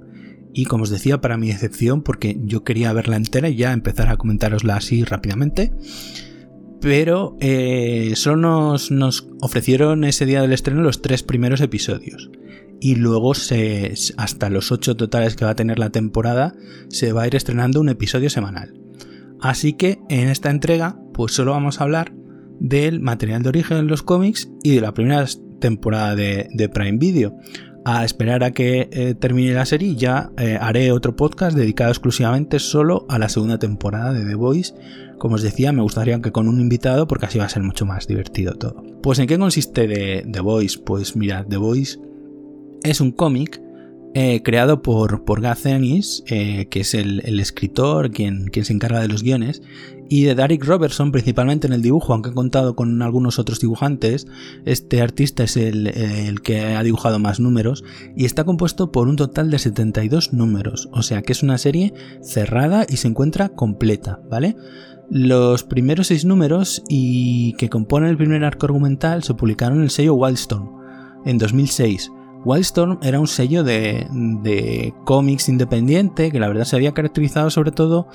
Y 0.54 0.66
como 0.66 0.84
os 0.84 0.90
decía, 0.90 1.22
para 1.22 1.38
mi 1.38 1.52
excepción, 1.52 2.02
porque 2.02 2.38
yo 2.44 2.64
quería 2.64 2.92
verla 2.94 3.16
entera 3.16 3.50
y 3.50 3.56
ya 3.56 3.74
empezar 3.74 4.10
a 4.10 4.18
comentarosla 4.18 4.76
así 4.76 5.04
rápidamente, 5.04 5.72
pero 6.82 7.38
eh, 7.40 8.14
solo 8.16 8.78
nos, 8.90 9.28
ofrecieron 9.42 10.04
ese 10.04 10.26
día 10.26 10.42
del 10.42 10.54
estreno 10.54 10.82
los 10.82 11.02
tres 11.02 11.24
primeros 11.24 11.62
episodios. 11.62 12.30
Y 12.80 12.96
luego 12.96 13.32
hasta 14.18 14.50
los 14.50 14.72
ocho 14.72 14.96
totales 14.96 15.36
que 15.36 15.46
va 15.46 15.52
a 15.52 15.56
tener 15.56 15.80
la 15.80 15.90
temporada 15.90 16.54
se 16.90 17.12
va 17.12 17.24
a 17.24 17.28
ir 17.28 17.36
estrenando 17.36 17.80
un 17.80 17.90
episodio 17.90 18.30
semanal. 18.30 18.87
Así 19.42 19.74
que 19.74 20.00
en 20.10 20.30
esta 20.30 20.50
entrega 20.50 21.00
pues 21.14 21.34
solo 21.34 21.52
vamos 21.52 21.80
a 21.80 21.84
hablar 21.84 22.14
del 22.60 23.00
material 23.00 23.44
de 23.44 23.50
origen 23.50 23.78
en 23.78 23.88
los 23.88 24.04
cómics 24.04 24.50
y 24.64 24.76
de 24.76 24.82
la 24.82 24.94
primera 24.94 25.26
temporada 25.60 26.16
de, 26.16 26.70
Prime 26.74 26.98
Video. 26.98 27.36
A 27.86 28.04
esperar 28.04 28.44
a 28.44 28.52
que 28.52 28.90
eh, 28.92 29.16
termine 29.16 29.54
la 29.54 29.66
serie 29.66 29.96
ya 29.96 30.32
eh, 30.38 30.58
haré 30.60 30.92
otro 30.92 31.16
podcast 31.16 31.56
dedicado 31.56 31.92
exclusivamente 31.92 32.60
solo 32.60 33.06
a 33.08 33.18
la 33.18 33.30
segunda 33.30 33.60
temporada 33.60 34.12
de 34.12 34.26
The 34.26 34.36
Voice 34.36 34.74
como 35.18 35.36
os 35.36 35.42
decía, 35.42 35.72
me 35.72 35.82
gustaría 35.82 36.20
que 36.22 36.32
con 36.32 36.48
un 36.48 36.62
invitado 36.62 37.08
porque 37.08 37.26
así 37.26 37.40
va 37.40 37.46
a 37.46 37.50
ser 37.50 37.64
mucho 37.64 37.86
más 37.86 38.08
divertido 38.08 38.54
todo. 38.54 38.84
Pues 39.02 39.20
¿en 39.20 39.28
qué 39.28 39.38
consiste 39.38 39.88
The, 39.88 40.40
Voice? 40.42 40.80
Pues 40.80 41.16
mirad, 41.16 41.46
The 41.48 41.58
Voice 41.58 42.00
es 42.84 43.02
un 43.02 43.12
cómic 43.12 43.62
eh, 44.20 44.42
creado 44.42 44.82
por, 44.82 45.26
por 45.26 45.42
Garth 45.42 45.68
eh, 45.68 46.68
que 46.72 46.80
es 46.80 46.96
el, 46.96 47.40
escritor 47.40 48.10
quien, 48.10 48.48
quien, 48.48 48.66
se 48.66 48.74
encarga 48.74 49.00
de 49.00 49.08
los 49.08 49.22
guiones, 49.22 49.62
y 50.10 50.24
de 50.24 50.34
Derek 50.34 50.66
Robertson, 50.66 51.12
principalmente 51.12 51.68
en 51.68 51.74
el 51.74 51.84
dibujo, 51.84 52.14
aunque 52.14 52.32
ha 52.32 52.34
contado 52.34 52.76
con 52.76 53.00
algunos 53.04 53.38
otros 53.38 53.60
dibujantes. 53.60 54.26
Este 54.66 55.04
artista 55.04 55.44
es 55.44 55.56
el, 55.56 55.86
el, 55.86 56.42
que 56.42 56.62
ha 56.62 56.82
dibujado 56.82 57.20
más 57.20 57.40
números 57.40 57.84
y 58.16 58.26
está 58.26 58.44
compuesto 58.44 58.92
por 58.92 59.08
un 59.08 59.18
total 59.18 59.52
de 59.52 59.60
72 59.60 60.34
números, 60.34 60.90
o 60.94 61.04
sea 61.04 61.22
que 61.22 61.34
es 61.34 61.44
una 61.44 61.60
serie 61.60 61.94
cerrada 62.24 62.88
y 62.90 62.98
se 62.98 63.10
encuentra 63.10 63.50
completa, 63.50 64.20
¿vale? 64.32 64.56
Los 65.12 65.64
primeros 65.64 66.08
seis 66.08 66.26
números 66.26 66.82
y 66.90 67.54
que 67.60 67.70
componen 67.70 68.10
el 68.10 68.18
primer 68.18 68.44
arco 68.44 68.66
argumental 68.66 69.22
se 69.22 69.36
publicaron 69.36 69.78
en 69.78 69.84
el 69.84 69.90
sello 69.92 70.16
Wildstorm 70.16 70.72
en 71.24 71.38
2006. 71.38 72.10
Wildstorm 72.46 73.00
era 73.02 73.20
un 73.20 73.28
sello 73.28 73.64
de, 73.64 74.94
cómics 75.06 75.50
independiente 75.50 76.32
que 76.32 76.40
la 76.40 76.48
verdad 76.48 76.66
se 76.66 76.76
había 76.76 76.94
caracterizado 76.94 77.50
sobre 77.50 77.72
todo 77.72 78.08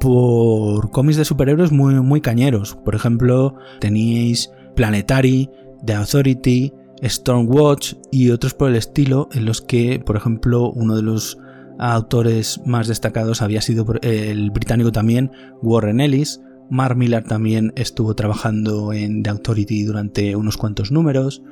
por 0.00 0.90
cómics 0.90 1.16
de 1.16 1.24
superhéroes 1.24 1.72
muy, 1.72 1.94
muy 1.94 2.20
cañeros. 2.20 2.76
Por 2.84 2.94
ejemplo, 2.94 3.54
teníais 3.80 4.52
Planetary, 4.74 5.50
The 5.84 5.94
Authority, 5.94 6.72
Stormwatch 7.02 7.94
y 8.10 8.30
otros 8.30 8.54
por 8.54 8.70
el 8.70 8.76
estilo 8.76 9.28
en 9.32 9.44
los 9.44 9.60
que, 9.60 10.00
por 10.04 10.16
ejemplo, 10.16 10.70
uno 10.70 10.96
de 10.96 11.02
los 11.02 11.38
autores 11.78 12.60
más 12.64 12.88
destacados 12.88 13.42
había 13.42 13.60
sido 13.60 13.86
el 14.02 14.50
británico 14.50 14.92
también 14.92 15.30
Warren 15.62 16.00
Ellis. 16.00 16.40
Mark 16.68 16.96
Millar 16.96 17.22
también 17.24 17.72
estuvo 17.76 18.14
trabajando 18.14 18.92
en 18.92 19.22
The 19.22 19.30
Authority 19.30 19.84
durante 19.84 20.34
unos 20.34 20.56
cuantos 20.56 20.90
números, 20.90 21.42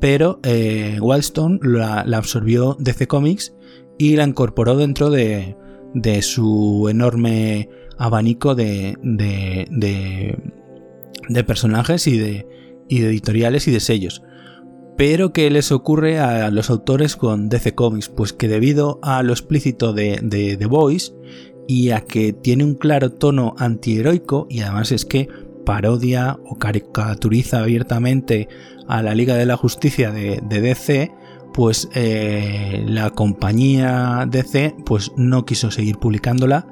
pero 0.00 0.40
eh, 0.42 0.98
Wildstone 1.00 1.60
la, 1.62 2.00
absorbió 2.00 2.76
DC 2.80 3.06
Comics 3.06 3.54
y 3.98 4.16
la 4.16 4.26
incorporó 4.26 4.76
dentro 4.76 5.10
de, 5.10 5.56
su 6.22 6.88
enorme 6.90 7.68
abanico 7.98 8.54
de, 8.54 8.96
de, 9.02 10.38
personajes 11.46 12.06
y 12.06 12.18
de, 12.18 12.46
de 12.88 13.08
editoriales 13.08 13.68
y 13.68 13.70
de 13.70 13.80
sellos. 13.80 14.22
Pero 15.00 15.32
¿qué 15.32 15.48
les 15.50 15.72
ocurre 15.72 16.18
a 16.18 16.50
los 16.50 16.68
autores 16.68 17.16
con 17.16 17.48
DC 17.48 17.74
Comics? 17.74 18.10
Pues 18.10 18.34
que 18.34 18.48
debido 18.48 18.98
a 19.02 19.22
lo 19.22 19.32
explícito 19.32 19.94
de, 19.94 20.18
The 20.58 20.66
Voice 20.66 21.14
y 21.66 21.88
a 21.88 22.02
que 22.02 22.34
tiene 22.34 22.64
un 22.64 22.74
claro 22.74 23.10
tono 23.10 23.54
antiheroico 23.56 24.46
y 24.50 24.60
además 24.60 24.92
es 24.92 25.06
que 25.06 25.28
parodia 25.70 26.36
o 26.46 26.58
caricaturiza 26.58 27.60
abiertamente 27.60 28.48
a 28.88 29.04
la 29.04 29.14
Liga 29.14 29.36
de 29.36 29.46
la 29.46 29.56
Justicia 29.56 30.10
de, 30.10 30.40
DC, 30.40 31.12
pues 31.54 31.88
eh, 31.94 32.84
la 32.88 33.10
compañía 33.10 34.26
DC 34.28 34.74
pues 34.84 35.12
no 35.16 35.46
quiso 35.46 35.70
seguir 35.70 35.98
publicándola. 35.98 36.66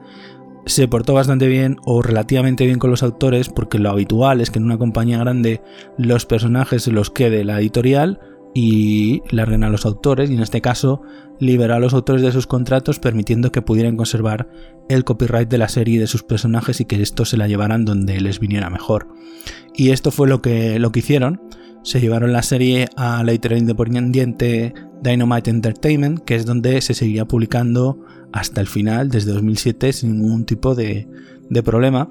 Se 0.66 0.88
portó 0.88 1.14
bastante 1.14 1.46
bien 1.46 1.76
o 1.84 2.02
relativamente 2.02 2.66
bien 2.66 2.80
con 2.80 2.90
los 2.90 3.04
autores 3.04 3.48
porque 3.50 3.78
lo 3.78 3.90
habitual 3.90 4.40
es 4.40 4.50
que 4.50 4.58
en 4.58 4.64
una 4.64 4.78
compañía 4.78 5.18
grande 5.18 5.62
los 5.96 6.26
personajes 6.26 6.82
se 6.82 6.90
los 6.90 7.10
quede 7.10 7.44
la 7.44 7.60
editorial 7.60 8.18
y 8.60 9.22
larguen 9.30 9.62
a 9.62 9.70
los 9.70 9.86
autores 9.86 10.30
y 10.30 10.34
en 10.34 10.40
este 10.40 10.60
caso 10.60 11.00
liberó 11.38 11.76
a 11.76 11.78
los 11.78 11.94
autores 11.94 12.22
de 12.22 12.32
sus 12.32 12.48
contratos 12.48 12.98
permitiendo 12.98 13.52
que 13.52 13.62
pudieran 13.62 13.96
conservar 13.96 14.50
el 14.88 15.04
copyright 15.04 15.48
de 15.48 15.58
la 15.58 15.68
serie 15.68 15.94
y 15.94 15.98
de 15.98 16.08
sus 16.08 16.24
personajes 16.24 16.80
y 16.80 16.84
que 16.84 17.00
esto 17.00 17.24
se 17.24 17.36
la 17.36 17.46
llevaran 17.46 17.84
donde 17.84 18.20
les 18.20 18.40
viniera 18.40 18.68
mejor. 18.68 19.06
Y 19.76 19.90
esto 19.90 20.10
fue 20.10 20.26
lo 20.26 20.42
que, 20.42 20.80
lo 20.80 20.90
que 20.90 20.98
hicieron. 20.98 21.40
Se 21.84 22.00
llevaron 22.00 22.32
la 22.32 22.42
serie 22.42 22.88
a 22.96 23.22
la 23.22 23.30
editorial 23.30 23.60
independiente 23.60 24.74
Dynamite 25.04 25.50
Entertainment, 25.50 26.18
que 26.24 26.34
es 26.34 26.44
donde 26.44 26.80
se 26.80 26.94
seguía 26.94 27.26
publicando 27.26 28.00
hasta 28.32 28.60
el 28.60 28.66
final, 28.66 29.08
desde 29.08 29.34
2007, 29.34 29.92
sin 29.92 30.18
ningún 30.18 30.46
tipo 30.46 30.74
de, 30.74 31.06
de 31.48 31.62
problema. 31.62 32.10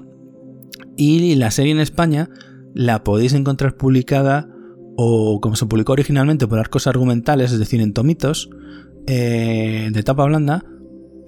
Y 0.96 1.34
la 1.34 1.50
serie 1.50 1.72
en 1.72 1.80
España 1.80 2.30
la 2.72 3.04
podéis 3.04 3.34
encontrar 3.34 3.76
publicada 3.76 4.48
o 5.00 5.40
como 5.40 5.54
se 5.54 5.64
publicó 5.64 5.92
originalmente 5.92 6.48
por 6.48 6.58
arcos 6.58 6.88
argumentales, 6.88 7.52
es 7.52 7.60
decir, 7.60 7.80
en 7.80 7.92
tomitos 7.92 8.50
eh, 9.06 9.90
de 9.92 10.02
tapa 10.02 10.24
blanda, 10.24 10.64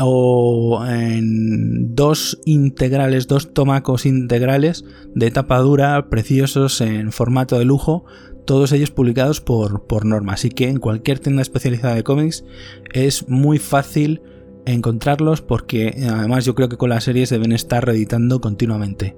o 0.01 0.85
en 0.85 1.95
dos 1.95 2.41
integrales, 2.47 3.29
dos 3.29 3.55
tomacos 3.55 4.07
integrales 4.07 4.85
de 5.15 5.31
tapa 5.31 5.59
dura, 5.59 6.09
preciosos 6.09 6.81
en 6.81 7.13
formato 7.13 7.61
de 7.61 7.65
lujo, 7.65 8.05
todos 8.45 8.73
ellos 8.73 8.91
publicados 8.91 9.41
por, 9.41 9.87
por 9.87 10.05
norma. 10.05 10.33
Así 10.33 10.49
que 10.51 10.69
en 10.69 10.79
cualquier 10.79 11.21
tienda 11.21 11.43
especializada 11.43 11.95
de 11.95 12.03
cómics 12.03 12.45
es 12.93 13.29
muy 13.29 13.61
fácil 13.61 14.21
encontrarlos 14.67 15.43
porque 15.43 16.09
además 16.11 16.45
yo 16.45 16.57
creo 16.57 16.69
que 16.69 16.77
con 16.77 16.91
las 16.91 17.05
series 17.05 17.31
deben 17.31 17.53
estar 17.53 17.87
reeditando 17.87 18.41
continuamente. 18.41 19.17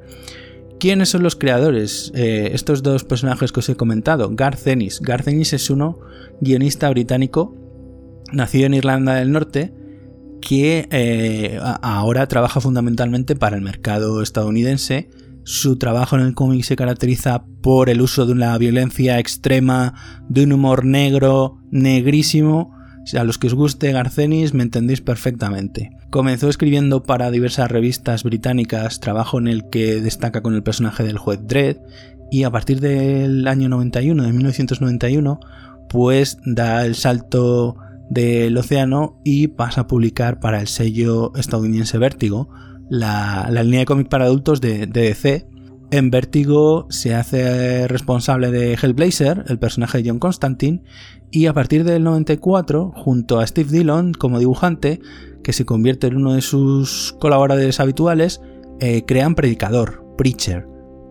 ¿Quiénes 0.83 1.11
son 1.11 1.23
los 1.23 1.37
creadores? 1.37 2.11
Eh, 2.13 2.51
estos 2.55 2.83
dos 2.83 3.05
personajes 3.05 3.53
que 3.53 3.61
os 3.61 3.69
he 3.69 3.77
comentado. 3.77 4.29
Garth 4.33 4.67
Ennis. 4.67 5.01
Garth 5.01 5.29
Ennis 5.29 5.53
es 5.53 5.71
uno 5.71 6.01
guionista 6.41 6.91
británico 6.91 7.55
nacido 8.33 8.67
en 8.67 8.75
Irlanda 8.75 9.15
del 9.15 9.31
Norte 9.31 9.73
que 10.41 10.89
eh, 10.91 11.61
ahora 11.83 12.27
trabaja 12.27 12.61
fundamentalmente 12.61 13.37
para 13.37 13.55
el 13.55 13.63
mercado 13.63 14.23
estadounidense. 14.23 15.09
Su 15.45 15.79
trabajo 15.79 16.17
en 16.17 16.23
el 16.23 16.35
cómic 16.35 16.65
se 16.65 16.75
caracteriza 16.75 17.45
por 17.63 17.89
el 17.89 18.01
uso 18.01 18.27
de 18.27 18.33
una 18.33 18.59
violencia 18.59 19.21
extrema, 19.21 19.95
de 20.29 20.43
un 20.43 20.53
humor 20.53 20.85
negro, 20.85 21.59
negrísimo, 21.71 22.75
a 23.17 23.25
los 23.25 23.39
que 23.39 23.49
os 23.49 23.55
guste 23.55 23.93
Garcenis 23.93 24.55
me 24.55 24.63
entendéis 24.63 25.01
perfectamente. 25.01 25.91
Comenzó 26.11 26.49
escribiendo 26.49 27.03
para 27.03 27.31
diversas 27.31 27.71
revistas 27.71 28.23
británicas, 28.23 29.01
trabajo 29.01 29.39
en 29.39 29.49
el 29.49 29.69
que 29.69 30.01
destaca 30.01 30.43
con 30.43 30.55
el 30.55 30.63
personaje 30.63 31.03
del 31.03 31.19
juez 31.19 31.41
Dredd, 31.43 31.79
y 32.31 32.45
a 32.45 32.51
partir 32.51 32.81
del 32.81 33.47
año 33.47 33.69
91, 33.69 34.23
de 34.23 34.33
1991, 34.33 35.41
pues 35.89 36.39
da 36.47 36.87
el 36.87 36.95
salto 36.95 37.77
del 38.09 38.57
océano 38.57 39.21
y 39.25 39.49
pasa 39.49 39.83
a 39.83 39.87
publicar 39.87 40.41
para 40.41 40.61
el 40.61 40.69
sello 40.69 41.33
estadounidense 41.37 41.99
Vértigo 41.99 42.49
la, 42.89 43.49
línea 43.51 43.81
de 43.81 43.87
cómic 43.87 44.09
para 44.09 44.25
adultos 44.25 44.61
de, 44.61 44.87
de 44.87 45.03
DC. 45.03 45.47
En 45.93 46.11
Vértigo 46.11 46.87
se 46.89 47.15
hace 47.15 47.87
responsable 47.87 48.51
de 48.51 48.79
Hellblazer, 48.83 49.45
el 49.49 49.59
personaje 49.59 49.99
de 49.99 50.09
John 50.09 50.19
Constantine, 50.19 50.83
y 51.31 51.47
a 51.47 51.53
partir 51.53 51.85
del 51.85 52.03
94, 52.03 52.95
junto 52.97 53.39
a 53.39 53.47
Steve 53.47 53.71
Dillon 53.71 54.15
como 54.15 54.39
dibujante, 54.39 55.01
que 55.45 55.53
se 55.53 55.67
convierte 55.67 56.07
en 56.07 56.17
uno 56.17 56.33
de 56.33 56.41
sus 56.41 57.15
colaboradores 57.21 57.79
habituales, 57.79 58.41
eh, 58.81 59.05
crean 59.07 59.35
Predicador, 59.35 60.03
Preacher, 60.17 60.67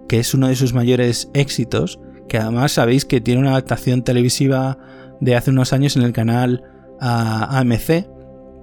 que 0.09 0.17
es 0.17 0.33
uno 0.33 0.47
de 0.47 0.55
sus 0.55 0.73
mayores 0.73 1.29
éxitos, 1.35 1.99
que 2.27 2.39
además 2.39 2.71
sabéis 2.71 3.05
que 3.05 3.21
tiene 3.21 3.41
una 3.41 3.51
adaptación 3.51 4.03
televisiva 4.03 4.79
de 5.19 5.35
hace 5.35 5.51
unos 5.51 5.73
años 5.73 5.95
en 5.95 6.01
el 6.01 6.11
canal 6.11 6.63
AMC 6.99 8.07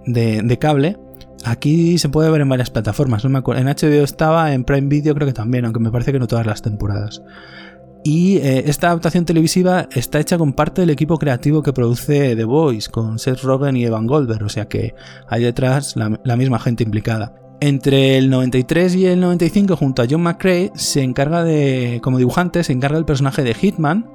de, 0.04 0.42
de 0.42 0.58
cable. 0.58 0.96
Aquí 1.44 1.98
se 1.98 2.08
puede 2.08 2.30
ver 2.30 2.40
en 2.40 2.48
varias 2.48 2.70
plataformas. 2.70 3.24
En 3.24 3.32
HBO 3.32 4.04
estaba, 4.04 4.52
en 4.52 4.64
Prime 4.64 4.88
Video 4.88 5.14
creo 5.14 5.26
que 5.26 5.32
también, 5.32 5.64
aunque 5.64 5.80
me 5.80 5.90
parece 5.90 6.12
que 6.12 6.18
no 6.18 6.26
todas 6.26 6.46
las 6.46 6.62
temporadas. 6.62 7.22
Y 8.04 8.38
eh, 8.38 8.64
esta 8.66 8.88
adaptación 8.88 9.24
televisiva 9.24 9.88
está 9.92 10.20
hecha 10.20 10.38
con 10.38 10.52
parte 10.52 10.82
del 10.82 10.90
equipo 10.90 11.18
creativo 11.18 11.62
que 11.62 11.72
produce 11.72 12.36
The 12.36 12.44
Voice, 12.44 12.90
con 12.90 13.18
Seth 13.18 13.42
Rogen 13.42 13.76
y 13.76 13.84
Evan 13.84 14.06
Goldberg, 14.06 14.44
o 14.44 14.48
sea 14.48 14.66
que 14.66 14.94
hay 15.28 15.42
detrás 15.42 15.96
la, 15.96 16.36
misma 16.36 16.58
gente 16.58 16.84
implicada. 16.84 17.34
Entre 17.60 18.16
el 18.16 18.30
93 18.30 18.94
y 18.94 19.06
el 19.06 19.20
95, 19.20 19.76
junto 19.76 20.02
a 20.02 20.06
John 20.08 20.22
McCrae, 20.22 20.70
se 20.74 21.02
encarga 21.02 21.42
de, 21.42 22.00
como 22.02 22.18
dibujante, 22.18 22.62
se 22.62 22.72
encarga 22.72 22.96
del 22.96 23.04
personaje 23.04 23.42
de 23.42 23.54
Hitman. 23.54 24.08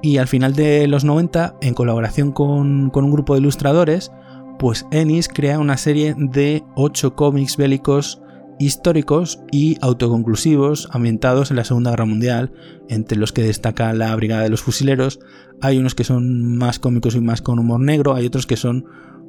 Y 0.00 0.18
al 0.18 0.28
final 0.28 0.54
de 0.54 0.86
los 0.86 1.02
90, 1.02 1.56
en 1.60 1.74
colaboración 1.74 2.30
con, 2.30 2.90
con 2.90 3.04
un 3.04 3.10
grupo 3.10 3.34
de 3.34 3.40
ilustradores, 3.40 4.12
pues 4.58 4.86
Ennis 4.90 5.28
crea 5.28 5.58
una 5.58 5.76
serie 5.76 6.14
de 6.16 6.64
8 6.76 7.14
cómics 7.14 7.56
bélicos 7.56 8.20
históricos 8.58 9.40
y 9.52 9.76
autoconclusivos 9.80 10.88
ambientados 10.92 11.50
en 11.50 11.56
la 11.56 11.64
Segunda 11.64 11.90
Guerra 11.90 12.04
Mundial, 12.04 12.52
entre 12.88 13.18
los 13.18 13.32
que 13.32 13.42
destaca 13.42 13.92
la 13.92 14.14
Brigada 14.16 14.42
de 14.42 14.50
los 14.50 14.62
Fusileros. 14.62 15.20
Hay 15.60 15.78
unos 15.78 15.94
que 15.94 16.04
son 16.04 16.56
más 16.56 16.78
cómicos 16.78 17.14
y 17.14 17.20
más 17.20 17.40
con 17.40 17.58
humor 17.58 17.80
negro, 17.80 18.14
hay 18.14 18.26
otros 18.26 18.46
que 18.46 18.56
son 18.56 18.86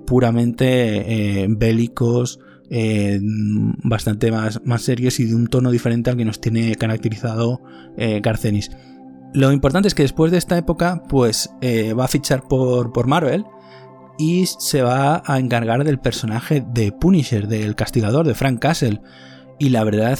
puramente 0.07 1.43
eh, 1.43 1.47
bélicos, 1.47 2.39
eh, 2.71 3.19
bastante 3.21 4.31
más, 4.31 4.61
más, 4.65 4.81
serios 4.81 5.19
y 5.19 5.25
de 5.25 5.35
un 5.35 5.47
tono 5.47 5.71
diferente 5.71 6.09
al 6.09 6.17
que 6.17 6.25
nos 6.25 6.41
tiene 6.41 6.75
caracterizado 6.75 7.61
eh, 7.97 8.19
Garcenis. 8.21 8.71
Lo 9.33 9.51
importante 9.51 9.87
es 9.87 9.93
que 9.93 10.01
después 10.01 10.31
de 10.31 10.39
esta 10.39 10.57
época, 10.57 11.03
pues 11.07 11.51
va 11.61 12.05
a 12.05 12.07
fichar 12.07 12.47
por, 12.47 12.91
por 12.91 13.05
Marvel 13.05 13.45
y 14.19 14.45
se 14.45 14.81
va 14.81 15.23
a 15.25 15.39
encargar 15.39 15.85
del 15.85 15.97
personaje 15.97 16.61
de 16.73 16.91
Punisher, 16.91 17.47
del 17.47 17.75
castigador 17.75 18.27
de 18.27 18.35
Frank 18.35 18.59
Castle. 18.59 19.01
Y 19.57 19.69
la 19.69 19.85
verdad 19.85 20.19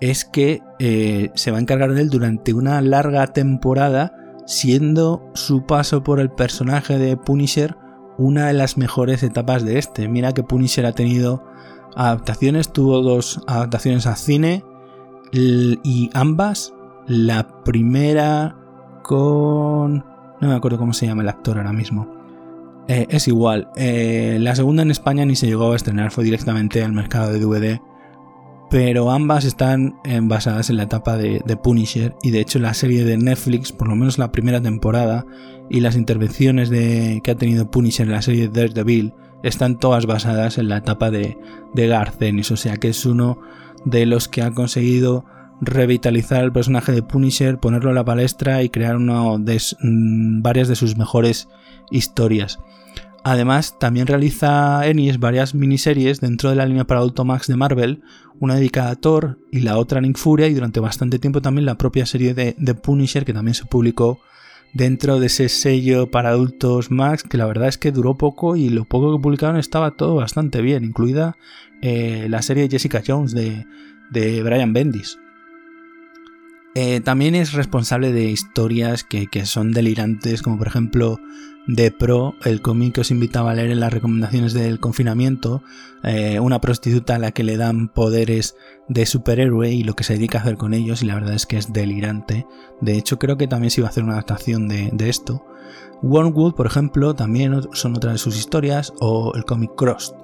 es 0.00 0.26
que 0.26 0.60
eh, 0.78 1.30
se 1.34 1.50
va 1.50 1.56
a 1.56 1.60
encargar 1.60 1.94
de 1.94 2.02
él 2.02 2.10
durante 2.10 2.52
una 2.52 2.80
larga 2.82 3.26
temporada, 3.28 4.14
siendo 4.46 5.30
su 5.34 5.64
paso 5.64 6.04
por 6.04 6.20
el 6.20 6.30
personaje 6.30 6.98
de 6.98 7.16
Punisher 7.16 7.74
una 8.18 8.48
de 8.48 8.52
las 8.52 8.76
mejores 8.76 9.22
etapas 9.22 9.64
de 9.64 9.78
este. 9.78 10.08
Mira 10.08 10.34
que 10.34 10.42
Punisher 10.42 10.84
ha 10.84 10.92
tenido 10.92 11.42
adaptaciones, 11.96 12.70
tuvo 12.70 13.00
dos 13.00 13.40
adaptaciones 13.46 14.06
a 14.06 14.16
cine 14.16 14.62
y 15.32 16.10
ambas, 16.12 16.74
la 17.06 17.62
primera 17.64 18.56
con... 19.02 20.04
no 20.40 20.48
me 20.48 20.54
acuerdo 20.54 20.78
cómo 20.78 20.92
se 20.92 21.06
llama 21.06 21.22
el 21.22 21.28
actor 21.30 21.56
ahora 21.56 21.72
mismo. 21.72 22.17
Eh, 22.88 23.06
es 23.10 23.28
igual. 23.28 23.70
Eh, 23.76 24.38
la 24.40 24.56
segunda 24.56 24.82
en 24.82 24.90
España 24.90 25.26
ni 25.26 25.36
se 25.36 25.46
llegó 25.46 25.72
a 25.72 25.76
estrenar, 25.76 26.10
fue 26.10 26.24
directamente 26.24 26.82
al 26.82 26.92
mercado 26.92 27.32
de 27.32 27.38
DVD. 27.38 27.80
Pero 28.70 29.10
ambas 29.10 29.44
están 29.44 29.98
eh, 30.04 30.18
basadas 30.22 30.68
en 30.70 30.76
la 30.76 30.84
etapa 30.84 31.16
de, 31.16 31.40
Punisher 31.62 32.14
y 32.22 32.30
de 32.32 32.40
hecho 32.40 32.58
la 32.58 32.74
serie 32.74 33.04
de 33.04 33.16
Netflix, 33.16 33.72
por 33.72 33.88
lo 33.88 33.96
menos 33.96 34.18
la 34.18 34.32
primera 34.32 34.60
temporada, 34.60 35.24
y 35.70 35.80
las 35.80 35.96
intervenciones 35.96 36.68
de, 36.70 37.20
que 37.22 37.30
ha 37.30 37.36
tenido 37.36 37.70
Punisher 37.70 38.06
en 38.06 38.12
la 38.12 38.22
serie 38.22 38.48
de 38.48 38.60
Daredevil 38.60 39.14
están 39.42 39.78
todas 39.78 40.06
basadas 40.06 40.58
en 40.58 40.68
la 40.68 40.78
etapa 40.78 41.10
de, 41.10 41.38
de 41.74 41.86
Garth 41.86 42.20
o 42.50 42.56
sea 42.56 42.76
que 42.76 42.88
es 42.88 43.06
uno 43.06 43.38
de 43.84 44.04
los 44.04 44.28
que 44.28 44.42
ha 44.42 44.50
conseguido 44.50 45.24
revitalizar 45.60 46.44
el 46.44 46.52
personaje 46.52 46.92
de 46.92 47.02
Punisher, 47.02 47.58
ponerlo 47.58 47.90
a 47.90 47.94
la 47.94 48.04
palestra 48.04 48.62
y 48.62 48.68
crear 48.68 48.98
de, 48.98 49.62
mm, 49.80 50.42
varias 50.42 50.68
de 50.68 50.76
sus 50.76 50.96
mejores 50.96 51.48
historias. 51.90 52.58
Además, 53.24 53.78
también 53.78 54.06
realiza 54.06 54.86
Ennis 54.86 55.18
varias 55.18 55.54
miniseries 55.54 56.20
dentro 56.20 56.50
de 56.50 56.56
la 56.56 56.66
línea 56.66 56.86
para 56.86 57.00
adulto 57.00 57.24
Max 57.24 57.46
de 57.46 57.56
Marvel, 57.56 58.02
una 58.40 58.54
dedicada 58.54 58.90
a 58.90 58.96
Thor 58.96 59.38
y 59.50 59.60
la 59.60 59.76
otra 59.76 59.98
a 59.98 60.00
Nick 60.00 60.18
y 60.24 60.54
durante 60.54 60.80
bastante 60.80 61.18
tiempo 61.18 61.42
también 61.42 61.66
la 61.66 61.76
propia 61.76 62.06
serie 62.06 62.34
de, 62.34 62.74
Punisher, 62.74 63.24
que 63.24 63.32
también 63.32 63.54
se 63.54 63.64
publicó 63.64 64.20
dentro 64.72 65.18
de 65.18 65.26
ese 65.26 65.48
sello 65.48 66.10
para 66.10 66.30
adultos 66.30 66.90
Max, 66.90 67.22
que 67.22 67.38
la 67.38 67.46
verdad 67.46 67.68
es 67.68 67.78
que 67.78 67.90
duró 67.90 68.16
poco 68.16 68.56
y 68.56 68.68
lo 68.68 68.84
poco 68.84 69.16
que 69.16 69.22
publicaron 69.22 69.56
estaba 69.56 69.92
todo 69.92 70.14
bastante 70.14 70.62
bien, 70.62 70.84
incluida 70.84 71.36
eh, 71.82 72.26
la 72.28 72.42
serie 72.42 72.68
Jessica 72.70 73.02
Jones 73.04 73.32
de, 73.32 73.66
de 74.10 74.42
Brian 74.42 74.72
Bendis. 74.72 75.18
Eh, 76.80 77.00
también 77.00 77.34
es 77.34 77.54
responsable 77.54 78.12
de 78.12 78.30
historias 78.30 79.02
que, 79.02 79.28
son 79.46 79.72
delirantes, 79.72 80.42
como 80.42 80.58
por 80.58 80.68
ejemplo 80.68 81.18
The 81.74 81.90
Pro, 81.90 82.34
el 82.44 82.62
cómic 82.62 82.94
que 82.94 83.02
os 83.02 83.10
invitaba 83.10 83.50
a 83.50 83.54
leer 83.54 83.70
en 83.70 83.80
las 83.80 83.92
recomendaciones 83.92 84.54
del 84.54 84.80
confinamiento, 84.80 85.62
eh, 86.02 86.40
una 86.40 86.60
prostituta 86.60 87.16
a 87.16 87.18
la 87.18 87.32
que 87.32 87.44
le 87.44 87.58
dan 87.58 87.88
poderes 87.88 88.56
de 88.88 89.04
superhéroe 89.04 89.70
y 89.70 89.84
lo 89.84 89.94
que 89.94 90.04
se 90.04 90.14
dedica 90.14 90.38
a 90.38 90.42
hacer 90.42 90.56
con 90.56 90.72
ellos, 90.72 91.02
y 91.02 91.06
la 91.06 91.14
verdad 91.14 91.34
es 91.34 91.44
que 91.44 91.58
es 91.58 91.72
delirante. 91.72 92.46
De 92.80 92.96
hecho, 92.96 93.18
creo 93.18 93.36
que 93.36 93.48
también 93.48 93.70
se 93.70 93.82
iba 93.82 93.88
a 93.88 93.90
hacer 93.90 94.02
una 94.02 94.14
adaptación 94.14 94.66
de, 94.66 95.08
esto. 95.08 95.44
Wormwood, 96.02 96.54
por 96.54 96.66
ejemplo, 96.66 97.14
también 97.14 97.60
son 97.72 97.96
otras 97.96 98.14
de 98.14 98.18
sus 98.18 98.38
historias, 98.38 98.94
o 99.00 99.34
el 99.34 99.44
cómic 99.44 99.72
Crossed. 99.76 100.14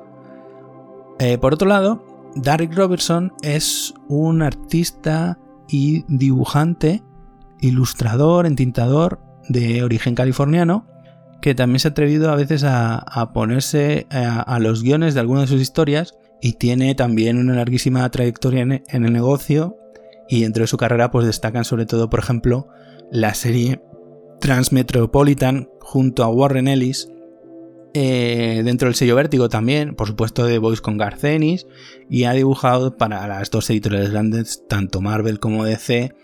Eh, 1.18 1.36
por 1.36 1.52
otro 1.52 1.68
lado, 1.68 2.32
Derek 2.36 2.74
Robertson 2.74 3.32
es 3.42 3.92
un 4.08 4.40
artista 4.40 5.38
y 5.68 6.04
dibujante, 6.08 7.02
ilustrador, 7.60 8.46
entintador 8.46 9.20
de 9.48 9.82
origen 9.82 10.14
californiano, 10.14 10.86
que 11.44 11.54
también 11.54 11.78
se 11.78 11.88
ha 11.88 11.90
atrevido 11.90 12.30
a 12.30 12.36
veces 12.36 12.64
a, 12.64 13.30
ponerse 13.34 14.06
a, 14.08 14.58
los 14.60 14.82
guiones 14.82 15.12
de 15.12 15.20
algunas 15.20 15.42
de 15.42 15.48
sus 15.48 15.60
historias 15.60 16.14
y 16.40 16.54
tiene 16.54 16.94
también 16.94 17.36
una 17.36 17.52
larguísima 17.52 18.10
trayectoria 18.10 18.62
en, 18.62 19.04
el 19.04 19.12
negocio 19.12 19.76
y 20.26 20.40
dentro 20.40 20.62
de 20.62 20.68
su 20.68 20.78
carrera 20.78 21.10
pues 21.10 21.26
destacan 21.26 21.66
sobre 21.66 21.84
todo, 21.84 22.08
por 22.08 22.20
ejemplo, 22.20 22.68
la 23.12 23.34
serie 23.34 23.82
Transmetropolitan 24.40 25.68
junto 25.80 26.24
a 26.24 26.28
Warren 26.28 26.66
Ellis 26.66 27.10
eh, 27.92 28.62
dentro 28.64 28.88
del 28.88 28.94
sello 28.94 29.14
Vértigo 29.14 29.50
también, 29.50 29.94
por 29.96 30.08
supuesto 30.08 30.46
de 30.46 30.56
Voice 30.56 30.80
con 30.80 30.96
Garcenis, 30.96 31.66
y 32.08 32.24
ha 32.24 32.32
dibujado 32.32 32.96
para 32.96 33.28
las 33.28 33.50
dos 33.50 33.68
editoriales 33.68 34.12
grandes, 34.12 34.62
tanto 34.66 35.02
Marvel 35.02 35.40
como 35.40 35.66
DC, 35.66 36.14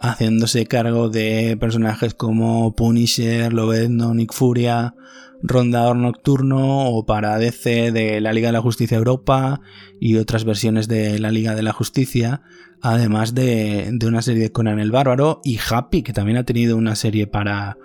haciéndose 0.00 0.66
cargo 0.66 1.08
de 1.08 1.56
personajes 1.58 2.14
como 2.14 2.74
Punisher, 2.74 3.52
Lobezno, 3.52 4.14
Nick 4.14 4.32
Furia, 4.32 4.94
Rondador 5.42 5.96
Nocturno 5.96 6.88
o 6.90 7.04
para 7.06 7.38
DC 7.38 7.92
de 7.92 8.20
la 8.20 8.32
Liga 8.32 8.48
de 8.48 8.52
la 8.52 8.62
Justicia 8.62 8.96
Europa 8.96 9.60
y 10.00 10.16
otras 10.16 10.44
versiones 10.44 10.88
de 10.88 11.18
la 11.18 11.30
Liga 11.30 11.54
de 11.54 11.62
la 11.62 11.72
Justicia, 11.72 12.42
además 12.80 13.34
de, 13.34 13.90
de 13.92 14.06
una 14.06 14.22
serie 14.22 14.44
de 14.44 14.52
Conan 14.52 14.80
el 14.80 14.90
Bárbaro 14.90 15.40
y 15.44 15.58
Happy, 15.70 16.02
que 16.02 16.12
también 16.12 16.38
ha 16.38 16.44
tenido 16.44 16.76
una 16.76 16.96
serie 16.96 17.26
para 17.26 17.76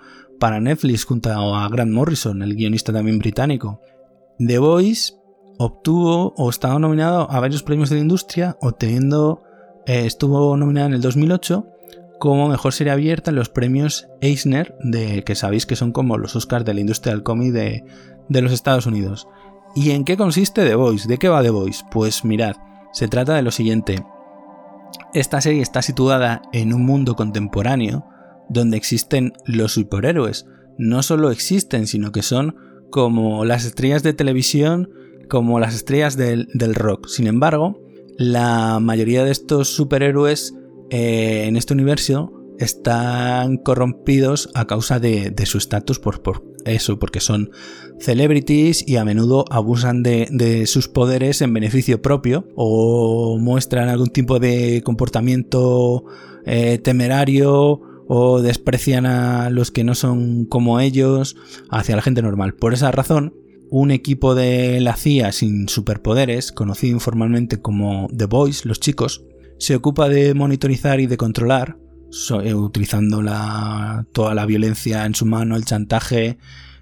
para 0.42 0.58
Netflix 0.58 1.04
junto 1.04 1.30
a 1.30 1.68
Grant 1.68 1.92
Morrison, 1.92 2.42
el 2.42 2.56
guionista 2.56 2.92
también 2.92 3.20
británico. 3.20 3.80
The 4.44 4.58
Voice 4.58 5.12
obtuvo 5.56 6.34
o 6.36 6.50
estaba 6.50 6.80
nominado 6.80 7.30
a 7.30 7.38
varios 7.38 7.62
premios 7.62 7.90
de 7.90 7.94
la 7.96 8.02
industria, 8.02 8.56
obteniendo, 8.60 9.44
eh, 9.86 10.04
estuvo 10.04 10.56
nominada 10.56 10.88
en 10.88 10.94
el 10.94 11.00
2008 11.00 11.71
como 12.22 12.48
mejor 12.48 12.72
serie 12.72 12.92
abierta 12.92 13.32
en 13.32 13.34
los 13.34 13.48
premios 13.48 14.06
Eisner, 14.20 14.76
de, 14.78 15.24
que 15.24 15.34
sabéis 15.34 15.66
que 15.66 15.74
son 15.74 15.90
como 15.90 16.18
los 16.18 16.36
Oscars 16.36 16.64
de 16.64 16.72
la 16.72 16.78
industria 16.78 17.12
del 17.12 17.24
cómic 17.24 17.50
de, 17.52 17.84
de 18.28 18.42
los 18.42 18.52
Estados 18.52 18.86
Unidos. 18.86 19.26
¿Y 19.74 19.90
en 19.90 20.04
qué 20.04 20.16
consiste 20.16 20.64
The 20.64 20.76
Voice? 20.76 21.08
¿De 21.08 21.18
qué 21.18 21.28
va 21.28 21.42
The 21.42 21.50
Voice? 21.50 21.82
Pues 21.90 22.24
mirad, 22.24 22.54
se 22.92 23.08
trata 23.08 23.34
de 23.34 23.42
lo 23.42 23.50
siguiente. 23.50 24.06
Esta 25.12 25.40
serie 25.40 25.62
está 25.62 25.82
situada 25.82 26.42
en 26.52 26.72
un 26.72 26.86
mundo 26.86 27.16
contemporáneo 27.16 28.06
donde 28.48 28.76
existen 28.76 29.32
los 29.44 29.72
superhéroes. 29.72 30.46
No 30.78 31.02
solo 31.02 31.32
existen, 31.32 31.88
sino 31.88 32.12
que 32.12 32.22
son 32.22 32.54
como 32.92 33.44
las 33.44 33.64
estrellas 33.64 34.04
de 34.04 34.12
televisión, 34.12 34.90
como 35.28 35.58
las 35.58 35.74
estrellas 35.74 36.16
del, 36.16 36.46
rock. 36.76 37.08
Sin 37.08 37.26
embargo, 37.26 37.80
la 38.16 38.78
mayoría 38.78 39.24
de 39.24 39.32
estos 39.32 39.74
superhéroes 39.74 40.54
eh, 40.92 41.46
en 41.46 41.56
este 41.56 41.72
universo 41.72 42.30
están 42.58 43.56
corrompidos 43.56 44.50
a 44.54 44.66
causa 44.66 45.00
de, 45.00 45.34
su 45.46 45.56
estatus 45.56 45.98
por, 45.98 46.20
eso, 46.66 46.98
porque 46.98 47.20
son 47.20 47.50
celebrities 47.98 48.86
y 48.86 48.96
a 48.96 49.04
menudo 49.06 49.46
abusan 49.50 50.02
de, 50.02 50.64
sus 50.66 50.88
poderes 50.88 51.40
en 51.40 51.54
beneficio 51.54 52.02
propio 52.02 52.46
o 52.56 53.38
muestran 53.40 53.88
algún 53.88 54.08
tipo 54.08 54.38
de 54.38 54.82
comportamiento 54.84 56.04
eh, 56.44 56.76
temerario 56.76 57.80
o 58.06 58.42
desprecian 58.42 59.06
a 59.06 59.48
los 59.48 59.70
que 59.70 59.84
no 59.84 59.94
son 59.94 60.44
como 60.44 60.78
ellos 60.78 61.36
hacia 61.70 61.96
la 61.96 62.02
gente 62.02 62.20
normal. 62.20 62.54
Por 62.54 62.74
esa 62.74 62.90
razón, 62.90 63.34
un 63.70 63.92
equipo 63.92 64.34
de 64.34 64.78
la 64.80 64.94
CIA 64.96 65.32
sin 65.32 65.70
superpoderes, 65.70 66.52
conocido 66.52 66.92
informalmente 66.92 67.62
como 67.62 68.08
The 68.14 68.26
Boys, 68.26 68.66
los 68.66 68.78
chicos, 68.78 69.24
se 69.62 69.76
ocupa 69.76 70.08
de 70.08 70.34
monitorizar 70.34 70.98
y 70.98 71.06
de 71.06 71.16
controlar, 71.16 71.76
eh, 72.42 72.52
utilizando 72.52 73.22
toda 74.10 74.34
la 74.34 74.44
violencia 74.44 75.06
en 75.06 75.14
su 75.14 75.24
mano, 75.24 75.54
el 75.54 75.64
chantaje, 75.64 76.36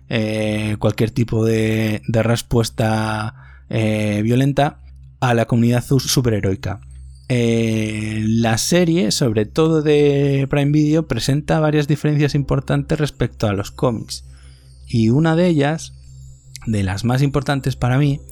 eh, 0.08 0.76
cualquier 0.78 1.10
tipo 1.10 1.44
de, 1.44 2.00
respuesta 2.08 3.34
eh, 3.68 4.22
violenta 4.24 4.80
a 5.20 5.34
la 5.34 5.44
comunidad 5.44 5.84
superheroica. 5.84 6.80
La 7.28 8.56
serie, 8.56 9.10
sobre 9.10 9.44
todo 9.44 9.82
de 9.82 10.46
Prime 10.48 10.72
Video, 10.72 11.06
presenta 11.06 11.60
varias 11.60 11.86
diferencias 11.86 12.34
importantes 12.34 12.98
respecto 12.98 13.46
a 13.46 13.52
los 13.52 13.70
cómics. 13.70 14.24
Y 14.88 15.10
una 15.10 15.36
de 15.36 15.48
ellas, 15.48 15.92
de 16.66 16.82
las 16.82 17.04
más 17.04 17.20
importantes 17.20 17.76
para 17.76 17.98
mí, 17.98 18.22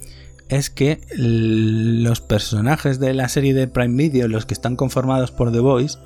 es 0.49 0.69
que 0.69 1.01
los 1.15 2.21
personajes 2.21 2.99
de 2.99 3.13
la 3.13 3.29
serie 3.29 3.53
de 3.53 3.67
Prime 3.67 3.95
Video, 3.95 4.27
los 4.27 4.45
que 4.45 4.53
están 4.53 4.75
conformados 4.75 5.31
por 5.31 5.51
The 5.51 5.59
Voice, 5.59 5.97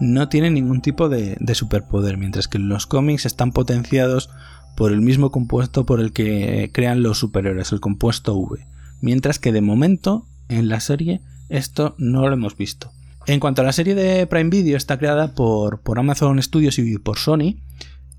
no 0.00 0.28
tienen 0.28 0.54
ningún 0.54 0.80
tipo 0.80 1.08
de, 1.08 1.36
de 1.38 1.54
superpoder, 1.54 2.16
mientras 2.16 2.48
que 2.48 2.58
los 2.58 2.86
cómics 2.86 3.26
están 3.26 3.52
potenciados 3.52 4.30
por 4.76 4.92
el 4.92 5.02
mismo 5.02 5.30
compuesto 5.30 5.84
por 5.84 6.00
el 6.00 6.12
que 6.12 6.70
crean 6.72 7.02
los 7.02 7.18
superhéroes, 7.18 7.72
el 7.72 7.80
compuesto 7.80 8.34
V. 8.34 8.66
Mientras 9.02 9.38
que 9.38 9.52
de 9.52 9.60
momento 9.60 10.26
en 10.48 10.68
la 10.68 10.80
serie 10.80 11.20
esto 11.50 11.94
no 11.98 12.26
lo 12.26 12.32
hemos 12.32 12.56
visto. 12.56 12.92
En 13.26 13.40
cuanto 13.40 13.60
a 13.60 13.64
la 13.64 13.72
serie 13.72 13.94
de 13.94 14.26
Prime 14.26 14.48
Video, 14.48 14.76
está 14.76 14.98
creada 14.98 15.34
por, 15.34 15.82
por 15.82 15.98
Amazon 15.98 16.42
Studios 16.42 16.78
y 16.78 16.98
por 16.98 17.18
Sony. 17.18 17.56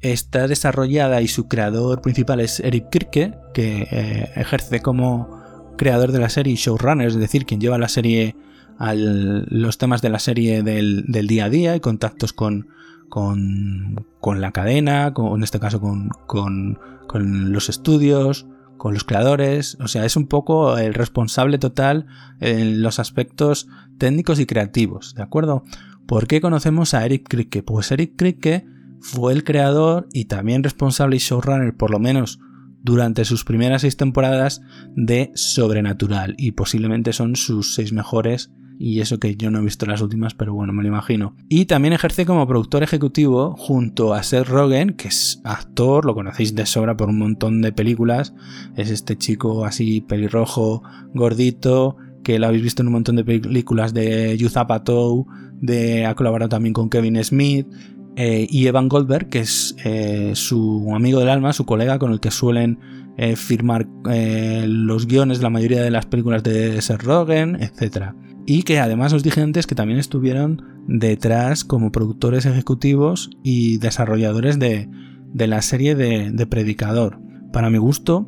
Está 0.02 0.48
desarrollada 0.48 1.22
y 1.22 1.28
su 1.28 1.48
creador 1.48 2.02
principal 2.02 2.40
es 2.40 2.60
Eric 2.60 2.90
Kirke, 2.90 3.34
que 3.54 3.88
eh, 3.92 4.32
ejerce 4.36 4.82
como 4.82 5.41
creador 5.78 6.12
de 6.12 6.20
la 6.20 6.30
serie 6.30 6.54
y 6.54 6.58
showrunner, 6.58 7.08
es 7.08 7.16
decir, 7.16 7.46
quien 7.46 7.62
lleva 7.62 7.78
la 7.78 7.90
serie 7.90 8.36
a 8.78 8.94
los 8.96 9.78
temas 9.78 10.02
de 10.02 10.10
la 10.10 10.20
serie 10.20 10.64
del, 10.64 11.06
día 11.08 11.46
a 11.46 11.50
día 11.50 11.76
y 11.76 11.80
contactos 11.80 12.34
con, 12.34 12.68
con, 13.10 14.06
con 14.20 14.42
la 14.42 14.52
cadena, 14.52 15.14
con, 15.14 15.38
en 15.38 15.44
este 15.44 15.60
caso 15.60 15.80
con, 15.80 16.10
con, 16.28 16.80
con 17.08 17.52
los 17.52 17.70
estudios, 17.70 18.48
con 18.78 18.96
los 18.96 19.04
creadores, 19.04 19.78
o 19.80 19.88
sea, 19.88 20.06
es 20.06 20.16
un 20.16 20.26
poco 20.26 20.80
el 20.80 20.96
responsable 20.96 21.60
total 21.60 22.08
en 22.40 22.82
los 22.82 22.98
aspectos 22.98 23.68
técnicos 24.00 24.40
y 24.40 24.48
creativos, 24.48 25.14
¿de 25.14 25.22
acuerdo? 25.22 25.64
¿Por 26.08 26.26
qué 26.26 26.42
conocemos 26.42 26.96
a 26.96 27.06
Eric 27.06 27.28
Kripke? 27.30 27.62
Pues 27.62 27.92
Eric 27.92 28.16
Kripke 28.16 28.66
fue 29.00 29.34
el 29.34 29.44
creador 29.44 30.08
y 30.14 30.26
también 30.26 30.64
responsable 30.64 31.18
y 31.18 31.20
showrunner, 31.20 31.78
por 31.78 31.92
lo 31.92 32.00
menos 32.00 32.40
durante 32.84 33.26
sus 33.26 33.44
primeras 33.44 33.82
seis 33.82 33.98
temporadas, 33.98 34.62
de 34.96 35.32
Sobrenatural, 35.36 36.36
y 36.38 36.52
posiblemente 36.52 37.14
son 37.14 37.36
sus 37.36 37.76
seis 37.76 37.94
mejores 37.94 38.52
y 38.84 39.00
eso 39.00 39.20
que 39.20 39.36
yo 39.36 39.52
no 39.52 39.60
he 39.60 39.64
visto 39.64 39.86
las 39.86 40.02
últimas, 40.02 40.34
pero 40.34 40.56
bueno, 40.56 40.74
me 40.74 40.82
lo 40.82 40.90
imagino. 40.90 41.36
Y 41.50 41.66
también 41.66 41.94
ejerce 41.94 42.26
como 42.26 42.48
productor 42.48 42.82
ejecutivo 42.82 43.56
junto 43.56 44.16
a 44.16 44.24
Seth 44.24 44.48
Rogen, 44.48 44.94
que 44.94 45.10
es 45.10 45.40
actor, 45.44 46.04
lo 46.04 46.16
conocéis 46.16 46.56
de 46.56 46.66
sobra 46.66 46.98
por 46.98 47.10
un 47.10 47.20
montón 47.20 47.62
de 47.62 47.72
películas. 47.72 48.34
Es 48.76 48.90
este 48.90 49.20
chico 49.20 49.66
así 49.66 50.02
pelirrojo, 50.02 50.82
gordito, 51.14 51.98
que 52.24 52.40
lo 52.40 52.48
habéis 52.48 52.64
visto 52.64 52.82
en 52.82 52.88
un 52.88 52.94
montón 52.94 53.18
de 53.18 53.24
películas 53.24 53.94
de 53.94 54.50
Apatow, 54.56 55.28
de 55.62 56.08
ha 56.08 56.16
colaborado 56.16 56.50
también 56.50 56.74
con 56.74 56.90
Kevin 56.90 57.24
Smith. 57.24 57.68
Eh, 58.16 58.48
y 58.50 58.68
Evan 58.68 58.90
Goldberg, 58.90 59.30
que 59.30 59.40
es 59.40 59.76
eh, 59.86 60.32
su 60.36 60.92
amigo 60.94 61.20
del 61.20 61.30
alma, 61.30 61.54
su 61.54 61.66
colega 61.66 61.98
con 61.98 62.12
el 62.12 62.20
que 62.20 62.32
suelen 62.32 62.80
eh, 63.18 63.36
firmar 63.36 63.88
los 64.06 65.08
guiones 65.08 65.38
de 65.40 65.44
la 65.44 65.50
mayoría 65.50 65.82
de 65.82 65.92
las 65.92 66.06
películas 66.06 66.44
de 66.44 66.82
Seth 66.82 67.04
Rogen, 67.04 67.58
etc 67.62 68.14
y 68.46 68.64
que 68.64 68.80
además 68.80 69.14
os 69.14 69.24
dije 69.24 69.42
antes 69.42 69.68
que 69.68 69.76
también 69.76 70.00
estuvieron 70.00 70.64
detrás 70.88 71.64
como 71.64 71.92
productores 71.92 72.46
ejecutivos 72.46 73.30
y 73.44 73.78
desarrolladores 73.78 74.60
de, 74.60 74.90
la 75.34 75.62
serie 75.62 75.96
de, 75.96 76.48
Predicador. 76.48 77.20
Para 77.54 77.70
mi 77.70 77.78
gusto, 77.78 78.28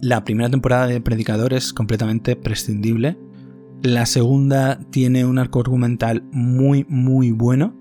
la 0.00 0.24
primera 0.24 0.50
temporada 0.50 0.86
de 0.86 1.00
Predicador 1.00 1.52
es 1.52 1.72
completamente 1.72 2.36
prescindible. 2.36 3.18
La 3.82 4.06
segunda 4.06 4.80
tiene 4.90 5.24
un 5.24 5.38
arco 5.38 5.60
argumental 5.60 6.24
muy 6.32 6.84
muy 6.88 7.30
bueno. 7.30 7.76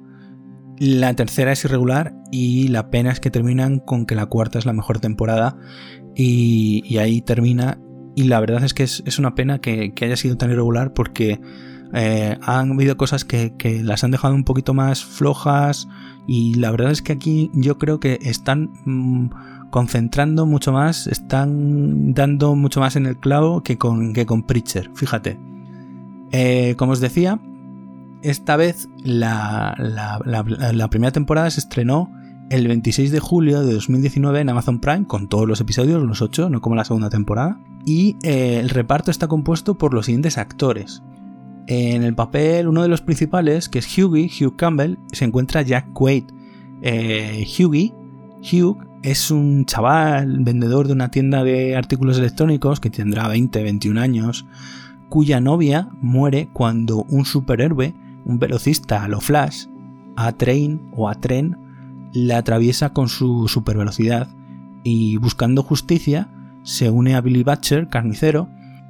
La 0.79 1.13
tercera 1.15 1.51
es 1.51 1.63
irregular 1.65 2.13
y 2.31 2.67
la 2.67 2.89
pena 2.89 3.11
es 3.11 3.19
que 3.19 3.31
terminan 3.31 3.79
con 3.79 4.05
que 4.05 4.15
la 4.15 4.27
cuarta 4.27 4.59
es 4.59 4.65
la 4.65 4.73
mejor 4.73 4.99
temporada 4.99 5.57
y, 6.15 6.97
ahí 6.97 7.21
termina 7.21 7.79
y 8.15 8.23
la 8.25 8.39
verdad 8.39 8.63
es 8.63 8.73
que 8.73 8.83
es, 8.83 9.19
una 9.19 9.35
pena 9.35 9.59
que, 9.59 9.93
haya 10.01 10.15
sido 10.15 10.37
tan 10.37 10.51
irregular 10.51 10.93
porque 10.93 11.39
Eh, 11.93 12.37
han 12.41 12.71
habido 12.73 12.97
cosas 12.97 13.23
que, 13.23 13.53
las 13.83 14.03
han 14.03 14.11
dejado 14.11 14.35
un 14.35 14.43
poquito 14.43 14.73
más 14.73 15.03
flojas 15.03 15.87
y 16.27 16.55
la 16.55 16.71
verdad 16.71 16.91
es 16.91 17.01
que 17.01 17.13
aquí 17.13 17.49
yo 17.53 17.77
creo 17.77 17.99
que 17.99 18.19
están 18.21 18.71
mm, 18.85 19.69
concentrando 19.69 20.45
mucho 20.45 20.71
más, 20.71 21.07
están 21.07 22.13
dando 22.13 22.55
mucho 22.55 22.79
más 22.79 22.95
en 22.95 23.05
el 23.05 23.17
clavo 23.17 23.63
que 23.63 23.77
con, 23.77 24.13
que 24.13 24.25
con 24.25 24.45
fíjate. 24.95 25.39
Eh, 26.31 26.75
como 26.77 26.91
os 26.91 26.99
decía, 26.99 27.39
esta 28.21 28.55
vez 28.55 28.89
la, 29.03 29.75
la, 29.77 30.89
primera 30.89 31.11
temporada 31.11 31.49
se 31.49 31.59
estrenó 31.59 32.11
el 32.49 32.67
26 32.67 33.11
de 33.11 33.19
julio 33.19 33.61
de 33.61 33.73
2019 33.73 34.39
en 34.39 34.49
Amazon 34.49 34.79
Prime 34.79 35.05
con 35.05 35.27
todos 35.27 35.47
los 35.47 35.61
episodios, 35.61 36.01
los 36.03 36.21
8, 36.21 36.49
no 36.49 36.61
como 36.61 36.75
la 36.75 36.85
segunda 36.85 37.09
temporada. 37.09 37.59
Y 37.85 38.17
eh, 38.23 38.59
el 38.59 38.69
reparto 38.69 39.11
está 39.11 39.27
compuesto 39.27 39.77
por 39.77 39.93
los 39.93 40.05
siguientes 40.05 40.37
actores. 40.37 41.03
En 41.67 42.03
el 42.03 42.15
papel, 42.15 42.67
uno 42.67 42.81
de 42.81 42.87
los 42.87 43.01
principales, 43.01 43.67
que 43.67 43.79
es 43.79 43.97
Hughie, 43.97 44.29
Hugh 44.29 44.55
Campbell, 44.55 44.97
se 45.11 45.25
encuentra 45.25 45.61
Jack 45.61 45.91
Quaid. 45.93 46.23
Eh, 46.81 47.45
Hughie, 47.59 47.93
Hugh, 48.41 48.77
es 49.03 49.31
un 49.31 49.65
chaval 49.65 50.39
vendedor 50.39 50.87
de 50.87 50.93
una 50.93 51.11
tienda 51.11 51.43
de 51.43 51.75
artículos 51.75 52.17
electrónicos 52.17 52.79
que 52.79 52.89
tendrá 52.89 53.27
20, 53.27 53.63
21 53.63 53.99
años, 53.99 54.45
cuya 55.09 55.39
novia 55.39 55.89
muere 56.01 56.49
cuando 56.53 57.03
un 57.09 57.25
superhéroe, 57.25 57.93
un 58.27 58.39
velocista 58.39 59.03
a 59.03 59.07
lo 59.07 59.21
Flash, 59.21 59.65
a 60.15 60.31
Train 60.33 60.91
o 60.95 61.09
a 61.09 61.15
Tren, 61.15 61.57
la 62.13 62.37
atraviesa 62.37 62.93
con 62.93 63.09
su 63.09 63.47
supervelocidad 63.47 64.27
y 64.83 65.17
buscando 65.17 65.63
justicia 65.63 66.29
se 66.63 66.89
une 66.89 67.15
a 67.15 67.21
Billy 67.21 67.43
Butcher, 67.43 67.87
carnicero, 67.87 68.49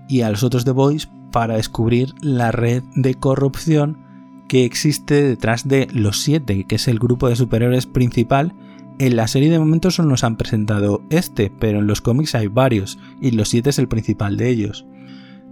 y 0.09 0.21
a 0.21 0.29
los 0.29 0.43
otros 0.43 0.65
The 0.65 0.71
Boys 0.71 1.09
para 1.31 1.55
descubrir 1.55 2.13
la 2.21 2.51
red 2.51 2.83
de 2.95 3.15
corrupción 3.15 3.99
que 4.47 4.65
existe 4.65 5.21
detrás 5.21 5.67
de 5.67 5.87
Los 5.91 6.21
Siete, 6.21 6.63
que 6.63 6.75
es 6.75 6.87
el 6.87 6.99
grupo 6.99 7.27
de 7.29 7.35
superhéroes 7.35 7.85
principal. 7.85 8.53
En 8.97 9.15
la 9.15 9.27
serie 9.27 9.51
de 9.51 9.59
momentos 9.59 9.95
solo 9.95 10.09
nos 10.09 10.23
han 10.23 10.37
presentado 10.37 11.03
este, 11.09 11.51
pero 11.51 11.79
en 11.79 11.87
los 11.87 12.01
cómics 12.01 12.33
hay 12.33 12.47
varios, 12.47 12.97
y 13.21 13.31
Los 13.31 13.49
Siete 13.49 13.69
es 13.69 13.79
el 13.79 13.87
principal 13.87 14.37
de 14.37 14.49
ellos. 14.49 14.85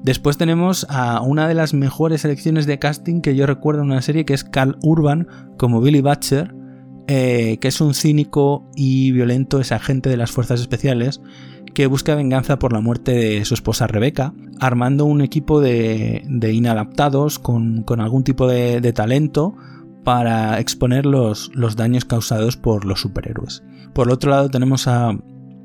Después 0.05 0.37
tenemos 0.37 0.85
a 0.87 1.19
una 1.21 1.47
de 1.47 1.55
las 1.55 1.73
mejores 1.73 2.21
selecciones 2.21 2.67
de 2.67 2.77
casting 2.77 3.21
que 3.21 3.35
yo 3.35 3.47
recuerdo 3.47 3.81
en 3.81 3.89
una 3.89 4.03
serie, 4.03 4.23
que 4.23 4.35
es 4.35 4.43
Carl 4.43 4.77
Urban 4.83 5.27
como 5.57 5.81
Billy 5.81 6.01
Butcher, 6.01 6.53
eh, 7.07 7.57
que 7.59 7.69
es 7.69 7.81
un 7.81 7.95
cínico 7.95 8.69
y 8.75 9.11
violento 9.13 9.59
es 9.59 9.71
agente 9.71 10.11
de 10.11 10.17
las 10.17 10.29
fuerzas 10.29 10.61
especiales 10.61 11.21
que 11.73 11.87
busca 11.87 12.13
venganza 12.13 12.59
por 12.59 12.71
la 12.71 12.81
muerte 12.81 13.13
de 13.13 13.45
su 13.45 13.55
esposa 13.55 13.87
Rebeca, 13.87 14.31
armando 14.59 15.05
un 15.05 15.21
equipo 15.21 15.59
de, 15.59 16.23
inadaptados 16.53 17.39
con, 17.39 17.83
algún 17.97 18.23
tipo 18.23 18.47
de, 18.47 18.93
talento 18.93 19.55
para 20.03 20.59
exponer 20.59 21.07
los, 21.07 21.49
daños 21.75 22.05
causados 22.05 22.57
por 22.57 22.85
los 22.85 23.01
superhéroes. 23.01 23.63
Por 23.95 24.11
otro 24.11 24.29
lado 24.29 24.49
tenemos 24.49 24.87
a 24.87 25.17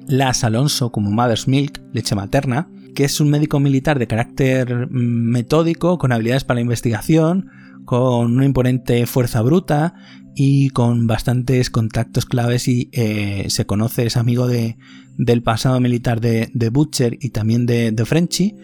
Las 0.06 0.44
Alonso 0.44 0.90
como 0.90 1.10
Mother's 1.10 1.46
Milk, 1.46 1.82
leche 1.92 2.14
materna, 2.14 2.70
que 2.94 3.04
es 3.04 3.20
un 3.20 3.30
médico 3.30 3.60
militar 3.60 3.98
de 3.98 4.06
carácter 4.06 4.88
mm, 4.88 5.30
metódico, 5.30 5.98
con 5.98 6.12
habilidades 6.12 6.44
para 6.44 6.56
la 6.56 6.62
investigación, 6.62 7.48
con 7.84 8.32
una 8.32 8.44
imponente 8.44 9.06
fuerza 9.06 9.42
bruta 9.42 9.94
y 10.34 10.70
con 10.70 11.06
bastantes 11.06 11.70
contactos 11.70 12.26
claves 12.26 12.68
y 12.68 12.88
eh, 12.92 13.46
se 13.48 13.66
conoce, 13.66 14.06
es 14.06 14.16
amigo 14.16 14.46
de, 14.46 14.76
del 15.16 15.42
pasado 15.42 15.80
militar 15.80 16.20
de, 16.20 16.70
Butcher 16.72 17.18
y 17.20 17.30
también 17.30 17.66
de, 17.66 17.90
de 17.90 18.04
Frenchy 18.04 18.54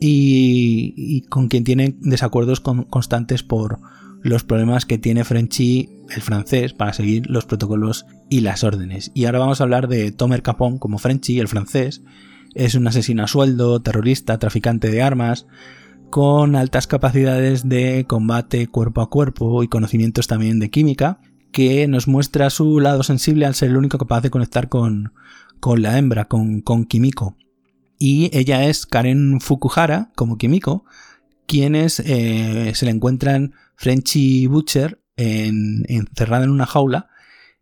y, 0.00 1.22
con 1.28 1.48
quien 1.48 1.64
tiene 1.64 1.94
desacuerdos 2.00 2.60
constantes 2.60 3.42
por 3.42 3.80
los 4.22 4.44
problemas 4.44 4.86
que 4.86 4.98
tiene 4.98 5.24
Frenchy, 5.24 5.88
el 6.10 6.22
francés, 6.22 6.72
para 6.72 6.92
seguir 6.92 7.28
los 7.28 7.44
protocolos 7.44 8.06
y 8.28 8.40
las 8.40 8.64
órdenes. 8.64 9.10
Y 9.14 9.26
ahora 9.26 9.38
vamos 9.38 9.60
a 9.60 9.64
hablar 9.64 9.88
de 9.88 10.10
Tomer 10.12 10.42
Capón 10.42 10.78
como 10.78 10.98
Frenchy, 10.98 11.38
el 11.38 11.48
francés. 11.48 12.02
Es 12.54 12.74
un 12.74 12.86
asesino 12.86 13.24
a 13.24 13.28
sueldo, 13.28 13.80
terrorista, 13.80 14.38
traficante 14.38 14.90
de 14.90 15.02
armas, 15.02 15.46
con 16.10 16.56
altas 16.56 16.86
capacidades 16.86 17.68
de 17.68 18.04
combate 18.06 18.66
cuerpo 18.66 19.00
a 19.00 19.10
cuerpo 19.10 19.62
y 19.62 19.68
conocimientos 19.68 20.26
también 20.26 20.58
de 20.58 20.70
química, 20.70 21.20
que 21.52 21.86
nos 21.88 22.08
muestra 22.08 22.50
su 22.50 22.80
lado 22.80 23.02
sensible 23.02 23.46
al 23.46 23.54
ser 23.54 23.70
el 23.70 23.76
único 23.76 23.98
capaz 23.98 24.20
de 24.20 24.30
conectar 24.30 24.68
con, 24.68 25.12
la 25.76 25.98
hembra, 25.98 26.26
con, 26.26 26.60
con 26.60 26.84
Kimiko. 26.84 27.36
Y 27.98 28.30
ella 28.36 28.64
es 28.64 28.86
Karen 28.86 29.40
Fukuhara, 29.40 30.10
como 30.16 30.38
Kimiko, 30.38 30.84
quienes 31.46 32.00
eh, 32.00 32.72
se 32.74 32.86
le 32.86 32.92
encuentran 32.92 33.54
Frenchy 33.76 34.46
Butcher 34.46 35.00
encerrada 35.16 36.44
en 36.44 36.50
una 36.50 36.66
jaula 36.66 37.08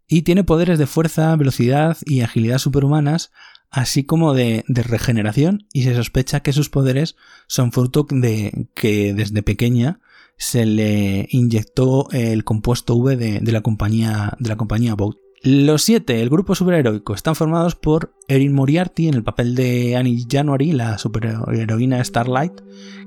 y 0.07 0.23
tiene 0.23 0.45
poderes 0.45 0.79
de 0.79 0.87
fuerza, 0.87 1.35
velocidad 1.37 1.97
y 2.07 2.21
agilidad 2.21 2.59
superhumanas, 2.59 3.31
así 3.71 4.05
como 4.05 4.35
de, 4.35 4.65
regeneración, 4.69 5.67
y 5.73 5.83
se 5.83 5.95
sospecha 5.95 6.41
que 6.41 6.53
sus 6.53 6.71
poderes 6.71 7.17
son 7.47 7.73
fruto 7.73 8.07
de 8.11 8.69
que 8.75 9.15
desde 9.15 9.43
pequeña 9.43 10.01
se 10.37 10.67
le 10.67 11.27
inyectó 11.31 12.09
el 12.13 12.45
compuesto 12.45 12.95
V 12.97 13.17
de, 13.17 13.41
la 13.53 13.61
compañía 13.61 14.37
de 14.39 14.49
la 14.49 14.57
compañía 14.57 14.95
Boat. 14.95 15.17
Los 15.43 15.83
siete, 15.83 16.21
el 16.21 16.31
grupo 16.31 16.57
superheroico, 16.57 17.15
están 17.15 17.37
formados 17.37 17.77
por 17.77 18.13
Erin 18.27 18.53
Moriarty 18.53 19.07
en 19.07 19.15
el 19.15 19.23
papel 19.23 19.55
de 19.55 19.97
Annie 19.97 20.27
January, 20.29 20.73
la 20.73 20.99
superheroína 20.99 22.03
Starlight, 22.03 22.61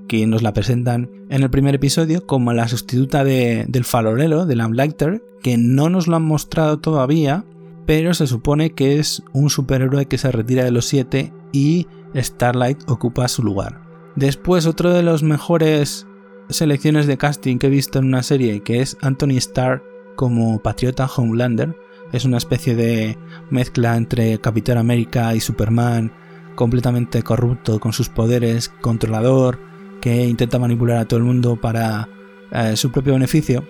que 0.07 0.25
nos 0.27 0.41
la 0.41 0.53
presentan 0.53 1.09
en 1.29 1.43
el 1.43 1.49
primer 1.49 1.75
episodio 1.75 2.25
como 2.25 2.53
la 2.53 2.69
sustituta 2.69 3.25
del 3.25 3.83
farolero, 3.83 4.45
de 4.45 4.55
Lamplighter, 4.55 5.21
que 5.43 5.57
no 5.57 5.89
nos 5.89 6.07
lo 6.07 6.15
han 6.15 6.23
mostrado 6.23 6.79
todavía, 6.79 7.43
pero 7.91 8.13
se 8.13 8.25
supone 8.25 8.71
que 8.71 8.99
es 8.99 9.21
un 9.33 9.49
superhéroe 9.49 10.05
que 10.05 10.17
se 10.17 10.31
retira 10.31 10.63
de 10.63 10.71
los 10.71 10.85
siete 10.85 11.33
y 11.51 11.87
Starlight 12.15 12.89
ocupa 12.89 13.27
su 13.27 13.43
lugar. 13.43 13.81
Después, 14.15 14.65
otro 14.65 14.93
de 14.93 15.03
los 15.03 15.23
mejores 15.23 16.07
selecciones 16.47 17.05
de 17.05 17.17
casting 17.17 17.57
que 17.57 17.67
he 17.67 17.69
visto 17.69 17.99
en 17.99 18.05
una 18.05 18.23
serie, 18.23 18.63
que 18.63 18.79
es 18.79 18.97
Anthony 19.01 19.35
Starr 19.35 19.83
como 20.15 20.59
Patriota 20.59 21.05
Homelander, 21.05 21.75
es 22.13 22.23
una 22.23 22.37
especie 22.37 22.75
de 22.75 23.17
mezcla 23.49 23.97
entre 23.97 24.39
Capitán 24.39 24.77
América 24.77 25.35
y 25.35 25.41
Superman, 25.41 26.13
completamente 26.55 27.23
corrupto 27.23 27.81
con 27.81 27.91
sus 27.91 28.07
poderes, 28.07 28.69
controlador, 28.69 29.59
que 29.99 30.27
intenta 30.27 30.59
manipular 30.59 30.95
a 30.95 31.05
todo 31.09 31.17
el 31.17 31.25
mundo 31.25 31.57
para 31.59 32.07
eh, 32.53 32.77
su 32.77 32.89
propio 32.89 33.15
beneficio. 33.15 33.65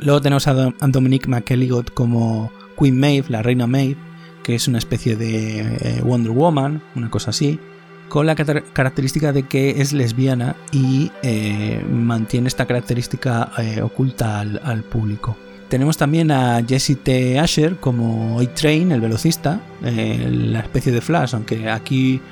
Luego 0.00 0.20
tenemos 0.20 0.48
a, 0.48 0.72
Dominic 0.88 1.28
McElligott 1.28 1.94
como 1.94 2.50
Queen 2.78 2.98
Maeve, 2.98 3.26
la 3.28 3.42
reina 3.42 3.66
Maeve, 3.66 3.96
que 4.42 4.54
es 4.54 4.68
una 4.68 4.78
especie 4.78 5.16
de 5.16 5.60
eh, 5.60 6.00
Wonder 6.02 6.32
Woman, 6.32 6.82
una 6.94 7.10
cosa 7.10 7.30
así, 7.30 7.58
con 8.08 8.24
la 8.24 8.34
característica 8.34 9.32
de 9.32 9.42
que 9.42 9.82
es 9.82 9.92
lesbiana 9.92 10.56
y 10.72 11.10
eh, 11.22 11.84
mantiene 11.90 12.48
esta 12.48 12.64
característica 12.64 13.50
eh, 13.58 13.82
oculta 13.82 14.40
al, 14.40 14.82
público. 14.84 15.36
Tenemos 15.68 15.98
también 15.98 16.30
a 16.30 16.64
Jesse 16.66 16.96
T. 16.96 17.38
Asher 17.38 17.76
como 17.76 18.40
A-Train, 18.40 18.90
el 18.92 19.02
velocista, 19.02 19.60
la 19.82 20.60
especie 20.60 20.90
de 20.90 21.02
Flash, 21.02 21.34
aunque 21.34 21.68
aquí 21.68 22.22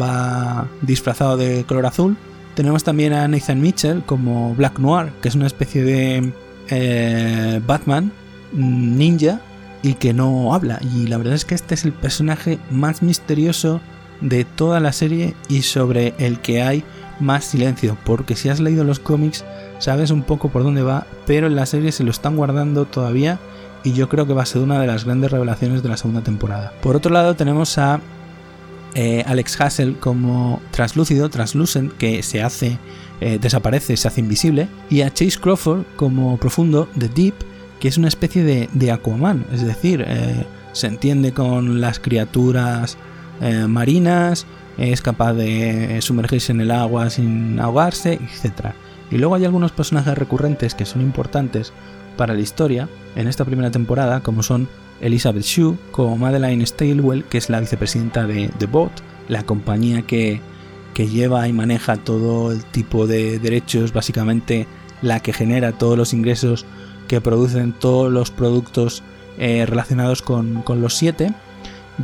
va 0.00 0.66
disfrazado 0.80 1.36
de 1.36 1.64
color 1.64 1.84
azul. 1.84 2.16
Tenemos 2.54 2.82
también 2.82 3.12
a 3.12 3.28
Nathan 3.28 3.60
Mitchell 3.60 4.02
como 4.06 4.54
Black 4.54 4.78
Noir, 4.78 5.12
que 5.20 5.28
es 5.28 5.34
una 5.34 5.46
especie 5.46 5.84
de 5.84 7.60
Batman 7.66 8.10
ninja 8.54 9.42
y 9.86 9.94
que 9.94 10.12
no 10.12 10.52
habla. 10.52 10.80
Y 10.82 11.06
la 11.06 11.16
verdad 11.16 11.34
es 11.34 11.44
que 11.44 11.54
este 11.54 11.74
es 11.74 11.84
el 11.84 11.92
personaje 11.92 12.58
más 12.70 13.02
misterioso 13.02 13.80
de 14.20 14.44
toda 14.44 14.80
la 14.80 14.92
serie 14.92 15.34
y 15.48 15.62
sobre 15.62 16.14
el 16.18 16.40
que 16.40 16.62
hay 16.62 16.82
más 17.20 17.44
silencio, 17.44 17.96
porque 18.04 18.34
si 18.34 18.48
has 18.48 18.60
leído 18.60 18.82
los 18.84 18.98
cómics 18.98 19.44
sabes 19.78 20.10
un 20.10 20.22
poco 20.22 20.48
por 20.48 20.64
dónde 20.64 20.82
va, 20.82 21.06
pero 21.26 21.46
en 21.46 21.54
la 21.54 21.66
serie 21.66 21.92
se 21.92 22.02
lo 22.02 22.10
están 22.10 22.36
guardando 22.36 22.84
todavía 22.86 23.38
y 23.84 23.92
yo 23.92 24.08
creo 24.08 24.26
que 24.26 24.34
va 24.34 24.42
a 24.42 24.46
ser 24.46 24.62
una 24.62 24.80
de 24.80 24.86
las 24.86 25.04
grandes 25.04 25.30
revelaciones 25.30 25.82
de 25.82 25.88
la 25.88 25.96
segunda 25.96 26.22
temporada. 26.22 26.72
Por 26.82 26.96
otro 26.96 27.12
lado 27.12 27.36
tenemos 27.36 27.78
a 27.78 28.00
eh, 28.94 29.22
Alex 29.26 29.60
Hassel 29.60 29.96
como 29.98 30.60
translúcido, 30.72 31.28
translucent, 31.28 31.92
que 31.92 32.22
se 32.22 32.42
hace, 32.42 32.78
eh, 33.20 33.38
desaparece, 33.40 33.96
se 33.96 34.08
hace 34.08 34.20
invisible, 34.20 34.68
y 34.90 35.02
a 35.02 35.12
Chase 35.12 35.38
Crawford 35.38 35.82
como 35.96 36.38
profundo, 36.38 36.88
The 36.98 37.08
Deep, 37.08 37.34
que 37.80 37.88
es 37.88 37.98
una 37.98 38.08
especie 38.08 38.68
de, 38.72 38.90
Aquaman, 38.92 39.46
es 39.52 39.62
decir, 39.62 40.04
eh, 40.06 40.44
se 40.72 40.86
entiende 40.86 41.32
con 41.32 41.80
las 41.80 41.98
criaturas 41.98 42.96
eh, 43.40 43.66
marinas, 43.66 44.46
es 44.78 45.00
capaz 45.00 45.32
de 45.34 45.98
sumergirse 46.02 46.52
en 46.52 46.60
el 46.60 46.70
agua 46.70 47.10
sin 47.10 47.58
ahogarse, 47.60 48.14
etc. 48.14 48.72
Y 49.10 49.18
luego 49.18 49.34
hay 49.34 49.44
algunos 49.44 49.72
personajes 49.72 50.16
recurrentes 50.16 50.74
que 50.74 50.84
son 50.84 51.00
importantes 51.02 51.72
para 52.16 52.34
la 52.34 52.40
historia 52.40 52.88
en 53.14 53.28
esta 53.28 53.44
primera 53.44 53.70
temporada, 53.70 54.20
como 54.20 54.42
son 54.42 54.68
Elizabeth 55.00 55.44
Shue, 55.44 55.76
como 55.92 56.16
Madeline 56.16 56.66
Stalewell, 56.66 57.24
que 57.24 57.38
es 57.38 57.50
la 57.50 57.60
vicepresidenta 57.60 58.26
de 58.26 58.50
The 58.58 58.66
Boat, 58.66 58.92
la 59.28 59.44
compañía 59.44 60.02
que, 60.02 60.40
que 60.94 61.08
lleva 61.08 61.46
y 61.48 61.52
maneja 61.52 61.96
todo 61.96 62.52
el 62.52 62.64
tipo 62.64 63.06
de 63.06 63.38
derechos, 63.38 63.92
básicamente 63.92 64.66
la 65.02 65.20
que 65.20 65.32
genera 65.32 65.72
todos 65.72 65.98
los 65.98 66.14
ingresos 66.14 66.64
que 67.06 67.20
producen 67.20 67.72
todos 67.72 68.12
los 68.12 68.30
productos 68.30 69.02
eh, 69.38 69.66
relacionados 69.66 70.22
con, 70.22 70.64
los 70.66 70.94
siete. 70.94 71.32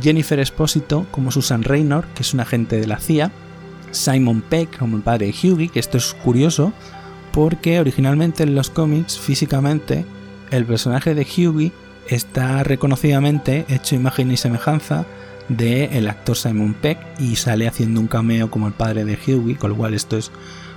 Jennifer 0.01 0.39
Espósito 0.39 1.05
como 1.11 1.31
Susan 1.31 1.63
Raynor, 1.63 2.05
que 2.15 2.23
es 2.23 2.33
un 2.33 2.39
agente 2.39 2.79
de 2.79 2.87
la 2.87 2.97
CIA. 2.97 3.31
Simon 3.91 4.41
Peck 4.41 4.77
como 4.77 4.97
el 4.97 5.03
padre 5.03 5.27
de 5.27 5.33
Hughie, 5.33 5.69
que 5.69 5.79
esto 5.79 5.97
es 5.97 6.15
curioso 6.23 6.73
porque 7.31 7.79
originalmente 7.79 8.43
en 8.43 8.55
los 8.55 8.69
cómics 8.69 9.19
físicamente 9.19 10.05
el 10.51 10.65
personaje 10.65 11.15
de 11.15 11.23
Hughie 11.23 11.71
está 12.07 12.63
reconocidamente 12.63 13.65
hecho 13.69 13.95
imagen 13.95 14.31
y 14.31 14.37
semejanza 14.37 15.05
del 15.49 15.91
el 15.93 16.09
actor 16.09 16.37
Simon 16.37 16.73
Peck 16.73 16.99
y 17.19 17.35
sale 17.35 17.67
haciendo 17.67 17.99
un 17.99 18.07
cameo 18.07 18.49
como 18.49 18.67
el 18.67 18.73
padre 18.73 19.03
de 19.05 19.17
Hughie, 19.17 19.57
con 19.57 19.71
lo 19.71 19.77
cual 19.77 19.93
esto 19.93 20.17
es 20.17 20.31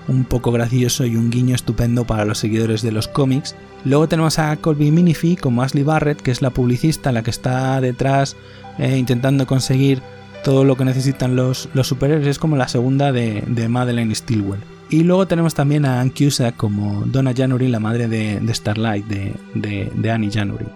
un 0.08 0.24
poco 0.24 0.52
gracioso 0.52 1.04
y 1.04 1.16
un 1.16 1.30
guiño 1.30 1.54
estupendo 1.54 2.06
para 2.06 2.24
los 2.24 2.38
seguidores 2.38 2.82
de 2.82 2.92
los 2.92 3.08
cómics. 3.08 3.56
Luego 3.84 4.08
tenemos 4.08 4.38
a 4.38 4.56
Colby 4.56 4.90
Minifee 4.90 5.36
como 5.36 5.62
Ashley 5.62 5.84
Barrett, 5.84 6.20
que 6.20 6.30
es 6.30 6.42
la 6.42 6.50
publicista, 6.50 7.12
la 7.12 7.22
que 7.22 7.30
está 7.30 7.80
detrás 7.80 8.36
eh, 8.78 8.96
intentando 8.96 9.46
conseguir 9.46 10.02
todo 10.44 10.64
lo 10.64 10.76
que 10.76 10.84
necesitan 10.84 11.36
los, 11.36 11.68
los 11.74 11.88
superhéroes. 11.88 12.26
Es 12.26 12.38
como 12.38 12.56
la 12.56 12.68
segunda 12.68 13.12
de, 13.12 13.42
de 13.46 13.68
Madeleine 13.68 14.14
Stilwell. 14.14 14.60
Y 14.88 15.02
luego 15.02 15.26
tenemos 15.26 15.54
también 15.54 15.84
a 15.84 16.00
Anne 16.00 16.12
Cusack 16.16 16.56
como 16.56 17.04
Donna 17.06 17.32
January, 17.36 17.68
la 17.68 17.80
madre 17.80 18.06
de, 18.06 18.54
Starlight, 18.54 19.06
de, 19.06 19.90
de, 19.92 20.10
Annie 20.10 20.30
January. 20.30 20.66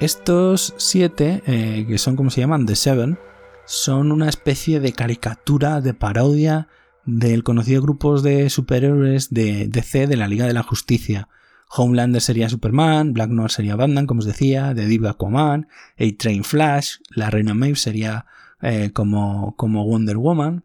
Estos 0.00 0.72
siete, 0.78 1.42
eh, 1.46 1.84
que 1.86 1.98
son 1.98 2.16
como 2.16 2.30
se 2.30 2.40
llaman, 2.40 2.64
The 2.64 2.76
Seven, 2.76 3.18
son 3.66 4.10
una 4.10 4.28
especie 4.30 4.80
de 4.80 4.92
caricatura, 4.92 5.82
de 5.82 5.92
parodia 5.92 6.68
del 7.04 7.42
conocido 7.42 7.82
grupo 7.82 8.20
de 8.20 8.50
superhéroes 8.50 9.30
de 9.30 9.68
DC 9.68 10.06
de 10.06 10.16
la 10.16 10.28
Liga 10.28 10.46
de 10.46 10.52
la 10.52 10.62
Justicia. 10.62 11.28
Homelander 11.68 12.20
sería 12.20 12.48
Superman, 12.48 13.12
Black 13.12 13.30
Noir 13.30 13.50
sería 13.50 13.76
Batman, 13.76 14.06
como 14.06 14.20
os 14.20 14.26
decía, 14.26 14.74
The 14.74 14.86
Diva 14.86 15.10
Aquaman, 15.10 15.68
A-Train 15.98 16.42
Flash, 16.42 16.96
la 17.10 17.30
Reina 17.30 17.54
Maeve 17.54 17.76
sería 17.76 18.26
eh, 18.60 18.90
como, 18.92 19.54
como 19.56 19.84
Wonder 19.84 20.16
Woman, 20.16 20.64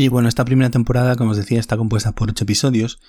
Y 0.00 0.08
bueno, 0.08 0.30
esta 0.30 0.46
primera 0.46 0.70
temporada, 0.70 1.14
como 1.14 1.32
os 1.32 1.36
decía, 1.36 1.60
está 1.60 1.76
compuesta 1.76 2.12
por 2.12 2.30
ocho 2.30 2.44
episodios. 2.44 3.00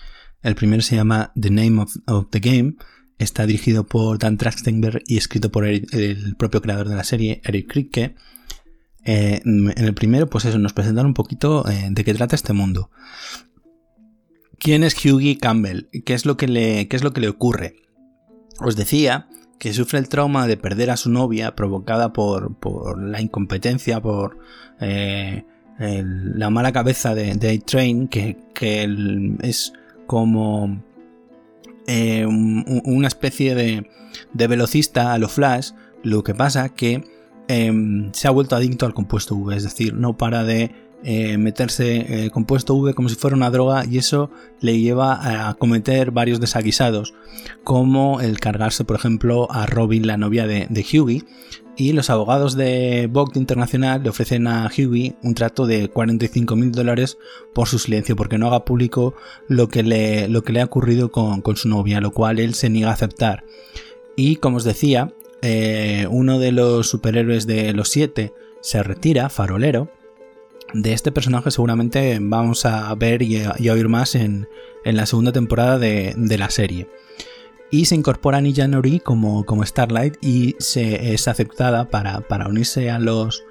El 0.42 0.56
primero 0.56 0.82
se 0.82 0.98
llama 0.98 1.32
The 1.39 1.50
Name 1.50 1.86
of, 2.06 2.28
the 2.32 2.42
Game. 2.42 2.76
Está 3.18 3.46
dirigido 3.46 3.86
por 3.86 4.20
Dan 4.20 4.38
Trachtenberg 4.38 5.02
y 5.08 5.16
escrito 5.16 5.54
por 5.54 5.66
el, 5.66 6.36
propio 6.38 6.62
creador 6.62 6.89
de 6.89 6.96
la 6.96 7.06
serie, 7.06 7.39
Eric 7.46 7.72
Kripke. 7.72 8.16
Eh, 9.06 9.42
en 9.46 9.74
el 9.78 9.94
primero, 9.94 10.30
pues 10.30 10.44
eso, 10.44 10.58
nos 10.58 10.74
presentan 10.74 11.06
un 11.06 11.14
poquito 11.14 11.66
eh, 11.70 11.88
de 11.89 12.04
qué 12.04 12.14
trata 12.14 12.36
este 12.36 12.52
mundo. 12.52 12.92
¿Quién 14.60 14.84
es 14.84 14.94
Hughie 14.94 15.38
Campbell? 15.38 15.88
¿Qué 16.06 16.14
es 16.14 16.26
lo 16.26 16.36
que 16.36 16.50
le, 16.50 16.89
qué 16.89 16.98
es 16.98 17.06
lo 17.06 17.14
que 17.14 17.22
le 17.22 17.30
ocurre? 17.30 17.76
Os 18.60 18.76
decía 18.76 19.30
que 19.60 19.72
sufre 19.72 19.98
el 19.98 20.10
trauma 20.10 20.46
de 20.46 20.58
perder 20.58 20.89
a 20.89 20.98
su 20.98 21.10
novia 21.10 21.56
provocada 21.56 22.12
por, 22.12 22.60
por 22.60 23.02
la 23.02 23.22
incompetencia, 23.22 24.02
por 24.02 24.39
eh, 24.82 25.46
la 25.82 26.49
mala 26.49 26.71
cabeza 26.71 27.15
de, 27.15 27.34
de 27.34 27.49
A-Train, 27.49 28.07
que, 28.07 28.38
es 29.41 29.73
como 30.05 30.82
eh, 31.88 32.25
una 32.25 33.07
especie 33.07 33.55
de, 33.55 33.88
velocista 34.34 35.13
a 35.13 35.17
lo 35.17 35.27
Flash, 35.27 35.71
lo 36.03 36.23
que 36.23 36.36
pasa 36.36 36.69
que 36.69 37.03
em, 37.47 38.11
se 38.13 38.27
ha 38.27 38.32
vuelto 38.32 38.55
adicto 38.55 38.86
al 38.86 38.93
compuesto 38.93 39.36
V, 39.36 39.55
es 39.55 39.63
decir, 39.63 39.93
no 39.93 40.17
para 40.17 40.43
de 40.43 40.71
eh, 41.03 41.39
meterse 41.39 42.25
eh, 42.25 42.29
compuesto 42.29 42.75
V 42.75 42.93
como 42.93 43.09
si 43.09 43.15
fuera 43.15 43.36
una 43.36 43.49
droga 43.49 43.84
y 43.89 43.97
eso 43.97 44.29
le 44.59 44.79
lleva 44.79 45.49
a 45.49 45.53
cometer 45.55 46.11
varios 46.11 46.39
desaguisados, 46.39 47.15
como 47.63 48.21
el 48.21 48.39
cargarse, 48.39 48.86
por 48.86 48.97
ejemplo, 48.97 49.51
a 49.51 49.65
Robin, 49.65 50.05
la 50.05 50.17
novia 50.17 50.45
de, 50.45 50.67
de 50.69 50.82
Hughie, 50.82 51.23
y 51.82 51.93
los 51.93 52.11
abogados 52.11 52.55
de 52.55 53.09
Vogt 53.11 53.36
Internacional 53.38 54.03
le 54.03 54.09
ofrecen 54.09 54.45
a 54.45 54.67
Hughie 54.67 55.15
un 55.23 55.34
trato 55.34 55.65
de 55.65 55.89
45 55.89 56.55
mil 56.55 56.71
dólares 56.71 57.17
por 57.55 57.67
su 57.67 57.79
silencio, 57.79 58.15
porque 58.15 58.38
no 58.38 58.45
haga 58.45 58.65
público 58.65 59.15
lo 59.47 59.67
que 59.67 59.82
le, 59.82 60.27
lo 60.27 60.43
que 60.43 60.53
le 60.53 60.61
ha 60.61 60.65
ocurrido 60.65 61.11
con, 61.11 61.41
su 61.55 61.69
novia, 61.69 61.99
lo 61.99 62.11
cual 62.11 62.38
él 62.38 62.53
se 62.53 62.69
niega 62.69 62.89
a 62.89 62.93
aceptar. 62.93 63.45
Y 64.15 64.36
como 64.36 64.57
os 64.57 64.63
decía, 64.63 65.11
eh, 65.41 66.05
uno 66.11 66.38
de 66.38 66.51
los 66.51 66.88
superhéroes 66.88 67.47
de 67.47 67.73
los 67.73 67.89
siete 67.89 68.32
se 68.61 68.84
retira, 68.84 69.29
farolero. 69.29 69.89
De 70.75 70.93
este 70.93 71.11
personaje 71.11 71.49
seguramente 71.49 72.19
vamos 72.21 72.63
a 72.67 72.93
ver 72.93 73.23
y 73.23 73.41
a, 73.41 73.55
oír 73.73 73.89
más 73.89 74.13
en, 74.13 74.47
la 74.86 75.07
segunda 75.07 75.32
temporada 75.32 75.79
de 75.79 76.38
la 76.38 76.51
serie 76.51 76.88
y 77.72 77.86
se 77.86 77.95
incorpora 77.95 78.38
a 78.38 78.67
Nori 78.67 78.99
como, 78.99 79.45
como 79.45 79.65
Starlight 79.65 80.17
y 80.22 80.55
se 80.59 81.13
es 81.13 81.28
aceptada 81.30 81.89
para, 81.89 82.47
unirse 82.47 82.91
a 82.91 82.99
los, 82.99 83.43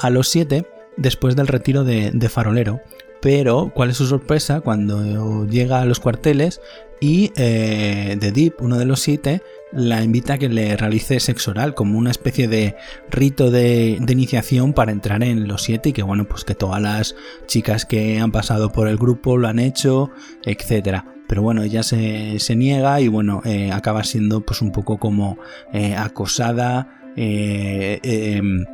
a 0.00 0.10
los 0.10 0.28
siete 0.28 0.66
después 0.96 1.36
del 1.36 1.46
retiro 1.46 1.84
de, 1.84 2.28
Farolero. 2.28 2.80
Pero, 3.20 3.72
¿cuál 3.74 3.90
es 3.90 3.96
su 3.96 4.06
sorpresa 4.06 4.60
cuando 4.60 5.46
llega 5.46 5.80
a 5.80 5.84
los 5.84 5.98
cuarteles 5.98 6.60
y 7.00 7.32
eh, 7.36 8.16
The 8.18 8.32
Deep, 8.32 8.56
uno 8.60 8.78
de 8.78 8.84
los 8.84 9.00
siete, 9.00 9.42
la 9.72 10.02
invita 10.02 10.34
a 10.34 10.38
que 10.38 10.48
le 10.48 10.76
realice 10.76 11.20
sexo 11.20 11.52
oral 11.52 11.74
como 11.74 11.98
una 11.98 12.10
especie 12.10 12.48
de 12.48 12.76
rito 13.10 13.50
de, 13.50 13.98
de, 14.00 14.12
iniciación 14.12 14.72
para 14.72 14.92
entrar 14.92 15.22
en 15.22 15.46
los 15.48 15.62
siete 15.62 15.90
y 15.90 15.92
que 15.92 16.02
bueno, 16.02 16.26
pues 16.26 16.44
que 16.44 16.54
todas 16.54 16.80
las 16.80 17.16
chicas 17.46 17.84
que 17.84 18.18
han 18.18 18.32
pasado 18.32 18.70
por 18.72 18.88
el 18.88 18.98
grupo 18.98 19.36
lo 19.36 19.48
han 19.48 19.58
hecho, 19.58 20.10
etcétera 20.44 21.17
pero 21.28 21.42
bueno, 21.42 21.62
ella 21.62 21.82
se, 21.82 22.56
niega 22.56 23.00
y 23.00 23.08
bueno, 23.08 23.42
eh, 23.44 23.70
acaba 23.70 24.02
siendo 24.02 24.40
pues 24.40 24.62
un 24.62 24.72
poco 24.72 24.96
como 24.96 25.38
eh, 25.74 25.94
acosada 25.94 26.88
eh, 27.16 28.00
em, 28.02 28.64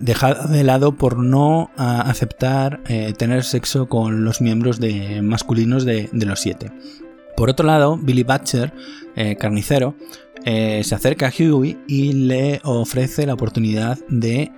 dejada 0.00 0.46
de 0.46 0.64
lado 0.64 0.96
por 0.96 1.18
no 1.18 1.70
aceptar 1.76 2.80
tener 3.16 3.44
sexo 3.44 3.88
con 3.88 4.24
los 4.24 4.40
miembros 4.40 4.78
de, 4.78 5.22
masculinos 5.22 5.84
de, 5.84 6.08
los 6.12 6.40
siete. 6.40 6.70
Por 7.36 7.48
otro 7.48 7.66
lado, 7.66 7.96
Billy 7.96 8.22
Butcher, 8.22 8.74
carnicero, 9.38 9.94
se 10.44 10.94
acerca 10.94 11.28
a 11.28 11.32
Huey 11.32 11.78
y 11.86 12.12
le 12.12 12.60
ofrece 12.62 13.24
la 13.24 13.32
oportunidad 13.32 13.98
de 14.08 14.52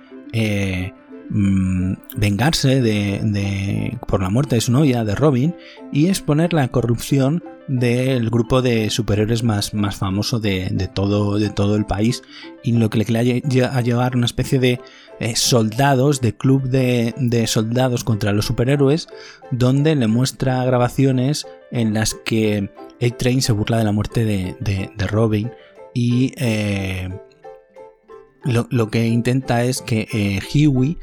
Mm, 1.29 1.93
vengarse 2.17 2.81
de, 2.81 3.97
por 4.07 4.21
la 4.21 4.29
muerte 4.29 4.55
de 4.55 4.61
su 4.61 4.71
novia, 4.71 5.03
de 5.03 5.15
Robin, 5.15 5.55
y 5.91 6.07
exponer 6.07 6.53
la 6.53 6.67
corrupción 6.67 7.43
del 7.67 8.29
grupo 8.29 8.61
de 8.61 8.89
superiores 8.89 9.41
más, 9.41 9.73
más 9.73 9.95
famoso 9.95 10.39
de, 10.39 10.89
todo, 10.93 11.39
de 11.39 11.49
todo 11.49 11.77
el 11.77 11.85
país 11.85 12.21
y 12.61 12.73
lo 12.73 12.89
que 12.89 12.97
le 12.97 13.05
quiere 13.05 13.41
a 13.65 13.79
llevar 13.79 14.17
una 14.17 14.25
especie 14.25 14.59
de 14.59 14.81
eh, 15.19 15.35
soldados, 15.35 16.19
de 16.19 16.35
club 16.35 16.63
de, 16.63 17.45
soldados 17.47 18.03
contra 18.03 18.33
los 18.33 18.45
superhéroes, 18.45 19.07
donde 19.51 19.95
le 19.95 20.07
muestra 20.07 20.65
grabaciones 20.65 21.47
en 21.71 21.93
las 21.93 22.15
que 22.25 22.69
A-Train 23.01 23.41
se 23.41 23.53
burla 23.53 23.77
de 23.77 23.85
la 23.85 23.91
muerte 23.93 24.25
de, 24.25 25.07
Robin 25.07 25.51
y 25.93 26.33
eh, 26.37 27.09
lo, 28.43 28.89
que 28.89 29.07
intenta 29.07 29.63
es 29.63 29.81
que 29.81 30.07
eh, 30.13 30.39
Huey 30.53 30.97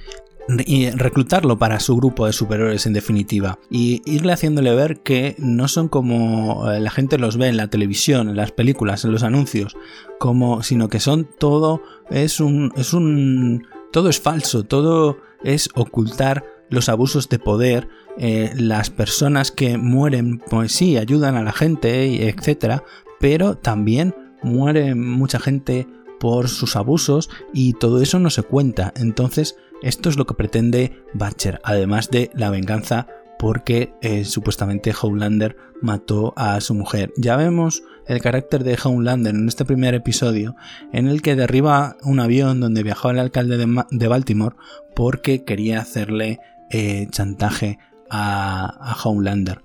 reclutarlo 0.95 1.59
para 1.59 1.79
su 1.81 1.97
grupo 1.97 2.27
de 2.27 2.33
superhéroes 2.33 2.87
en 2.87 2.93
definitiva 2.93 3.59
y 3.71 4.03
irle 4.05 4.33
haciéndole 4.33 4.75
ver 4.75 5.01
que 5.01 5.37
no 5.39 5.69
son 5.69 5.89
como 5.89 6.71
eh, 6.71 6.81
la 6.81 6.91
gente 6.91 7.19
los 7.19 7.37
ve 7.37 7.49
en 7.49 7.57
la 7.57 7.69
televisión, 7.69 8.29
en 8.29 8.37
las 8.37 8.51
películas, 8.51 9.05
en 9.05 9.13
los 9.13 9.23
anuncios, 9.23 9.77
como 10.19 10.63
sino 10.63 10.89
que 10.89 10.99
son 10.99 11.29
todo 11.39 11.83
es 12.11 12.41
un 12.41 12.73
es 12.77 12.93
un 12.95 13.67
todo 13.93 14.09
es 14.09 14.21
falso, 14.21 14.65
todo 14.65 15.19
es 15.45 15.69
ocultar 15.75 16.45
los 16.69 16.89
abusos 16.89 17.29
de 17.29 17.39
poder, 17.39 17.89
eh, 18.17 18.53
las 18.55 18.91
personas 18.91 19.51
que 19.51 19.77
mueren, 19.77 20.39
pues 20.39 20.73
sí, 20.73 20.97
ayudan 20.97 21.37
a 21.37 21.43
la 21.43 21.53
gente, 21.53 22.29
etcétera, 22.29 22.85
pero 23.19 23.57
también 23.57 24.15
muere 24.43 24.95
mucha 24.95 25.41
gente 25.41 25.89
por 26.21 26.49
sus 26.49 26.77
abusos 26.77 27.31
y 27.53 27.73
todo 27.73 28.01
eso 28.01 28.21
no 28.21 28.31
se 28.31 28.43
cuenta. 28.43 28.93
Entonces, 28.95 29.57
esto 29.83 30.09
es 30.09 30.17
lo 30.17 30.27
que 30.27 30.35
pretende 30.35 31.03
Butcher, 31.15 31.61
además 31.65 32.11
de 32.11 32.31
la 32.35 32.51
venganza 32.51 33.09
porque 33.39 33.95
eh, 34.03 34.27
supuestamente 34.27 34.93
Homelander 35.01 35.57
mató 35.81 36.35
a 36.37 36.61
su 36.61 36.75
mujer. 36.75 37.11
Ya 37.17 37.37
vemos 37.37 37.83
el 38.07 38.21
carácter 38.21 38.65
de 38.65 38.79
Homelander 38.83 39.35
en 39.35 39.49
este 39.49 39.65
primer 39.65 39.95
episodio, 39.95 40.57
en 40.93 41.09
el 41.09 41.23
que 41.23 41.37
derriba 41.37 41.97
un 42.03 42.21
avión 42.21 42.61
donde 42.61 42.83
viajaba 42.83 43.13
el 43.13 43.19
alcalde 43.19 43.57
de, 43.57 44.09
Baltimore 44.09 44.57
porque 44.95 45.45
quería 45.45 45.81
hacerle 45.81 46.39
eh, 46.71 47.09
chantaje 47.11 47.79
a, 48.11 48.93
a. 48.93 49.61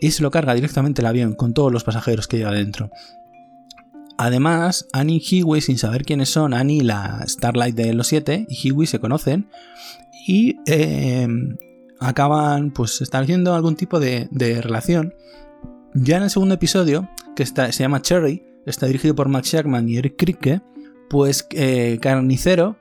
Y 0.00 0.10
se 0.12 0.22
lo 0.22 0.30
carga 0.30 0.54
directamente 0.54 1.02
el 1.02 1.06
avión 1.06 1.34
con 1.34 1.52
todos 1.52 1.72
los 1.72 1.82
pasajeros 1.82 2.28
que 2.28 2.38
lleva 2.38 2.52
dentro. 2.52 2.90
Además, 4.18 4.88
Annie 4.92 5.22
y 5.22 5.40
Hiwi, 5.40 5.60
sin 5.60 5.78
saber 5.78 6.04
quiénes 6.04 6.30
son, 6.30 6.54
Annie 6.54 6.82
la 6.82 7.22
Starlight 7.26 7.74
de 7.74 7.92
los 7.92 8.06
siete 8.06 8.46
y 8.48 8.68
Hiwi 8.68 8.86
se 8.86 8.98
conocen 8.98 9.48
y 10.26 10.56
eh, 10.66 11.28
acaban 12.00 12.70
pues 12.70 13.00
estableciendo 13.02 13.54
algún 13.54 13.76
tipo 13.76 14.00
de, 14.00 14.28
relación. 14.62 15.14
Ya 15.94 16.16
en 16.16 16.24
el 16.24 16.30
segundo 16.30 16.54
episodio, 16.54 17.08
que 17.34 17.42
está, 17.42 17.70
se 17.72 17.82
llama 17.82 18.02
Cherry, 18.02 18.42
está 18.64 18.86
dirigido 18.86 19.14
por 19.14 19.28
Max 19.28 19.52
Shackman 19.52 19.88
y 19.88 19.98
Eric 19.98 20.16
Kripke, 20.16 20.62
pues 21.10 21.46
eh, 21.52 21.98
Carnicero 22.00 22.76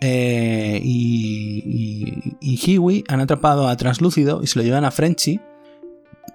eh, 0.00 0.80
y, 0.82 2.34
y, 2.40 3.04
han 3.08 3.20
atrapado 3.20 3.68
a 3.68 3.76
Translúcido 3.76 4.42
y 4.42 4.46
se 4.46 4.58
lo 4.58 4.64
llevan 4.64 4.84
a 4.84 4.90
Frenchy, 4.90 5.40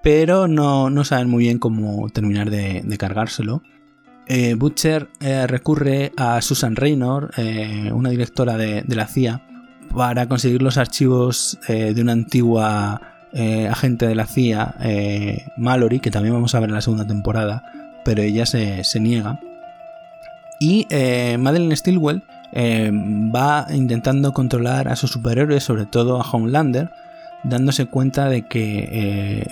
pero 0.02 0.48
no, 0.48 1.04
saben 1.04 1.28
muy 1.28 1.44
bien 1.44 1.58
cómo 1.58 2.08
terminar 2.10 2.50
de 2.50 2.98
cargárselo. 2.98 3.62
Eh, 4.26 4.54
Butcher 4.54 5.08
eh, 5.20 5.46
recurre 5.46 6.12
a 6.16 6.40
Susan 6.40 6.76
Raynor, 6.76 7.30
eh, 7.36 7.90
una 7.92 8.10
directora 8.10 8.56
de, 8.56 8.84
la 8.88 9.06
CIA, 9.06 9.42
para 9.94 10.26
conseguir 10.26 10.62
los 10.62 10.78
archivos 10.78 11.58
de 11.68 12.00
una 12.00 12.12
antigua 12.12 13.00
agente 13.70 14.06
de 14.08 14.14
la 14.14 14.26
CIA, 14.26 14.74
Mallory, 15.56 16.00
que 16.00 16.10
también 16.10 16.34
vamos 16.34 16.54
a 16.54 16.60
ver 16.60 16.68
en 16.68 16.74
la 16.74 16.80
segunda 16.80 17.06
temporada, 17.06 17.62
pero 18.04 18.22
ella 18.22 18.44
se, 18.44 18.82
niega. 18.98 19.38
Y 20.58 20.88
Madeleine 21.38 21.76
Stilwell 21.76 22.22
va 22.52 23.66
intentando 23.72 24.32
controlar 24.32 24.88
a 24.88 24.96
sus 24.96 25.12
superhéroes, 25.12 25.62
sobre 25.62 25.86
todo 25.86 26.20
a 26.20 26.28
Homelander, 26.28 26.90
dándose 27.44 27.86
cuenta 27.86 28.28
de 28.28 28.42
que 28.42 29.46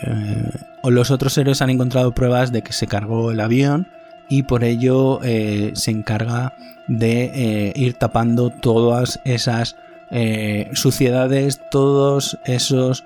los 0.83 1.13
otros 1.13 1.39
héroes 1.39 1.63
han 1.63 1.71
encontrado 1.71 2.13
pruebas 2.15 2.51
de 2.51 2.63
que 2.63 2.73
se 2.73 2.89
cargó 2.89 3.31
el 3.31 3.39
avión 3.39 3.87
y 4.33 4.45
por 4.45 4.65
ello 4.65 5.21
eh, 5.23 5.73
se 5.75 5.91
encarga 5.91 6.55
de 6.87 7.25
eh, 7.35 7.73
ir 7.77 7.93
tapando 7.93 8.49
todas 8.49 9.21
esas 9.25 9.77
eh, 10.11 10.71
suciedades, 10.73 11.61
todos 11.71 12.39
esos 12.47 13.05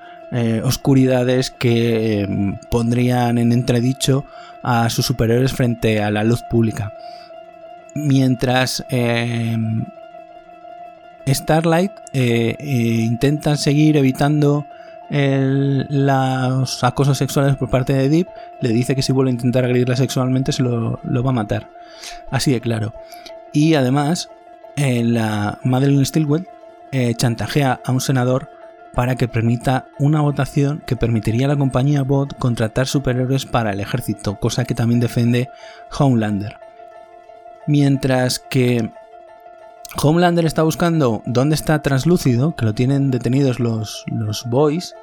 oscuridades 0.65 1.53
que 1.53 2.57
pondrían 2.69 3.39
en 3.39 3.53
entredicho 3.53 4.25
a 4.65 4.91
sus 4.91 5.07
superiores 5.07 5.53
frente 5.53 6.03
a 6.03 6.11
la 6.11 6.25
luz 6.25 6.43
pública. 6.43 6.93
Mientras 7.95 8.85
Starlight 11.27 11.93
intentan 12.13 13.57
seguir 13.57 13.97
evitando 13.97 14.67
los 15.09 16.85
acosos 16.85 17.19
sexuales 17.19 17.57
por 17.57 17.71
parte 17.71 17.93
de 17.93 18.09
Deep, 18.09 18.29
le 18.61 18.71
dice 18.71 18.95
que 18.95 19.03
si 19.03 19.13
vuelve 19.13 19.31
a 19.31 19.35
intentar 19.35 19.65
agredirla 19.65 19.97
sexualmente 19.97 20.53
se 20.53 20.63
lo, 20.63 21.01
va 21.05 21.31
a 21.31 21.33
matar. 21.33 21.71
Así 22.31 22.53
de 22.53 22.61
claro. 22.61 22.93
Y 23.53 23.75
además, 23.75 24.31
la 24.77 25.59
Madeleine 25.63 26.05
Stilwell 26.05 26.49
eh, 26.93 27.15
chantajea 27.15 27.81
a 27.85 27.93
un 27.93 28.01
senador 28.01 28.49
para 28.95 29.15
que 29.17 29.29
permita 29.29 29.89
una 29.99 30.23
votación 30.23 30.83
que 30.87 30.97
permitiría 30.97 31.45
a 31.45 31.49
la 31.51 31.57
compañía 31.57 32.03
Bot 32.03 32.37
contratar 32.39 32.87
superhéroes 32.87 33.45
para 33.45 33.73
el 33.73 33.81
ejército, 33.81 34.37
cosa 34.41 34.65
que 34.65 34.75
también 34.75 35.01
defiende 35.01 35.51
Homelander. 35.99 36.59
Mientras 37.67 38.39
que 38.39 38.91
Homelander 39.95 40.45
está 40.45 40.63
buscando 40.63 41.23
dónde 41.27 41.55
está 41.55 41.83
Translúcido, 41.83 42.55
que 42.57 42.65
lo 42.65 42.75
tienen 42.75 43.11
detenidos 43.11 43.61
los, 43.61 44.05
los 44.07 44.45
Boys. 44.49 44.95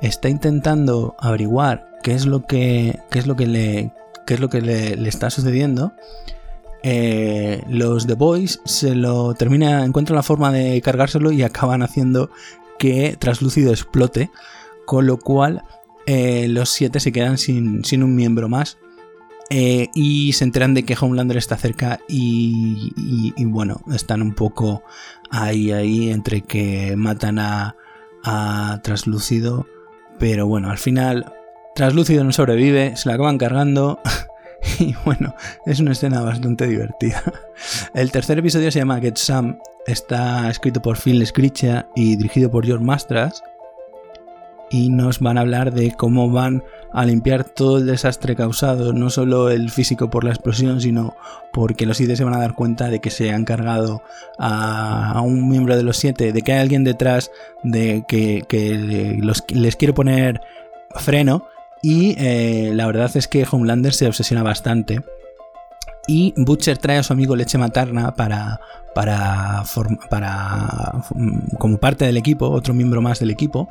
Está 0.00 0.28
intentando 0.28 1.14
averiguar 1.18 1.88
qué 2.02 2.14
es 2.14 2.26
lo 2.26 2.44
que, 2.44 2.98
es 3.12 3.26
lo 3.26 3.36
que, 3.36 3.46
le, 3.46 3.92
es 4.26 4.40
lo 4.40 4.48
que 4.48 4.60
le, 4.60 5.08
está 5.08 5.30
sucediendo. 5.30 5.92
Eh, 6.82 7.62
los 7.68 8.06
The 8.06 8.14
Boys 8.14 8.60
se 8.64 8.94
lo 8.94 9.34
termina, 9.34 9.84
encuentran 9.84 10.16
la 10.16 10.24
forma 10.24 10.50
de 10.50 10.80
cargárselo 10.80 11.30
y 11.30 11.42
acaban 11.42 11.82
haciendo 11.82 12.30
que 12.78 13.16
Translúcido 13.18 13.70
explote. 13.70 14.30
Con 14.84 15.06
lo 15.06 15.18
cual 15.18 15.62
eh, 16.06 16.48
los 16.48 16.70
siete 16.70 16.98
se 16.98 17.12
quedan 17.12 17.38
sin, 17.38 17.84
sin 17.84 18.02
un 18.02 18.16
miembro 18.16 18.48
más. 18.48 18.78
Eh, 19.54 19.90
y 19.94 20.32
se 20.32 20.44
enteran 20.44 20.72
de 20.72 20.84
que 20.84 20.96
Homelander 20.98 21.36
está 21.36 21.58
cerca 21.58 22.00
y, 22.08 23.34
bueno, 23.44 23.82
están 23.92 24.22
un 24.22 24.34
poco 24.34 24.82
ahí, 25.30 25.72
ahí, 25.72 26.10
entre 26.10 26.40
que 26.40 26.94
matan 26.96 27.38
a, 27.38 27.76
a 28.24 28.80
Translúcido. 28.82 29.66
Pero 30.18 30.46
bueno, 30.46 30.70
al 30.70 30.78
final 30.78 31.34
Translúcido 31.74 32.24
no 32.24 32.32
sobrevive, 32.32 32.96
se 32.96 33.10
la 33.10 33.16
acaban 33.16 33.38
cargando. 33.38 34.00
Y 34.78 34.94
bueno, 35.04 35.34
es 35.66 35.80
una 35.80 35.90
escena 35.90 36.22
bastante 36.22 36.68
divertida. 36.68 37.20
El 37.94 38.12
tercer 38.12 38.38
episodio 38.38 38.70
se 38.70 38.78
llama 38.78 39.00
Get 39.00 39.16
Some. 39.16 39.58
Está 39.88 40.48
escrito 40.48 40.80
por 40.80 40.96
Phil 40.96 41.26
Scritcha 41.26 41.88
y 41.96 42.14
dirigido 42.14 42.48
por 42.48 42.64
George 42.64 42.84
Mastras 42.84 43.42
y 44.72 44.88
nos 44.88 45.20
van 45.20 45.36
a 45.36 45.42
hablar 45.42 45.72
de 45.72 45.92
cómo 45.96 46.30
van 46.30 46.64
a 46.92 47.04
limpiar 47.04 47.44
todo 47.44 47.78
el 47.78 47.86
desastre 47.86 48.36
causado, 48.36 48.92
no 48.92 49.10
solo 49.10 49.50
el 49.50 49.70
físico 49.70 50.10
por 50.10 50.24
la 50.24 50.30
explosión, 50.30 50.80
sino 50.80 51.14
porque 51.52 51.86
los 51.86 51.96
siete 51.96 52.16
se 52.16 52.24
van 52.24 52.34
a 52.34 52.38
dar 52.38 52.54
cuenta 52.54 52.88
de 52.88 53.00
que 53.00 53.10
se 53.10 53.32
han 53.32 53.44
cargado 53.44 54.02
a, 54.38 55.20
un 55.24 55.48
miembro 55.48 55.76
de 55.76 55.82
los 55.82 55.96
siete, 55.96 56.32
de 56.32 56.42
que 56.42 56.52
hay 56.52 56.60
alguien 56.60 56.84
detrás 56.84 57.30
de 57.62 58.04
que, 58.06 58.44
les 59.48 59.76
quiere 59.76 59.94
poner 59.94 60.40
freno 60.96 61.46
y 61.82 62.14
eh, 62.18 62.72
la 62.74 62.86
verdad 62.86 63.10
es 63.14 63.26
que 63.26 63.46
Homelander 63.50 63.92
se 63.92 64.06
obsesiona 64.06 64.42
bastante. 64.42 65.02
Y 66.06 66.34
Butcher 66.36 66.78
trae 66.78 66.98
a 66.98 67.02
su 67.02 67.12
amigo 67.12 67.36
Leche 67.36 67.58
Materna 67.58 68.14
para, 68.14 68.60
para, 68.94 69.62
para, 70.10 70.92
como 71.58 71.78
parte 71.78 72.04
del 72.04 72.16
equipo, 72.16 72.48
otro 72.50 72.74
miembro 72.74 73.00
más 73.00 73.20
del 73.20 73.30
equipo. 73.30 73.68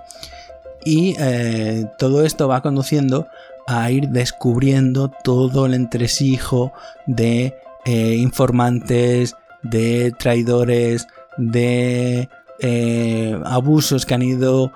Y 0.83 1.15
eh, 1.19 1.85
todo 1.97 2.25
esto 2.25 2.47
va 2.47 2.61
conduciendo 2.61 3.27
a 3.67 3.91
ir 3.91 4.09
descubriendo 4.09 5.11
todo 5.23 5.65
el 5.65 5.73
entresijo 5.73 6.73
de 7.05 7.55
eh, 7.85 8.15
informantes, 8.15 9.35
de 9.61 10.13
traidores, 10.17 11.07
de 11.37 12.29
eh, 12.59 13.39
abusos 13.45 14.05
que 14.05 14.13
han 14.13 14.23
ido 14.23 14.71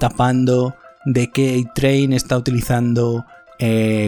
tapando, 0.00 0.74
de 1.04 1.30
que 1.30 1.64
A-Train 1.64 2.12
está 2.12 2.36
utilizando 2.36 3.24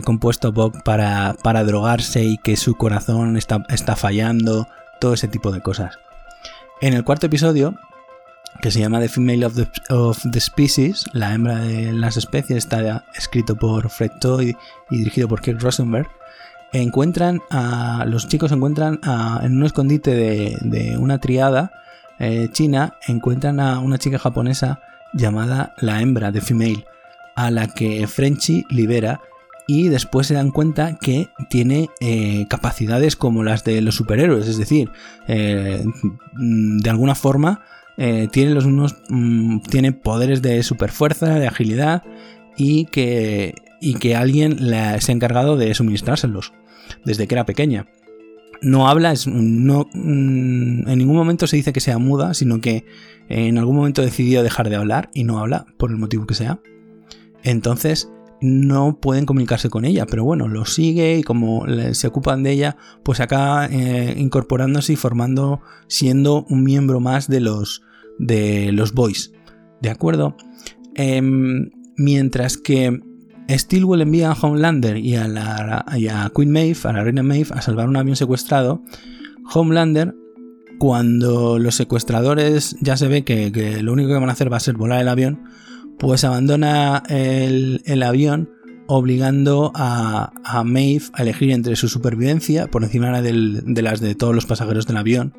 compuesto 0.04 0.50
Bob 0.50 0.82
para, 0.82 1.36
para, 1.40 1.62
drogarse 1.62 2.24
y 2.24 2.36
que 2.38 2.56
su 2.56 2.74
corazón 2.76 3.36
está, 3.36 3.64
está 3.68 3.94
fallando, 3.94 4.66
todo 5.00 5.14
ese 5.14 5.28
tipo 5.28 5.52
de 5.52 5.61
cosas. 5.61 6.00
En 6.80 6.94
el 6.94 7.04
cuarto 7.04 7.26
episodio, 7.26 7.76
que 8.61 8.70
se 8.70 8.80
llama 8.80 9.01
The 9.01 9.09
Female 9.09 9.46
of 9.46 10.22
the, 10.30 10.40
Species, 10.40 11.07
la 11.12 11.34
hembra 11.34 11.59
de 11.59 11.92
las 11.92 12.16
especies, 12.16 12.59
está 12.59 13.05
escrito 13.14 13.57
por 13.57 13.88
Fred 13.88 14.12
Toy 14.20 14.57
y 14.90 14.98
dirigido 14.98 15.28
por 15.28 15.40
Kirk 15.40 15.61
Rosenberg. 15.62 16.09
Encuentran 16.72 17.40
a. 17.51 18.05
Los 18.07 18.28
chicos 18.28 18.53
encuentran 18.53 19.01
en 19.42 19.57
un 19.57 19.64
escondite 19.64 20.14
de, 20.14 20.96
una 20.98 21.18
triada 21.18 21.72
eh, 22.18 22.48
china, 22.53 22.94
encuentran 23.09 23.61
a 23.61 23.80
una 23.80 23.98
chica 23.98 24.18
japonesa 24.18 24.80
llamada 25.12 25.74
la 25.78 26.01
hembra 26.01 26.30
de 26.30 26.40
Female, 26.40 26.84
a 27.34 27.51
la 27.51 27.66
que 27.66 28.07
Frenchy 28.07 28.66
libera 28.68 29.20
y 29.66 29.88
después 29.88 30.26
se 30.26 30.34
dan 30.34 30.51
cuenta 30.51 30.98
que 31.01 31.30
tiene 31.48 31.90
eh, 32.01 32.46
capacidades 32.48 33.14
como 33.14 33.44
las 33.44 33.62
de 33.62 33.80
los 33.80 33.94
superhéroes, 33.94 34.48
es 34.48 34.59
decir, 34.59 34.90
eh, 35.28 35.84
de 36.32 36.90
alguna 36.90 37.14
forma 37.14 37.62
eh, 38.03 38.28
tiene 38.32 38.55
los 38.55 38.64
unos 38.64 38.96
mm, 39.11 39.59
tiene 39.68 39.92
poderes 39.92 40.40
de 40.40 40.62
superfuerza, 40.62 41.38
de 41.38 41.46
agilidad 41.46 42.03
y 42.57 42.86
que, 42.86 43.55
y 43.78 43.96
que 43.96 44.16
alguien 44.16 44.59
se 44.59 45.12
ha 45.12 45.14
encargado 45.14 45.59
de 45.59 45.74
suministrárselos 45.74 46.55
desde 47.05 47.28
que 47.28 47.34
era 47.34 47.44
pequeña. 47.44 47.88
No 48.62 48.88
habla, 48.88 49.12
no, 49.26 49.86
mm, 49.92 50.88
en 50.88 50.98
ningún 50.98 51.14
momento 51.14 51.46
se 51.46 51.57
dice 51.57 51.74
que 51.74 51.80
sea 51.80 51.98
muda, 51.98 52.32
sino 52.32 52.62
que 52.62 52.86
en 53.28 53.59
algún 53.59 53.76
momento 53.76 54.01
decidió 54.01 54.42
dejar 54.42 54.70
de 54.70 54.76
hablar 54.76 55.11
y 55.12 55.24
no 55.24 55.38
habla, 55.38 55.66
por 55.76 55.90
el 55.90 55.98
motivo 55.98 56.26
que 56.26 56.34
sea. 56.34 56.59
Entonces, 57.42 58.11
no 58.40 58.98
pueden 58.98 59.26
comunicarse 59.26 59.68
con 59.68 59.84
ella, 59.84 60.07
pero 60.07 60.24
bueno, 60.24 60.48
lo 60.48 60.64
sigue 60.64 61.18
y 61.18 61.22
como 61.22 61.66
se 61.92 62.07
ocupan 62.07 62.42
de 62.44 62.53
ella, 62.53 62.78
pues 63.03 63.20
acaba 63.20 63.66
eh, 63.66 64.14
incorporándose 64.16 64.94
y 64.94 64.96
formando, 64.96 65.61
siendo 65.86 66.46
un 66.48 66.64
miembro 66.64 66.98
más 67.01 67.28
de 67.28 67.40
los, 67.40 67.82
de 68.21 68.71
los 68.73 68.93
Boys. 68.93 69.33
¿De 69.81 69.91
acuerdo? 69.91 70.37
Em, 70.95 71.71
mientras 71.97 72.57
que 72.59 73.01
Stilwell 73.49 74.03
envía 74.03 74.31
a 74.31 74.35
Homelander 74.35 74.99
y 74.99 75.16
a, 75.16 75.27
la, 75.27 76.31
Queen 76.35 76.53
Maeve, 76.53 76.79
a 76.85 76.93
la 76.93 77.03
reina 77.03 77.23
Maeve, 77.23 77.51
a 77.53 77.62
salvar 77.62 77.89
un 77.89 77.97
avión 77.97 78.16
secuestrado, 78.16 78.83
Homelander, 79.53 80.14
cuando 80.79 81.59
los 81.59 81.75
secuestradores 81.75 82.77
ya 82.81 82.97
se 82.97 83.09
ve 83.09 83.25
que, 83.25 83.51
lo 83.83 83.93
único 83.93 84.11
que 84.11 84.14
van 84.14 84.29
a 84.29 84.33
hacer 84.33 84.53
va 84.53 84.59
a 84.59 84.61
ser 84.61 84.77
volar 84.77 85.01
el 85.01 85.09
avión, 85.09 85.43
pues 85.99 86.25
abandona 86.25 87.03
el, 87.09 88.03
avión 88.03 88.51
obligando 88.87 89.73
a, 89.75 90.33
a, 90.45 90.64
Maeve 90.64 91.05
a 91.14 91.23
elegir 91.23 91.51
entre 91.51 91.77
su 91.77 91.89
supervivencia 91.89 92.66
por 92.66 92.85
encima 92.85 93.21
de 93.21 93.83
las 93.83 94.01
de 94.01 94.14
todos 94.14 94.35
los 94.35 94.47
pasajeros 94.47 94.87
del 94.87 94.97
avión 94.97 95.35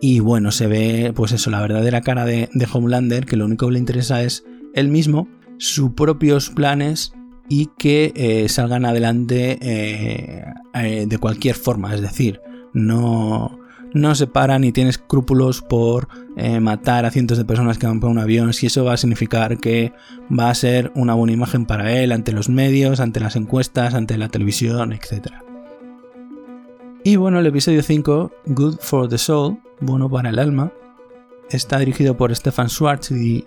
y 0.00 0.20
bueno, 0.20 0.50
se 0.50 0.66
ve, 0.66 1.12
pues 1.14 1.32
eso, 1.32 1.50
la 1.50 1.60
verdadera 1.60 2.00
cara 2.00 2.24
de, 2.24 2.48
Homelander, 2.72 3.26
que 3.26 3.36
lo 3.36 3.44
único 3.44 3.66
que 3.66 3.74
le 3.74 3.78
interesa 3.78 4.22
es 4.22 4.44
él 4.74 4.88
mismo, 4.88 5.28
sus 5.58 5.92
propios 5.92 6.48
planes 6.48 7.12
y 7.48 7.68
que 7.78 8.12
eh, 8.14 8.48
salgan 8.48 8.86
adelante 8.86 9.58
eh, 9.60 10.44
eh, 10.74 11.06
de 11.06 11.18
cualquier 11.18 11.54
forma. 11.54 11.94
Es 11.94 12.00
decir, 12.00 12.40
no, 12.72 13.58
no 13.92 14.14
se 14.14 14.26
para 14.26 14.58
ni 14.58 14.72
tiene 14.72 14.90
escrúpulos 14.90 15.60
por 15.60 16.08
matar 16.60 17.04
a 17.04 17.10
cientos 17.10 17.36
de 17.36 17.44
personas 17.44 17.76
que 17.76 17.86
van 17.86 18.00
por 18.00 18.08
un 18.08 18.18
avión, 18.18 18.54
si 18.54 18.64
eso 18.64 18.82
va 18.82 18.94
a 18.94 18.96
significar 18.96 19.58
que 19.58 19.92
va 20.30 20.48
a 20.48 20.54
ser 20.54 20.90
una 20.94 21.12
buena 21.12 21.34
imagen 21.34 21.66
para 21.66 21.92
él 21.92 22.12
ante 22.12 22.32
los 22.32 22.48
medios, 22.48 23.00
ante 23.00 23.20
las 23.20 23.36
encuestas, 23.36 23.92
ante 23.92 24.16
la 24.16 24.30
televisión, 24.30 24.94
etc. 24.94 25.26
Y 27.04 27.16
bueno, 27.16 27.40
el 27.40 27.46
episodio 27.46 27.82
5, 27.82 28.32
Good 28.46 28.76
for 28.80 29.06
the 29.06 29.18
Soul, 29.18 29.58
bueno 29.80 30.08
para 30.10 30.30
el 30.30 30.38
alma, 30.38 30.72
está 31.50 31.78
dirigido 31.78 32.16
por 32.16 32.34
Stefan 32.34 32.68
Schwartz 32.68 33.10
y, 33.10 33.44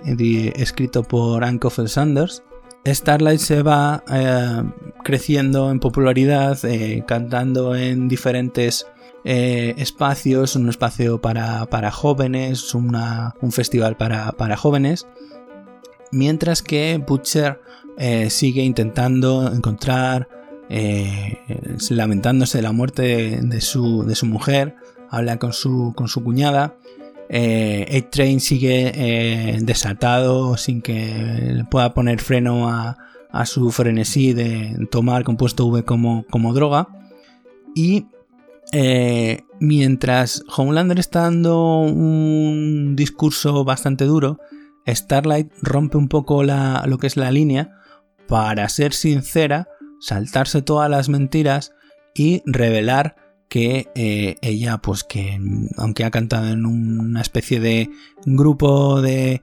escrito 0.56 1.04
por 1.04 1.44
Anne 1.44 1.60
Sanders. 1.88 2.44
Starlight 2.86 3.40
se 3.40 3.62
va 3.62 4.04
eh, 4.12 4.64
creciendo 5.04 5.72
en 5.72 5.80
popularidad, 5.80 6.60
eh, 6.66 7.04
cantando 7.08 7.76
en 7.76 8.10
diferentes 8.10 8.88
eh, 9.24 9.74
espacios, 9.78 10.58
un 10.58 10.68
espacio 10.68 11.22
para, 11.22 11.92
jóvenes, 11.92 12.74
un 12.76 13.52
festival 13.52 13.96
para, 13.96 14.34
para, 14.34 14.58
jóvenes, 14.58 15.08
mientras 16.12 16.62
que 16.62 17.02
Butcher 17.06 17.62
sigue 18.30 18.64
intentando 18.64 19.54
encontrar 19.54 20.28
lamentándose 21.90 22.58
de 22.58 22.62
la 22.64 22.72
muerte 22.72 23.40
de, 23.42 23.62
su, 23.62 24.06
mujer, 24.24 24.76
habla 25.14 25.38
con 25.38 25.54
su, 25.54 25.94
con 25.96 26.08
su 26.08 26.24
cuñada. 26.24 26.76
Eh, 27.30 28.04
train 28.12 28.40
sigue 28.40 28.92
eh, 28.96 29.60
desatado 29.62 30.58
sin 30.58 30.82
que 30.82 31.64
pueda 31.70 31.94
poner 31.94 32.20
freno 32.20 32.68
a, 32.68 32.98
su 33.46 33.72
frenesí 33.72 34.34
de 34.34 34.88
tomar 34.92 35.24
compuesto 35.24 35.66
V 35.68 35.84
como, 35.84 36.26
como 36.30 36.54
droga. 36.54 36.88
Y 37.76 38.08
eh, 38.72 39.44
mientras 39.60 40.44
Homelander 40.56 41.00
está 41.00 41.22
dando 41.22 41.80
un 41.80 42.96
discurso 42.96 43.64
bastante 43.64 44.06
duro, 44.06 44.40
Starlight 44.88 45.52
rompe 45.62 45.98
un 45.98 46.10
poco 46.10 46.44
lo 46.44 46.98
que 46.98 47.08
es 47.08 47.18
la 47.18 47.32
línea 47.32 47.72
para 48.28 48.68
ser 48.70 48.94
sincera 48.94 49.68
saltarse 50.00 50.62
todas 50.62 50.90
las 50.90 51.08
mentiras 51.08 51.74
y 52.14 52.44
revelar 52.46 53.16
que 53.50 53.90
eh, 53.96 54.36
ella, 54.42 54.80
pues 54.80 55.04
que 55.04 55.40
aunque 55.78 56.06
ha 56.06 56.12
cantado 56.12 56.50
en 56.50 56.66
una 56.66 57.22
especie 57.22 57.60
de 57.60 57.90
grupo 58.26 59.02
de 59.02 59.42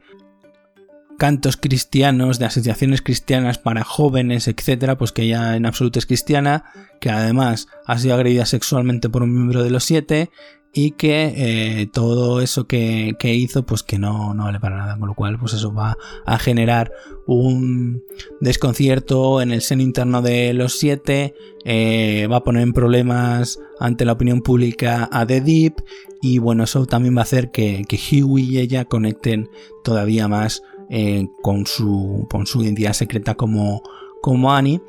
cantos 1.21 1.59
cristianos, 1.59 2.39
de 2.39 2.47
asociaciones 2.47 3.03
cristianas 3.03 3.59
para 3.59 3.85
jóvenes, 3.85 4.49
etcétera, 4.49 4.97
pues 4.97 5.13
que 5.13 5.23
ella 5.23 5.55
en 5.55 5.67
absoluto 5.67 5.99
es 5.99 6.07
cristiana, 6.07 6.65
que 6.99 7.11
además 7.11 7.69
ha 7.87 7.99
sido 7.99 8.15
agredida 8.15 8.47
sexualmente 8.47 9.11
por 9.11 9.23
un 9.23 9.35
miembro 9.35 9.63
de 9.63 9.71
los 9.71 9.85
siete 9.85 10.31
y 10.73 10.93
que 10.93 11.33
eh, 11.37 11.87
todo 11.93 12.41
eso 12.41 12.67
que, 12.67 13.17
hizo 13.23 13.67
pues 13.67 13.83
que 13.83 13.99
no, 13.99 14.35
no, 14.35 14.45
vale 14.45 14.61
para 14.61 14.77
nada 14.77 14.99
con 14.99 15.09
lo 15.09 15.15
cual 15.15 15.39
pues 15.39 15.55
eso 15.55 15.73
va 15.75 15.97
a 16.25 16.39
generar 16.39 16.93
un 17.27 18.05
desconcierto 18.41 19.43
en 19.43 19.51
el 19.51 19.63
seno 19.63 19.83
interno 19.83 20.23
de 20.23 20.53
los 20.55 20.79
siete 20.79 21.35
eh, 21.65 22.29
va 22.31 22.37
a 22.37 22.45
poner 22.45 22.63
en 22.63 22.73
problemas 22.73 23.59
ante 23.81 24.05
la 24.05 24.13
opinión 24.13 24.43
pública 24.43 25.09
a 25.11 25.27
The 25.27 25.41
Deep 25.41 25.75
y 26.23 26.39
bueno 26.39 26.65
eso 26.65 26.87
también 26.87 27.17
va 27.17 27.21
a 27.21 27.25
hacer 27.25 27.51
que, 27.51 27.85
que 27.89 27.99
Huey 28.23 28.45
y 28.45 28.59
ella 28.59 28.85
conecten 28.85 29.51
todavía 29.83 30.29
más 30.29 30.63
eh, 30.89 31.29
con, 31.43 31.67
su, 31.67 32.27
con 32.31 32.47
su 32.47 32.63
identidad 32.63 32.93
secreta 32.93 33.35
como, 33.35 33.83
como 34.23 34.53
Annie 34.53 34.81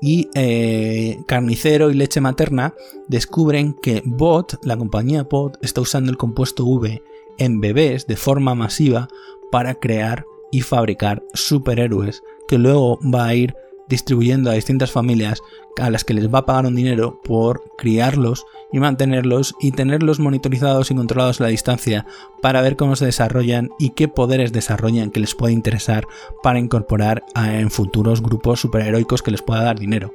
y 0.00 0.28
eh, 0.34 1.20
Carnicero 1.26 1.90
y 1.90 1.94
Leche 1.94 2.20
Materna 2.20 2.74
descubren 3.08 3.74
que 3.74 4.02
Bot, 4.04 4.58
la 4.64 4.76
compañía 4.76 5.24
Bot, 5.24 5.58
está 5.62 5.80
usando 5.80 6.10
el 6.10 6.16
compuesto 6.16 6.64
V 6.64 7.02
en 7.38 7.60
bebés 7.60 8.06
de 8.06 8.16
forma 8.16 8.54
masiva 8.54 9.08
para 9.50 9.74
crear 9.74 10.24
y 10.50 10.60
fabricar 10.62 11.22
superhéroes 11.34 12.22
que 12.46 12.58
luego 12.58 12.98
va 13.02 13.26
a 13.26 13.34
ir 13.34 13.54
distribuyendo 13.88 14.50
a 14.50 14.54
distintas 14.54 14.90
familias 14.90 15.42
a 15.80 15.90
las 15.90 16.04
que 16.04 16.14
les 16.14 16.32
va 16.32 16.40
a 16.40 16.46
pagar 16.46 16.66
un 16.66 16.74
dinero 16.74 17.20
por 17.22 17.62
criarlos 17.76 18.46
y 18.72 18.80
mantenerlos 18.80 19.54
y 19.60 19.72
tenerlos 19.72 20.20
monitorizados 20.20 20.90
y 20.90 20.94
controlados 20.94 21.40
a 21.40 21.44
la 21.44 21.50
distancia 21.50 22.06
para 22.42 22.60
ver 22.60 22.76
cómo 22.76 22.96
se 22.96 23.06
desarrollan 23.06 23.70
y 23.78 23.90
qué 23.90 24.08
poderes 24.08 24.52
desarrollan 24.52 25.10
que 25.10 25.20
les 25.20 25.34
puede 25.34 25.52
interesar 25.52 26.06
para 26.42 26.58
incorporar 26.58 27.24
en 27.34 27.70
futuros 27.70 28.22
grupos 28.22 28.60
superheroicos 28.60 29.22
que 29.22 29.30
les 29.30 29.42
pueda 29.42 29.62
dar 29.62 29.78
dinero. 29.78 30.14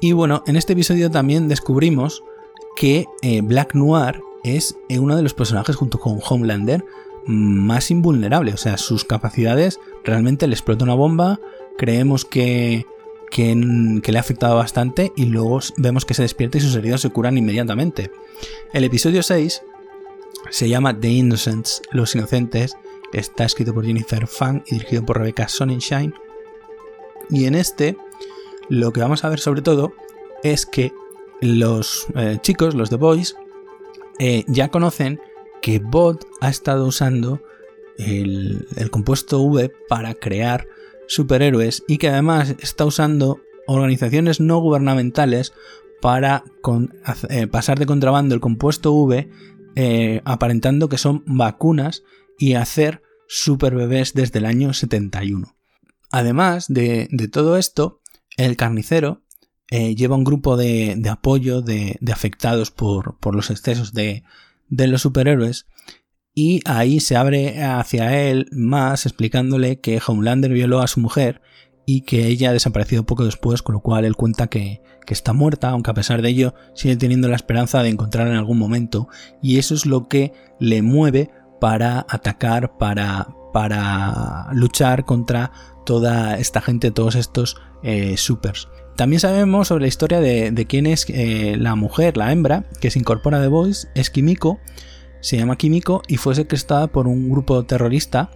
Y 0.00 0.12
bueno, 0.12 0.42
en 0.46 0.56
este 0.56 0.72
episodio 0.72 1.10
también 1.10 1.48
descubrimos 1.48 2.24
que 2.76 3.06
eh, 3.22 3.40
Black 3.40 3.74
Noir 3.74 4.20
es 4.42 4.76
eh, 4.88 4.98
uno 4.98 5.16
de 5.16 5.22
los 5.22 5.34
personajes 5.34 5.76
junto 5.76 6.00
con 6.00 6.18
Homelander 6.28 6.84
más 7.26 7.90
invulnerable, 7.90 8.52
o 8.52 8.56
sea, 8.56 8.78
sus 8.78 9.04
capacidades 9.04 9.78
realmente 10.04 10.46
le 10.48 10.54
explota 10.54 10.84
una 10.84 10.94
bomba, 10.94 11.38
creemos 11.76 12.24
que, 12.24 12.86
que, 13.30 13.54
le 13.54 14.18
ha 14.18 14.20
afectado 14.20 14.56
bastante 14.56 15.12
y 15.16 15.26
luego 15.26 15.60
vemos 15.76 16.04
que 16.04 16.14
se 16.14 16.22
despierta 16.22 16.58
y 16.58 16.60
sus 16.60 16.74
heridas 16.76 17.00
se 17.00 17.10
curan 17.10 17.38
inmediatamente. 17.38 18.10
El 18.72 18.84
episodio 18.84 19.22
6 19.22 19.62
se 20.50 20.68
llama 20.68 20.98
The 20.98 21.08
Innocents, 21.08 21.82
Los 21.92 22.14
Inocentes, 22.14 22.76
está 23.12 23.44
escrito 23.44 23.74
por 23.74 23.84
Jennifer 23.84 24.26
Fang 24.26 24.62
y 24.66 24.74
dirigido 24.74 25.04
por 25.04 25.18
Rebecca 25.18 25.48
Sonnenschein. 25.48 26.14
Y 27.30 27.46
en 27.46 27.54
este, 27.54 27.96
lo 28.68 28.92
que 28.92 29.00
vamos 29.00 29.24
a 29.24 29.28
ver 29.28 29.40
sobre 29.40 29.62
todo 29.62 29.92
es 30.42 30.66
que 30.66 30.92
los 31.40 32.06
eh, 32.14 32.38
chicos, 32.40 32.74
los 32.74 32.90
The 32.90 32.96
Boys, 32.96 33.36
eh, 34.18 34.44
ya 34.46 34.68
conocen 34.68 35.20
que 35.60 35.78
Bot 35.78 36.26
ha 36.40 36.48
estado 36.48 36.86
usando 36.86 37.42
el, 37.98 38.66
compuesto 38.90 39.40
V 39.40 39.70
para 39.88 40.14
crear 40.14 40.66
superhéroes 41.08 41.84
y 41.88 41.98
que 41.98 42.08
además 42.08 42.54
está 42.60 42.84
usando 42.84 43.40
organizaciones 43.66 44.40
no 44.40 44.58
gubernamentales 44.58 45.52
para 46.00 46.44
eh, 47.28 47.46
pasar 47.46 47.78
de 47.78 47.86
contrabando 47.86 48.34
el 48.34 48.40
compuesto 48.40 48.92
V 48.92 49.30
eh, 49.74 50.20
aparentando 50.24 50.88
que 50.88 50.98
son 50.98 51.22
vacunas 51.26 52.02
y 52.38 52.54
hacer 52.54 53.02
super 53.26 53.74
bebés 53.74 54.12
desde 54.12 54.40
el 54.40 54.46
año 54.46 54.74
71. 54.74 55.54
Además 56.10 56.66
de, 56.68 57.08
todo 57.32 57.56
esto, 57.56 58.00
el 58.36 58.56
carnicero 58.56 59.22
eh, 59.70 59.94
lleva 59.94 60.16
un 60.16 60.24
grupo 60.24 60.58
de, 60.58 61.00
apoyo 61.10 61.62
de, 61.62 61.98
afectados 62.12 62.70
por, 62.70 63.16
los 63.34 63.50
excesos 63.50 63.94
de, 63.94 64.24
los 64.68 65.00
superhéroes 65.00 65.66
y 66.34 66.60
ahí 66.64 67.00
se 67.00 67.16
abre 67.16 67.62
hacia 67.62 68.18
él 68.18 68.48
más 68.52 69.06
explicándole 69.06 69.80
que 69.80 70.00
Homelander 70.06 70.52
violó 70.52 70.80
a 70.80 70.86
su 70.86 71.00
mujer 71.00 71.42
y 71.84 72.02
que 72.02 72.26
ella 72.26 72.50
ha 72.50 72.52
desaparecido 72.52 73.04
poco 73.04 73.24
después, 73.24 73.62
con 73.62 73.74
lo 73.74 73.80
cual 73.80 74.04
él 74.04 74.16
cuenta 74.16 74.46
que, 74.46 74.82
que, 75.04 75.14
está 75.14 75.32
muerta, 75.32 75.70
aunque 75.70 75.90
a 75.90 75.94
pesar 75.94 76.22
de 76.22 76.28
ello 76.28 76.54
sigue 76.74 76.96
teniendo 76.96 77.28
la 77.28 77.36
esperanza 77.36 77.82
de 77.82 77.90
encontrarla 77.90 78.32
en 78.32 78.38
algún 78.38 78.58
momento, 78.58 79.08
y 79.42 79.58
eso 79.58 79.74
es 79.74 79.84
lo 79.84 80.08
que 80.08 80.32
le 80.60 80.80
mueve 80.80 81.30
para 81.60 82.06
atacar, 82.08 82.78
para, 82.78 83.34
para 83.52 84.48
luchar 84.52 85.04
contra 85.04 85.52
toda 85.84 86.38
esta 86.38 86.60
gente, 86.60 86.92
todos 86.92 87.16
estos 87.16 87.56
eh, 87.82 88.16
supers. 88.16 88.68
También 88.96 89.20
sabemos 89.20 89.68
sobre 89.68 89.82
la 89.82 89.88
historia 89.88 90.20
de, 90.20 90.66
quién 90.68 90.86
es 90.86 91.06
eh, 91.08 91.56
la 91.58 91.74
mujer, 91.74 92.16
la 92.16 92.30
hembra, 92.30 92.68
que 92.80 92.90
se 92.90 92.98
incorpora 92.98 93.40
de 93.40 93.48
Boys, 93.48 93.88
es 93.94 94.10
Kimiko, 94.10 94.60
se 95.22 95.38
llama 95.38 95.56
Kimiko 95.56 96.02
y 96.06 96.18
fue 96.18 96.34
secuestrada 96.34 96.88
por 96.88 97.06
un 97.06 97.30
grupo 97.30 97.64
terrorista 97.64 98.30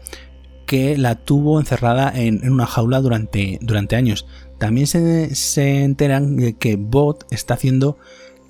que 0.64 0.96
la 0.96 1.14
tuvo 1.14 1.60
encerrada 1.60 2.10
en, 2.14 2.50
una 2.50 2.66
jaula 2.66 3.00
durante, 3.00 3.58
durante 3.60 3.96
años. 3.96 4.26
También 4.58 4.86
se, 4.86 5.84
enteran 5.84 6.36
de 6.36 6.56
que 6.56 6.76
Bot 6.76 7.26
está 7.30 7.54
haciendo, 7.54 7.98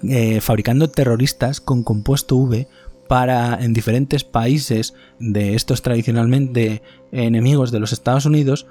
eh, 0.08 0.40
fabricando 0.40 0.88
terroristas 0.88 1.60
con 1.60 1.82
compuesto 1.82 2.36
V 2.36 2.68
para 3.08 3.58
en 3.62 3.72
diferentes 3.72 4.24
países 4.24 4.94
de 5.18 5.54
estos 5.54 5.82
tradicionalmente 5.82 6.82
enemigos 7.12 7.70
de 7.70 7.80
los 7.80 7.92
Estados 7.92 8.26
Unidos 8.26 8.66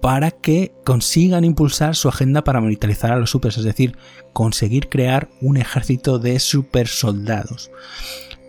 para 0.00 0.30
que 0.30 0.72
consigan 0.84 1.44
impulsar 1.44 1.96
su 1.96 2.08
agenda 2.08 2.44
para 2.44 2.60
militarizar 2.60 3.12
a 3.12 3.18
los 3.18 3.30
supers, 3.30 3.58
es 3.58 3.64
decir, 3.64 3.96
conseguir 4.32 4.88
crear 4.88 5.28
un 5.40 5.56
ejército 5.56 6.18
de 6.18 6.38
super 6.38 6.86
soldados. 6.86 7.70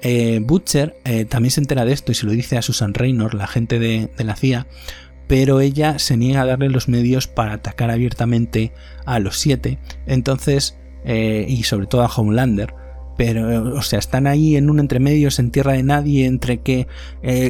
Eh, 0.02 0.40
Butcher 0.42 0.98
eh, 1.04 1.26
también 1.26 1.52
se 1.52 1.62
entera 1.62 1.86
de 1.86 1.92
esto 1.92 2.12
y 2.12 2.16
se 2.16 2.26
lo 2.26 2.32
dice 2.32 2.58
a 2.58 2.62
Susan 2.62 2.94
Raynor, 2.94 3.34
la 3.34 3.48
gente 3.48 3.80
de, 3.80 4.10
la 4.18 4.36
CIA, 4.36 4.68
pero 5.28 5.60
ella 5.60 6.00
se 6.00 6.18
niega 6.18 6.42
a 6.42 6.46
darle 6.46 6.70
los 6.70 6.88
medios 6.88 7.28
para 7.28 7.54
atacar 7.54 7.92
abiertamente 7.92 8.72
a 9.06 9.20
los 9.20 9.38
siete, 9.38 9.80
entonces, 10.08 10.78
eh, 11.04 11.46
y 11.48 11.64
sobre 11.64 11.88
todo 11.88 12.04
a 12.04 12.08
Homelander, 12.08 12.74
pero, 13.18 13.76
o 13.76 13.82
sea, 13.82 14.00
están 14.00 14.28
ahí 14.28 14.56
en 14.56 14.70
un 14.70 14.80
entremedio, 14.80 15.28
en 15.38 15.52
tierra 15.52 15.74
de 15.74 15.84
nadie, 15.84 16.26
entre 16.26 16.62
que 16.62 16.88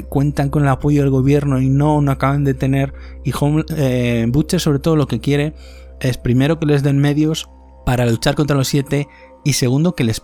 cuentan 0.10 0.50
con 0.50 0.64
el 0.64 0.70
apoyo 0.70 1.04
del 1.04 1.12
gobierno 1.12 1.62
y 1.62 1.70
no, 1.70 2.02
no 2.02 2.12
acaban 2.12 2.44
de 2.44 2.56
tener. 2.56 2.92
Y 3.24 3.32
Butcher, 4.32 4.60
sobre 4.60 4.80
todo, 4.80 4.96
lo 4.96 5.06
que 5.06 5.20
quiere 5.20 5.54
es 6.00 6.18
primero 6.18 6.58
que 6.58 6.66
les 6.66 6.82
den 6.82 6.98
medios 6.98 7.52
para 7.86 8.06
luchar 8.08 8.34
contra 8.36 8.58
los 8.58 8.68
siete 8.68 9.08
y 9.44 9.54
segundo 9.54 9.96
que 9.96 10.04
les, 10.04 10.22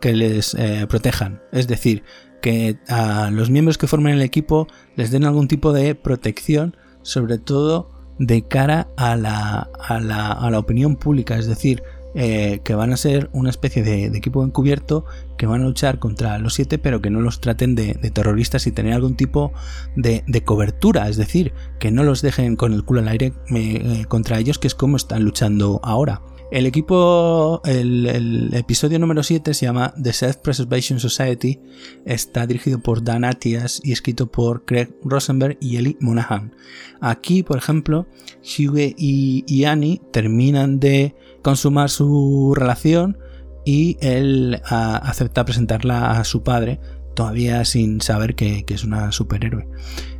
que 0.00 0.12
les 0.12 0.54
eh, 0.54 0.86
protejan. 0.88 1.42
Es 1.52 1.66
decir, 1.68 2.04
que 2.40 2.78
a 2.88 3.30
los 3.30 3.50
miembros 3.50 3.78
que 3.78 3.86
forman 3.86 4.12
el 4.12 4.22
equipo 4.22 4.66
les 4.96 5.10
den 5.10 5.24
algún 5.24 5.48
tipo 5.48 5.72
de 5.72 5.94
protección, 5.94 6.76
sobre 7.02 7.38
todo 7.38 7.90
de 8.18 8.46
cara 8.46 8.88
a 8.96 9.16
la, 9.16 9.70
a 9.80 10.00
la, 10.00 10.32
a 10.32 10.50
la 10.50 10.58
opinión 10.58 10.96
pública. 10.96 11.36
Es 11.38 11.46
decir, 11.46 11.82
eh, 12.14 12.60
que 12.62 12.74
van 12.74 12.92
a 12.92 12.98
ser 12.98 13.30
una 13.32 13.48
especie 13.48 13.82
de, 13.82 14.04
equipo 14.04 14.44
encubierto 14.44 15.06
que 15.38 15.46
van 15.46 15.62
a 15.62 15.64
luchar 15.64 15.98
contra 15.98 16.38
los 16.38 16.52
siete, 16.52 16.76
pero 16.76 17.00
que 17.00 17.08
no 17.08 17.22
los 17.22 17.40
traten 17.40 17.74
de, 17.74 17.94
terroristas 17.94 18.66
y 18.66 18.72
tener 18.72 18.92
algún 18.92 19.16
tipo 19.16 19.52
de, 19.96 20.22
cobertura, 20.44 21.08
es 21.08 21.16
decir, 21.16 21.54
que 21.80 21.90
no 21.90 22.04
los 22.04 22.20
dejen 22.20 22.56
con 22.56 22.74
el 22.74 22.84
culo 22.84 23.00
al 23.00 23.08
aire 23.08 23.32
eh, 23.54 24.04
contra 24.08 24.38
ellos, 24.38 24.58
que 24.58 24.66
es 24.66 24.74
como 24.74 24.98
están 24.98 25.24
luchando 25.24 25.80
ahora. 25.82 26.20
El 26.52 26.66
equipo, 26.66 27.62
el, 27.64 28.50
episodio 28.52 28.98
número 28.98 29.22
7 29.22 29.54
se 29.54 29.64
llama 29.64 29.94
The 30.00 30.12
Self-Preservation 30.12 31.00
Society, 31.00 31.58
está 32.04 32.46
dirigido 32.46 32.78
por 32.78 33.02
Dan 33.02 33.24
Atias 33.24 33.80
y 33.82 33.92
escrito 33.92 34.30
por 34.30 34.66
Craig 34.66 34.90
Rosenberg 35.02 35.56
y 35.62 35.78
Eli 35.78 35.96
Monahan. 35.98 36.54
Aquí, 37.00 37.42
por 37.42 37.56
ejemplo, 37.56 38.06
Hughie 38.42 38.94
y 38.98 39.64
Annie 39.64 40.02
terminan 40.12 40.78
de 40.78 41.16
consumar 41.40 41.88
su 41.88 42.52
relación 42.54 43.16
y 43.64 43.96
él 44.02 44.60
acepta 44.66 45.46
presentarla 45.46 46.18
a 46.18 46.24
su 46.24 46.42
padre, 46.42 46.80
todavía 47.14 47.64
sin 47.64 48.02
saber 48.02 48.34
que, 48.34 48.66
es 48.68 48.84
una 48.84 49.10
superhéroe. 49.10 49.66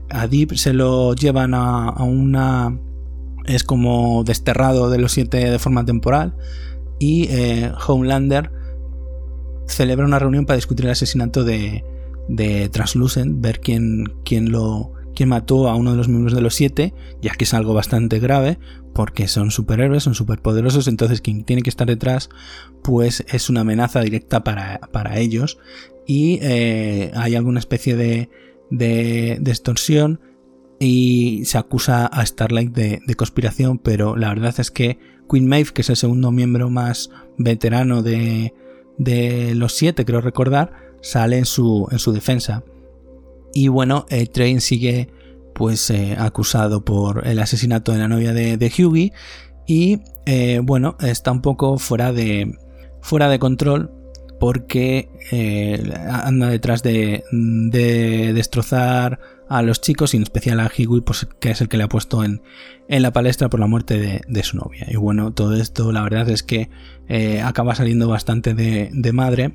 A 0.08 0.26
Deep 0.28 0.56
se 0.56 0.72
lo 0.72 1.14
llevan 1.14 1.52
a, 1.52 1.90
una... 2.02 2.78
es 3.46 3.64
como 3.64 4.24
desterrado 4.24 4.90
de 4.90 4.98
los 4.98 5.12
siete 5.12 5.50
de 5.50 5.58
forma 5.58 5.84
temporal 5.84 6.34
y 6.98 7.28
eh, 7.30 7.72
Homelander 7.86 8.50
celebra 9.66 10.06
una 10.06 10.18
reunión 10.18 10.46
para 10.46 10.56
discutir 10.56 10.86
el 10.86 10.92
asesinato 10.92 11.44
de, 11.44 11.84
de 12.28 12.68
Translucent, 12.68 13.40
ver 13.40 13.60
quién, 13.60 14.04
quién 14.24 14.50
lo 14.52 14.92
quien 15.14 15.28
mató 15.28 15.68
a 15.68 15.74
uno 15.74 15.90
de 15.90 15.96
los 15.96 16.08
miembros 16.08 16.34
de 16.34 16.40
los 16.40 16.54
siete, 16.54 16.94
ya 17.20 17.32
que 17.32 17.44
es 17.44 17.54
algo 17.54 17.74
bastante 17.74 18.18
grave, 18.18 18.58
porque 18.94 19.28
son 19.28 19.50
superhéroes, 19.50 20.02
son 20.02 20.14
superpoderosos, 20.14 20.88
entonces 20.88 21.20
quien 21.20 21.44
tiene 21.44 21.62
que 21.62 21.70
estar 21.70 21.86
detrás, 21.86 22.28
pues 22.82 23.24
es 23.28 23.50
una 23.50 23.60
amenaza 23.60 24.00
directa 24.00 24.42
para, 24.42 25.18
ellos. 25.18 25.58
Y 26.06 26.38
eh, 26.42 27.10
hay 27.14 27.34
alguna 27.36 27.60
especie 27.60 27.96
de, 27.96 28.30
de, 28.70 29.34
extorsión 29.46 30.20
y 30.84 31.44
se 31.44 31.58
acusa 31.58 32.06
a 32.06 32.26
Starlight 32.26 32.72
de, 32.72 33.14
conspiración, 33.14 33.78
pero 33.78 34.16
la 34.16 34.30
verdad 34.30 34.54
es 34.58 34.72
que 34.72 34.98
Queen 35.30 35.46
Maeve, 35.46 35.70
que 35.72 35.82
es 35.82 35.90
el 35.90 35.96
segundo 35.96 36.32
miembro 36.32 36.70
más 36.70 37.10
veterano 37.38 38.02
de, 38.02 38.52
de 38.98 39.54
los 39.54 39.74
siete, 39.74 40.04
creo 40.04 40.20
recordar, 40.20 40.72
sale 41.00 41.38
en 41.38 41.44
su, 41.44 41.86
en 41.92 42.00
su 42.00 42.12
defensa. 42.12 42.64
Y 43.54 43.68
bueno, 43.68 44.06
eh, 44.08 44.26
Train 44.26 44.60
sigue 44.60 45.08
pues 45.54 45.88
eh, 45.90 46.16
acusado 46.18 46.84
por 46.84 47.28
el 47.28 47.38
asesinato 47.38 47.92
de 47.92 47.98
la 47.98 48.08
novia 48.08 48.32
de, 48.32 48.56
de 48.56 48.66
Hughie 48.66 49.12
y 49.68 50.00
eh, 50.26 50.60
bueno, 50.64 50.96
está 51.00 51.30
un 51.30 51.42
poco 51.42 51.78
fuera 51.78 52.12
de, 52.12 52.58
fuera 53.02 53.28
de 53.28 53.38
control 53.38 53.92
porque 54.42 55.08
anda 56.10 56.48
detrás 56.48 56.82
de, 56.82 57.22
destrozar 58.34 59.20
a 59.48 59.62
los 59.62 59.80
chicos 59.80 60.14
y 60.14 60.16
en 60.16 60.24
especial 60.24 60.58
a 60.58 60.66
Hughie 60.66 61.02
pues, 61.02 61.28
que 61.38 61.52
es 61.52 61.60
el 61.60 61.68
que 61.68 61.76
le 61.76 61.84
ha 61.84 61.88
puesto 61.88 62.24
en, 62.24 62.42
la 62.88 63.12
palestra 63.12 63.48
por 63.48 63.60
la 63.60 63.68
muerte 63.68 64.20
de, 64.26 64.42
su 64.42 64.56
novia. 64.56 64.88
Y 64.90 64.96
bueno, 64.96 65.32
todo 65.32 65.54
esto 65.54 65.92
la 65.92 66.02
verdad 66.02 66.28
es 66.28 66.42
que 66.42 66.70
acaba 67.40 67.76
saliendo 67.76 68.08
bastante 68.08 68.52
de, 68.52 68.90
de 68.92 69.12
madre 69.12 69.54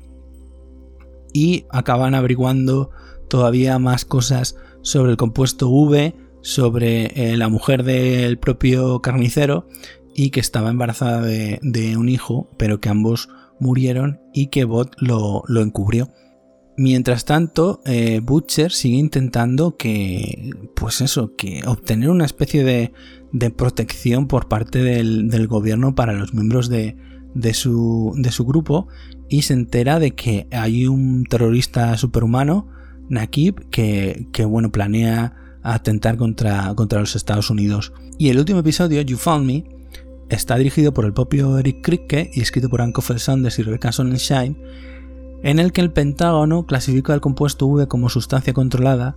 y 1.34 1.66
acaban 1.70 2.14
averiguando 2.14 2.88
todavía 3.28 3.78
más 3.78 4.06
cosas 4.06 4.56
sobre 4.80 5.10
el 5.10 5.18
compuesto 5.18 5.68
V, 5.68 6.14
sobre 6.40 7.32
eh, 7.32 7.36
la 7.36 7.50
mujer 7.50 7.82
del 7.82 8.38
propio 8.38 9.02
carnicero 9.02 9.68
y 10.14 10.30
que 10.30 10.40
estaba 10.40 10.70
embarazada 10.70 11.20
de, 11.20 11.96
un 11.96 12.08
hijo, 12.08 12.48
pero 12.56 12.80
que 12.80 12.88
ambos 12.88 13.28
murieron 13.60 14.20
y 14.32 14.48
que 14.48 14.64
Bot 14.64 14.94
lo, 14.98 15.42
encubrió. 15.60 16.10
Mientras 16.76 17.24
tanto, 17.24 17.80
eh, 17.86 18.20
Butcher 18.22 18.70
sigue 18.70 18.98
intentando 18.98 19.76
que, 19.76 20.50
pues 20.76 21.00
eso, 21.00 21.34
que 21.36 21.62
obtener 21.66 22.10
una 22.10 22.24
especie 22.24 22.62
de, 22.62 22.92
protección 23.50 24.28
por 24.28 24.48
parte 24.48 24.82
del, 24.82 25.46
gobierno 25.48 25.94
para 25.94 26.12
los 26.12 26.34
miembros 26.34 26.68
de, 26.68 26.96
su, 27.52 28.14
de 28.16 28.30
su 28.30 28.44
grupo 28.44 28.88
y 29.28 29.42
se 29.42 29.54
entera 29.54 29.98
de 29.98 30.12
que 30.12 30.46
hay 30.52 30.86
un 30.86 31.24
terrorista 31.24 31.96
superhumano 31.96 32.68
Nakib 33.08 33.68
que, 33.70 34.44
bueno, 34.46 34.70
planea 34.70 35.34
atentar 35.62 36.16
contra, 36.16 36.74
contra 36.74 37.00
los 37.00 37.16
Estados 37.16 37.50
Unidos. 37.50 37.92
Y 38.18 38.28
el 38.28 38.38
último 38.38 38.60
episodio, 38.60 39.00
You 39.02 39.16
Found 39.16 39.46
Me, 39.46 39.64
está 40.28 40.56
dirigido 40.56 40.92
por 40.92 41.04
el 41.04 41.12
propio 41.12 41.58
Eric 41.58 41.82
Kripke 41.82 42.30
y 42.32 42.40
escrito 42.40 42.68
por 42.68 42.82
Anko 42.82 43.02
Sanders 43.02 43.58
y 43.58 43.62
Rebecca 43.62 43.92
Sonnenschein, 43.92 44.56
en 45.42 45.58
el 45.58 45.72
que 45.72 45.80
el 45.80 45.92
Pentágono 45.92 46.66
clasifica 46.66 47.14
el 47.14 47.20
compuesto 47.20 47.66
V 47.66 47.86
como 47.86 48.08
sustancia 48.08 48.52
controlada 48.52 49.16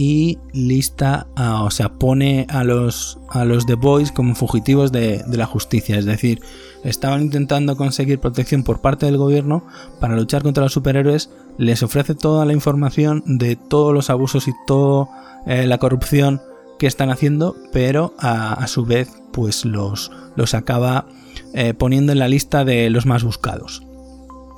y 0.00 0.38
lista, 0.52 1.26
o 1.36 1.70
sea, 1.72 1.88
pone 1.94 2.46
a 2.48 2.62
los, 2.62 3.18
a 3.30 3.44
los 3.44 3.66
The 3.66 3.74
Boys 3.74 4.12
como 4.12 4.36
fugitivos 4.36 4.92
de, 4.92 5.24
la 5.28 5.44
justicia. 5.44 5.98
Es 5.98 6.04
decir, 6.04 6.40
estaban 6.84 7.22
intentando 7.22 7.76
conseguir 7.76 8.20
protección 8.20 8.62
por 8.62 8.80
parte 8.80 9.06
del 9.06 9.16
gobierno 9.16 9.64
para 9.98 10.14
luchar 10.14 10.44
contra 10.44 10.62
los 10.62 10.72
superhéroes. 10.72 11.30
Les 11.58 11.82
ofrece 11.82 12.14
toda 12.14 12.46
la 12.46 12.52
información 12.52 13.24
de 13.26 13.56
todos 13.56 13.92
los 13.92 14.08
abusos 14.08 14.46
y 14.46 14.52
toda 14.68 15.08
eh, 15.46 15.66
la 15.66 15.78
corrupción 15.78 16.40
que 16.78 16.86
están 16.86 17.10
haciendo, 17.10 17.56
pero 17.72 18.14
a, 18.18 18.66
su 18.68 18.84
vez, 18.84 19.10
pues 19.32 19.64
los, 19.64 20.10
los 20.36 20.54
acaba 20.54 21.06
eh, 21.54 21.74
poniendo 21.74 22.12
en 22.12 22.18
la 22.18 22.28
lista 22.28 22.64
de 22.64 22.90
los 22.90 23.06
más 23.06 23.24
buscados. 23.24 23.82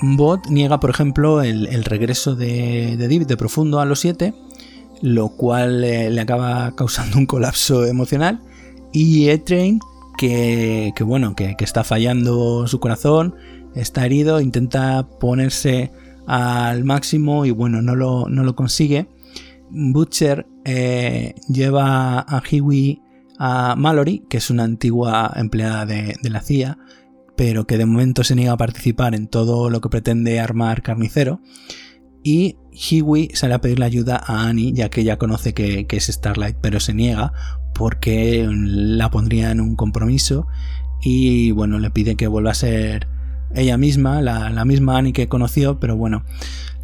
Bot 0.02 0.46
niega, 0.48 0.80
por 0.80 0.90
ejemplo, 0.90 1.42
el, 1.42 1.84
regreso 1.84 2.34
de, 2.34 2.96
de 2.96 3.08
de 3.08 3.36
Profundo 3.36 3.80
a 3.80 3.84
los 3.84 4.00
7 4.00 4.34
lo 5.02 5.30
cual 5.30 5.80
le 5.80 6.20
acaba 6.20 6.74
causando 6.76 7.18
un 7.18 7.26
colapso 7.26 7.86
emocional. 7.86 8.40
Y 8.92 9.28
E-Train, 9.28 9.80
que, 10.18 10.92
bueno, 11.00 11.34
que, 11.34 11.56
está 11.60 11.84
fallando 11.84 12.66
su 12.66 12.80
corazón, 12.80 13.34
está 13.74 14.04
herido, 14.04 14.40
intenta 14.40 15.06
ponerse 15.18 15.92
al 16.26 16.84
máximo 16.84 17.46
y 17.46 17.50
bueno, 17.50 17.82
no 17.82 17.94
lo, 17.94 18.28
no 18.28 18.44
lo 18.44 18.54
consigue. 18.54 19.06
Butcher 19.70 20.46
eh, 20.64 21.34
lleva 21.48 22.20
a 22.20 22.42
Hiwi 22.48 23.02
a 23.38 23.74
Mallory, 23.76 24.24
que 24.28 24.36
es 24.36 24.50
una 24.50 24.64
antigua 24.64 25.32
empleada 25.34 25.86
de, 25.86 26.16
la 26.22 26.42
CIA, 26.42 26.78
pero 27.36 27.66
que 27.66 27.78
de 27.78 27.86
momento 27.86 28.22
se 28.22 28.34
niega 28.34 28.52
a 28.52 28.58
participar 28.58 29.14
en 29.14 29.28
todo 29.28 29.70
lo 29.70 29.80
que 29.80 29.88
pretende 29.88 30.40
armar 30.40 30.82
Carnicero. 30.82 31.40
Y 32.22 32.58
Hiwi 32.72 33.30
sale 33.32 33.54
a 33.54 33.60
pedirle 33.62 33.86
ayuda 33.86 34.22
a 34.22 34.46
Annie, 34.46 34.74
ya 34.74 34.90
que 34.90 35.00
ella 35.00 35.16
conoce 35.16 35.54
que, 35.54 35.86
es 35.88 36.06
Starlight, 36.06 36.58
pero 36.60 36.80
se 36.80 36.92
niega 36.92 37.32
porque 37.74 38.46
la 38.50 39.10
pondría 39.10 39.50
en 39.52 39.60
un 39.60 39.74
compromiso 39.74 40.46
y 41.00 41.52
bueno, 41.52 41.78
le 41.78 41.90
pide 41.90 42.16
que 42.16 42.26
vuelva 42.26 42.50
a 42.50 42.54
ser 42.54 43.08
ella 43.54 43.76
misma, 43.76 44.22
la, 44.22 44.64
misma 44.64 44.98
Annie 44.98 45.12
que 45.12 45.28
conoció, 45.28 45.80
pero 45.80 45.96
bueno, 45.96 46.24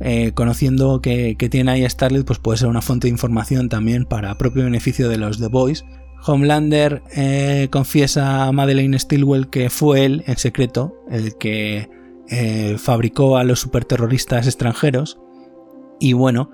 eh, 0.01 0.33
conociendo 0.35 1.01
que, 1.01 1.37
tiene 1.51 1.73
ahí 1.73 1.85
a 1.85 2.09
pues 2.25 2.39
puede 2.39 2.59
ser 2.59 2.69
una 2.69 2.83
fuente 2.83 3.07
de 3.07 3.13
información 3.13 3.69
también 3.69 4.05
para 4.05 4.37
propio 4.37 4.65
beneficio 4.65 5.09
de 5.09 5.19
los 5.19 5.39
The 5.39 5.49
Boys. 5.49 5.85
Homelander 6.27 7.03
eh, 7.15 7.69
confiesa 7.71 8.47
a 8.47 8.53
Madeleine 8.53 8.99
Stilwell 8.99 9.49
que 9.49 9.71
fue 9.71 10.05
él, 10.05 10.25
en 10.27 10.37
secreto, 10.37 10.97
el 11.11 11.37
que 11.37 11.89
eh, 12.29 12.77
fabricó 12.79 13.37
a 13.37 13.45
los 13.45 13.61
superterroristas 13.61 14.47
extranjeros 14.47 15.19
y 16.01 16.15
bueno, 16.15 16.51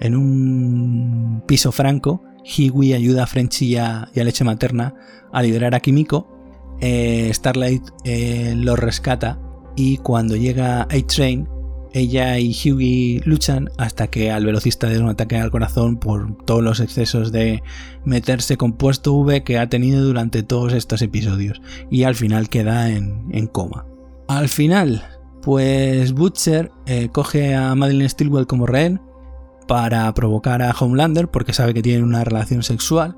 en 0.00 0.16
un 0.16 1.42
piso 1.46 1.70
franco, 1.72 2.22
Hiwi 2.44 2.94
ayuda 2.94 3.24
a 3.24 3.26
Frenchy 3.26 3.66
y 3.66 3.76
a, 3.76 4.08
Leche 4.14 4.44
Materna 4.44 4.94
a 5.32 5.42
liberar 5.42 5.74
a 5.74 5.80
Kimiko. 5.80 6.26
Starlight 6.80 7.82
eh, 8.04 8.54
lo 8.56 8.74
rescata 8.74 9.38
y 9.80 9.96
cuando 9.96 10.36
llega 10.36 10.82
A-Train, 10.82 11.48
ella 11.94 12.38
y 12.38 12.50
Hughie 12.50 13.22
luchan 13.24 13.70
hasta 13.78 14.08
que 14.08 14.30
al 14.30 14.44
velocista 14.44 14.92
da 14.92 15.00
un 15.00 15.08
ataque 15.08 15.38
al 15.38 15.50
corazón 15.50 15.96
por 15.96 16.36
todos 16.44 16.62
los 16.62 16.80
excesos 16.80 17.32
de 17.32 17.62
meterse 18.04 18.58
compuesto 18.58 19.14
V 19.14 19.42
que 19.42 19.58
ha 19.58 19.70
tenido 19.70 20.04
durante 20.04 20.42
todos 20.42 20.74
estos 20.74 21.00
episodios 21.00 21.62
y 21.90 22.02
al 22.02 22.14
final 22.14 22.50
queda 22.50 22.90
en, 22.90 23.46
coma. 23.46 23.86
Al 24.28 24.50
final, 24.50 25.02
pues 25.40 26.12
Butcher 26.12 26.70
eh, 26.84 27.08
coge 27.10 27.54
a 27.54 27.74
Madeline 27.74 28.10
Stilwell 28.10 28.46
como 28.46 28.66
rehén 28.66 29.00
para 29.66 30.12
provocar 30.12 30.60
a 30.60 30.72
Homelander 30.78 31.28
porque 31.28 31.54
sabe 31.54 31.72
que 31.72 31.80
tienen 31.82 32.04
una 32.04 32.22
relación 32.22 32.62
sexual 32.62 33.16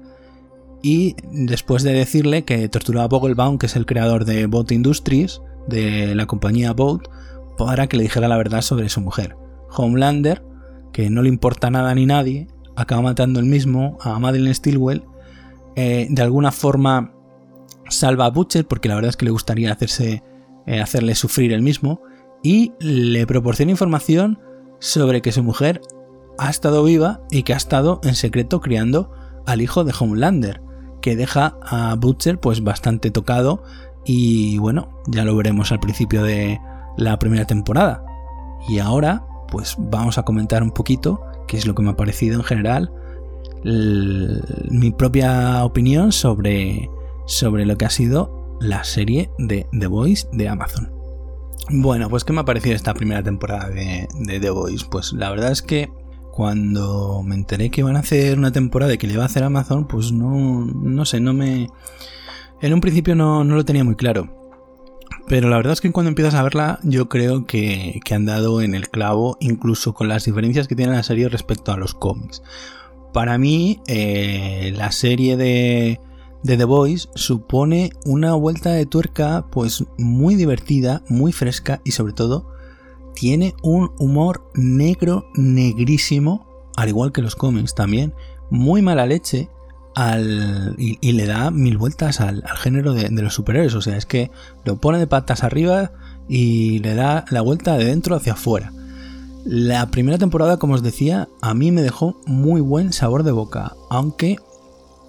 y 0.81 1.17
después 1.33 1.83
de 1.83 1.93
decirle 1.93 2.45
que 2.45 2.69
torturó 2.69 3.01
a 3.01 3.09
Vogelbaum, 3.09 3.59
que 3.59 3.67
es 3.67 3.75
el 3.75 3.85
creador 3.85 4.25
de 4.25 4.47
Boat 4.47 4.71
Industries, 4.71 5.41
de 5.67 6.15
la 6.15 6.27
compañía 6.27 6.73
Boat, 6.73 7.09
para 7.57 7.87
que 7.87 7.97
le 7.97 8.05
dijera 8.05 8.29
la 8.29 8.37
verdad 8.37 8.63
sobre 8.63 8.89
su 8.89 9.01
mujer. 9.01 9.37
Homelander, 9.71 10.45
que 10.93 11.11
no 11.11 11.23
le 11.23 11.29
importa 11.29 11.71
nada 11.71 11.95
ni 11.95 12.07
nadie, 12.07 12.49
acaba 12.77 13.03
matando 13.03 13.41
el 13.41 13.47
mismo 13.47 13.99
a 14.01 14.19
Madeline 14.19 14.55
Stilwell. 14.55 15.05
Eh, 15.77 16.07
de 16.11 16.23
alguna 16.23 16.53
forma 16.53 17.15
salva 17.89 18.27
a 18.27 18.31
Butcher 18.31 18.67
porque 18.67 18.89
la 18.89 18.95
verdad 18.95 19.11
es 19.11 19.17
que 19.17 19.25
le 19.25 19.31
gustaría 19.31 19.73
hacerse, 19.73 20.23
eh, 20.67 20.81
hacerle 20.81 21.15
sufrir 21.15 21.53
el 21.53 21.63
mismo 21.63 22.03
y 22.43 22.73
le 22.81 23.27
proporciona 23.27 23.71
información 23.71 24.39
sobre 24.81 25.23
que 25.23 25.33
su 25.33 25.43
mujer 25.43 25.81
ha 26.39 26.51
estado 26.51 26.83
viva 26.85 27.21
y 27.31 27.43
que 27.43 27.55
ha 27.55 27.57
estado 27.57 28.01
en 28.05 28.15
secreto 28.15 28.61
criando 28.61 29.13
al 29.47 29.61
hijo 29.61 29.85
de 29.85 29.95
Homelander, 29.99 30.61
que 31.01 31.17
deja 31.17 31.57
a 31.63 31.95
Butcher 31.95 32.39
pues 32.39 32.63
bastante 32.63 33.11
tocado 33.11 33.63
y 34.05 34.59
bueno, 34.59 34.89
ya 35.07 35.25
lo 35.25 35.37
veremos 35.37 35.73
al 35.73 35.81
principio 35.81 36.23
de 36.23 36.61
la 36.97 37.19
primera 37.19 37.47
temporada. 37.47 38.05
Y 38.69 38.79
ahora 38.79 39.25
pues 39.53 39.77
vamos 39.79 40.17
a 40.17 40.23
comentar 40.23 40.63
un 40.63 40.71
poquito 40.71 41.21
qué 41.47 41.59
es 41.59 41.67
lo 41.67 41.75
que 41.75 41.83
me 41.83 41.91
ha 41.91 41.97
parecido 41.97 42.37
en 42.37 42.43
general, 42.43 42.91
mi 43.65 44.91
propia 44.93 45.63
opinión 45.65 46.11
sobre, 46.11 46.89
sobre 47.27 47.67
lo 47.67 47.77
que 47.77 47.85
ha 47.85 47.91
sido 47.91 48.57
la 48.61 48.83
serie 48.85 49.31
de 49.39 49.67
The 49.79 49.87
Voice 49.87 50.27
de 50.33 50.49
Amazon. 50.49 50.91
Bueno, 51.71 52.09
pues 52.09 52.25
¿qué 52.25 52.33
me 52.33 52.41
ha 52.41 52.45
parecido 52.45 52.75
esta 52.75 52.95
primera 52.95 53.23
temporada 53.23 53.69
de, 53.69 54.09
The 54.41 54.51
Voice? 54.51 54.87
Pues 54.91 55.13
la 55.13 55.31
verdad 55.31 55.53
es 55.53 55.61
que 55.61 55.91
cuando 56.33 57.23
me 57.23 57.35
enteré 57.35 57.71
que 57.71 57.83
iban 57.83 57.97
a 57.97 58.01
hacer 58.01 58.39
una 58.39 58.53
temporada 58.53 58.95
y 58.95 58.99
que 58.99 59.07
le 59.07 59.13
iba 59.15 59.23
a 59.23 59.27
hacer 59.27 59.45
Amazon, 59.45 59.87
pues 59.87 60.13
no, 60.13 60.65
no 60.65 61.05
sé, 61.05 61.21
no 61.21 61.35
me... 61.35 61.69
En 62.63 62.73
un 62.73 62.81
principio 62.81 63.17
no, 63.17 63.43
lo 63.43 63.65
tenía 63.65 63.83
muy 63.83 63.97
claro. 63.97 64.29
Pero 65.27 65.49
la 65.49 65.57
verdad 65.57 65.73
es 65.73 65.81
que 65.81 65.91
cuando 65.91 66.11
empiezas 66.11 66.35
a 66.35 66.45
verla, 66.45 66.79
yo 66.85 67.09
creo 67.09 67.45
que, 67.45 68.01
han 68.13 68.25
dado 68.25 68.63
en 68.63 68.77
el 68.77 68.89
clavo, 68.89 69.37
incluso 69.41 69.95
con 69.95 70.09
las 70.09 70.25
diferencias 70.25 70.69
que 70.69 70.77
tiene 70.77 70.93
la 70.93 71.03
serie 71.03 71.29
respecto 71.29 71.73
a 71.73 71.77
los 71.77 71.93
cómics. 71.93 72.41
Para 73.13 73.37
mí, 73.37 73.81
eh, 73.89 74.73
la 74.77 74.93
serie 74.93 75.37
de, 75.37 76.01
de 76.45 76.57
The 76.57 76.65
Voice 76.65 77.09
supone 77.17 77.91
una 78.07 78.35
vuelta 78.35 78.71
de 78.71 78.87
tuerca 78.87 79.47
pues 79.51 79.85
muy 79.99 80.37
divertida, 80.37 81.03
muy 81.09 81.33
fresca 81.33 81.81
y 81.85 81.91
sobre 81.91 82.13
todo 82.13 82.49
tiene 83.15 83.55
un 83.63 83.91
humor 83.99 84.51
negro, 84.55 85.27
negrísimo, 85.35 86.47
al 86.77 86.89
igual 86.91 87.11
que 87.11 87.23
los 87.23 87.35
cómics 87.35 87.75
también, 87.75 88.15
muy 88.51 88.83
mala 88.83 89.05
leche 89.05 89.51
y, 90.79 91.13
le 91.13 91.27
da 91.27 91.51
mil 91.51 91.79
vueltas 91.79 92.21
al, 92.21 92.43
género 92.57 92.95
de, 92.95 93.11
los 93.11 93.35
superhéroes. 93.35 93.75
O 93.75 93.83
sea, 93.83 93.97
es 93.97 94.07
que 94.07 94.31
lo 94.65 94.77
pone 94.77 94.99
de 94.99 95.07
patas 95.07 95.45
arriba 95.45 95.93
y 96.29 96.79
le 96.81 96.95
da 96.95 97.25
la 97.31 97.43
vuelta 97.43 97.77
de 97.77 97.85
dentro 97.85 98.17
hacia 98.17 98.33
afuera. 98.33 98.73
La 99.45 99.87
primera 99.91 100.19
temporada, 100.19 100.59
como 100.59 100.75
os 100.75 100.83
decía, 100.83 101.29
a 101.41 101.53
mí 101.53 101.73
me 101.73 101.83
dejó 101.83 102.21
muy 102.27 102.61
buen 102.61 102.93
sabor 102.93 103.25
de 103.25 103.33
boca, 103.33 103.75
aunque 103.91 104.37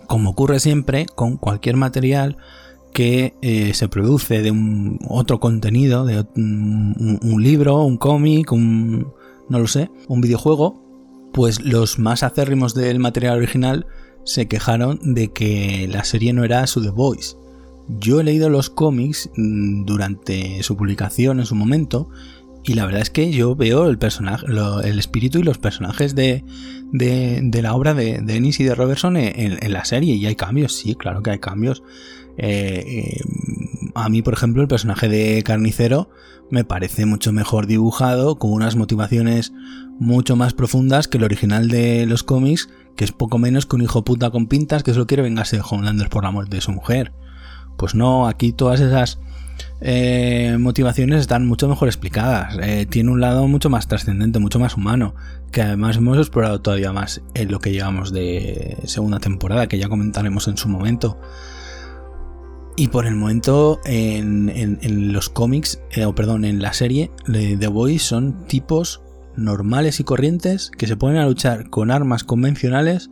como 0.07 0.31
ocurre 0.31 0.59
siempre 0.59 1.05
con 1.05 1.37
cualquier 1.37 1.75
material 1.77 2.37
que 2.93 3.33
eh, 3.41 3.73
se 3.73 3.89
produce 3.89 4.41
de 4.41 4.51
un 4.51 4.99
otro 5.07 5.39
contenido, 5.39 6.05
de 6.05 6.25
un, 6.35 7.37
libro, 7.39 7.83
un 7.83 7.97
cómic, 7.97 8.51
un 8.51 9.13
no 9.49 9.59
lo 9.59 9.67
sé, 9.67 9.89
un 10.07 10.21
videojuego, 10.21 10.81
pues 11.33 11.61
los 11.61 11.99
más 11.99 12.23
acérrimos 12.23 12.75
del 12.75 12.99
material 12.99 13.37
original 13.37 13.87
se 14.25 14.47
quejaron 14.47 14.99
de 15.01 15.31
que 15.31 15.87
la 15.91 16.03
serie 16.03 16.33
no 16.33 16.43
era 16.43 16.65
su 16.67 16.81
The 16.81 16.89
Voice. 16.89 17.35
Yo 17.87 18.19
he 18.19 18.23
leído 18.23 18.49
los 18.49 18.69
cómics 18.69 19.29
mm, 19.35 19.85
durante 19.85 20.63
su 20.63 20.77
publicación 20.77 21.39
en 21.39 21.45
su 21.45 21.55
momento 21.55 22.09
y 22.65 22.75
la 22.75 22.85
verdad 22.85 23.01
es 23.01 23.09
que 23.09 23.31
yo 23.31 23.55
veo 23.55 23.89
el 23.89 23.97
personaje, 23.97 24.45
el 24.47 24.99
espíritu 24.99 25.39
y 25.39 25.43
los 25.43 25.57
personajes 25.57 26.15
de, 26.15 26.45
de, 26.93 27.61
la 27.61 27.73
obra 27.73 27.93
de, 27.93 28.19
de, 28.21 28.35
Ennis 28.37 28.59
y 28.61 28.63
de 28.63 28.73
Robertson 28.73 29.17
en, 29.17 29.73
la 29.73 29.83
serie. 29.83 30.15
Y 30.15 30.25
hay 30.25 30.35
cambios, 30.35 30.73
sí, 30.73 30.95
claro 30.95 31.21
que 31.21 31.31
hay 31.31 31.39
cambios. 31.39 31.83
Eh, 32.37 32.83
eh, 32.87 33.21
a 33.95 34.07
mí, 34.07 34.21
por 34.21 34.33
ejemplo, 34.33 34.61
el 34.61 34.69
personaje 34.69 35.09
de 35.09 35.43
Carnicero 35.43 36.09
me 36.49 36.63
parece 36.63 37.05
mucho 37.05 37.33
mejor 37.33 37.67
dibujado, 37.67 38.37
con 38.37 38.53
unas 38.53 38.77
motivaciones 38.77 39.51
mucho 39.99 40.37
más 40.37 40.53
profundas 40.53 41.09
que 41.09 41.17
el 41.17 41.25
original 41.25 41.67
de 41.67 42.05
los 42.05 42.23
cómics, 42.23 42.69
que 42.95 43.05
es 43.05 43.11
poco 43.11 43.37
menos 43.37 43.65
que 43.65 43.75
un 43.75 43.81
hijo 43.81 44.03
puta 44.03 44.29
con 44.29 44.47
pintas 44.47 44.83
que 44.83 44.93
solo 44.93 45.07
quiere 45.07 45.23
vengarse 45.23 45.57
de 45.57 45.63
Homelander 45.67 46.09
por 46.09 46.23
la 46.23 46.31
muerte 46.31 46.57
de 46.57 46.61
su 46.61 46.71
mujer. 46.71 47.13
Pues 47.77 47.95
no, 47.95 48.27
aquí 48.27 48.51
todas 48.51 48.79
esas 48.79 49.19
eh, 49.81 50.57
motivaciones 50.59 51.21
están 51.21 51.47
mucho 51.47 51.67
mejor 51.67 51.87
explicadas. 51.87 52.57
Eh, 52.61 52.85
tiene 52.89 53.11
un 53.11 53.21
lado 53.21 53.47
mucho 53.47 53.69
más 53.69 53.87
trascendente, 53.87 54.39
mucho 54.39 54.59
más 54.59 54.75
humano, 54.75 55.15
que 55.51 55.61
además 55.61 55.97
hemos 55.97 56.17
explorado 56.17 56.61
todavía 56.61 56.93
más 56.93 57.21
en 57.33 57.51
lo 57.51 57.59
que 57.59 57.71
llevamos 57.71 58.13
de 58.13 58.77
segunda 58.85 59.19
temporada, 59.19 59.67
que 59.67 59.77
ya 59.77 59.89
comentaremos 59.89 60.47
en 60.47 60.57
su 60.57 60.69
momento. 60.69 61.19
Y 62.75 62.87
por 62.87 63.05
el 63.05 63.15
momento, 63.15 63.79
en, 63.85 65.13
los 65.13 65.29
cómics, 65.29 65.79
eh, 65.91 66.05
o 66.05 66.15
perdón, 66.15 66.43
en 66.43 66.61
la 66.61 66.73
serie 66.73 67.11
de 67.27 67.55
The 67.55 67.67
Boys 67.67 68.01
son 68.01 68.47
tipos 68.47 69.02
normales 69.35 69.99
y 69.99 70.03
corrientes 70.03 70.71
que 70.77 70.87
se 70.87 70.97
ponen 70.97 71.17
a 71.17 71.25
luchar 71.25 71.69
con 71.69 71.91
armas 71.91 72.23
convencionales 72.23 73.09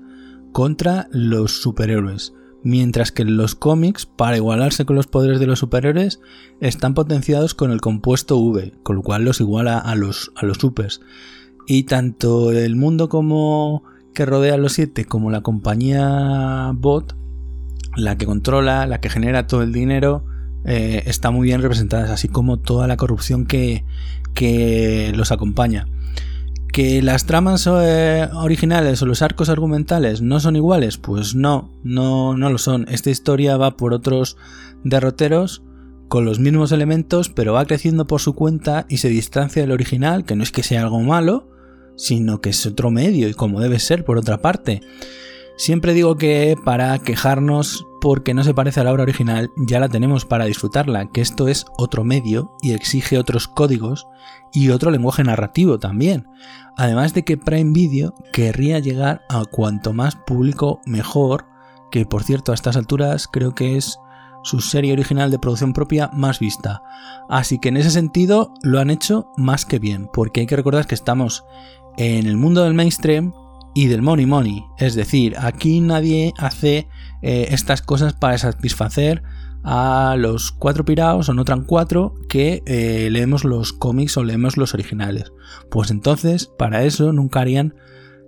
contra 0.51 1.07
los 1.11 1.61
superhéroes. 1.61 2.33
Mientras 2.63 3.11
que 3.11 3.25
los 3.25 3.55
cómics, 3.55 4.05
para 4.05 4.37
igualarse 4.37 4.85
con 4.85 4.95
los 4.95 5.07
poderes 5.07 5.39
de 5.39 5.47
los 5.47 5.59
superhéroes, 5.59 6.19
están 6.59 6.93
potenciados 6.93 7.55
con 7.55 7.71
el 7.71 7.81
compuesto 7.81 8.37
V, 8.37 8.73
con 8.83 8.97
lo 8.97 9.01
cual 9.01 9.25
los 9.25 9.39
iguala 9.39 9.79
a 9.79 9.95
los, 9.95 10.31
a 10.35 10.45
los 10.45 10.57
supers. 10.57 11.01
Y 11.67 11.83
tanto 11.83 12.51
el 12.51 12.75
mundo 12.75 13.09
como 13.09 13.83
que 14.13 14.25
rodea 14.25 14.55
a 14.55 14.57
los 14.57 14.73
siete 14.73 15.05
como 15.05 15.31
la 15.31 15.41
compañía 15.41 16.71
Bot, 16.75 17.15
la 17.95 18.17
que 18.17 18.25
controla, 18.25 18.85
la 18.85 18.99
que 18.99 19.09
genera 19.09 19.47
todo 19.47 19.63
el 19.63 19.73
dinero, 19.73 20.23
eh, 20.63 21.03
está 21.07 21.31
muy 21.31 21.47
bien 21.47 21.61
representadas, 21.61 22.11
así 22.11 22.27
como 22.27 22.59
toda 22.59 22.87
la 22.87 22.97
corrupción 22.97 23.45
que, 23.45 23.83
que 24.33 25.11
los 25.15 25.31
acompaña. 25.31 25.87
¿Que 26.71 27.01
las 27.01 27.25
tramas 27.25 27.67
eh, 27.69 28.29
originales 28.33 29.01
o 29.01 29.05
los 29.05 29.21
arcos 29.21 29.49
argumentales 29.49 30.21
no 30.21 30.39
son 30.39 30.55
iguales? 30.55 30.97
Pues 30.97 31.35
no, 31.35 31.69
no, 31.83 32.37
no 32.37 32.49
lo 32.49 32.57
son. 32.57 32.85
Esta 32.89 33.09
historia 33.09 33.57
va 33.57 33.75
por 33.75 33.93
otros 33.93 34.37
derroteros 34.83 35.63
con 36.07 36.23
los 36.25 36.39
mismos 36.39 36.71
elementos, 36.71 37.29
pero 37.29 37.53
va 37.53 37.65
creciendo 37.65 38.07
por 38.07 38.21
su 38.21 38.35
cuenta 38.35 38.85
y 38.89 38.97
se 38.97 39.09
distancia 39.09 39.61
del 39.61 39.71
original, 39.71 40.23
que 40.23 40.35
no 40.35 40.43
es 40.43 40.51
que 40.51 40.63
sea 40.63 40.81
algo 40.81 41.01
malo, 41.01 41.49
sino 41.97 42.41
que 42.41 42.49
es 42.49 42.65
otro 42.65 42.89
medio 42.89 43.27
y 43.27 43.33
como 43.33 43.59
debe 43.59 43.79
ser 43.79 44.05
por 44.05 44.17
otra 44.17 44.41
parte. 44.41 44.81
Siempre 45.57 45.93
digo 45.93 46.15
que 46.15 46.55
para 46.65 46.97
quejarnos 46.99 47.85
porque 48.01 48.33
no 48.33 48.43
se 48.43 48.55
parece 48.55 48.81
a 48.81 48.83
la 48.83 48.91
obra 48.91 49.03
original, 49.03 49.51
ya 49.55 49.79
la 49.79 49.87
tenemos 49.87 50.25
para 50.25 50.45
disfrutarla, 50.45 51.09
que 51.09 51.21
esto 51.21 51.47
es 51.47 51.65
otro 51.77 52.03
medio 52.03 52.57
y 52.61 52.73
exige 52.73 53.19
otros 53.19 53.47
códigos 53.47 54.07
y 54.51 54.69
otro 54.69 54.89
lenguaje 54.89 55.23
narrativo 55.23 55.79
también. 55.79 56.27
Además 56.75 57.13
de 57.13 57.23
que 57.23 57.37
Prime 57.37 57.71
Video 57.71 58.15
querría 58.33 58.79
llegar 58.79 59.21
a 59.29 59.45
cuanto 59.45 59.93
más 59.93 60.15
público 60.15 60.81
mejor, 60.85 61.45
que 61.91 62.05
por 62.05 62.23
cierto 62.23 62.51
a 62.51 62.55
estas 62.55 62.75
alturas 62.75 63.27
creo 63.27 63.53
que 63.53 63.77
es 63.77 63.99
su 64.43 64.61
serie 64.61 64.93
original 64.93 65.29
de 65.29 65.37
producción 65.37 65.71
propia 65.71 66.09
más 66.11 66.39
vista. 66.39 66.81
Así 67.29 67.59
que 67.59 67.69
en 67.69 67.77
ese 67.77 67.91
sentido 67.91 68.51
lo 68.63 68.79
han 68.79 68.89
hecho 68.89 69.27
más 69.37 69.63
que 69.63 69.77
bien, 69.77 70.09
porque 70.11 70.41
hay 70.41 70.47
que 70.47 70.55
recordar 70.55 70.87
que 70.87 70.95
estamos 70.95 71.45
en 71.97 72.25
el 72.25 72.37
mundo 72.37 72.63
del 72.63 72.73
mainstream 72.73 73.33
y 73.73 73.87
del 73.87 74.01
money 74.01 74.25
money. 74.25 74.65
Es 74.77 74.95
decir, 74.95 75.35
aquí 75.37 75.79
nadie 75.79 76.33
hace 76.37 76.87
eh, 77.21 77.47
estas 77.49 77.81
cosas 77.81 78.13
para 78.13 78.37
satisfacer 78.37 79.23
a 79.63 80.15
los 80.17 80.51
cuatro 80.51 80.85
piraos 80.85 81.29
o 81.29 81.33
no 81.33 81.45
tan 81.45 81.63
cuatro 81.65 82.15
que 82.27 82.63
eh, 82.65 83.09
leemos 83.11 83.43
los 83.43 83.73
cómics 83.73 84.17
o 84.17 84.23
leemos 84.23 84.57
los 84.57 84.73
originales. 84.73 85.31
Pues 85.69 85.91
entonces, 85.91 86.51
para 86.57 86.83
eso 86.83 87.13
nunca 87.13 87.41
harían 87.41 87.75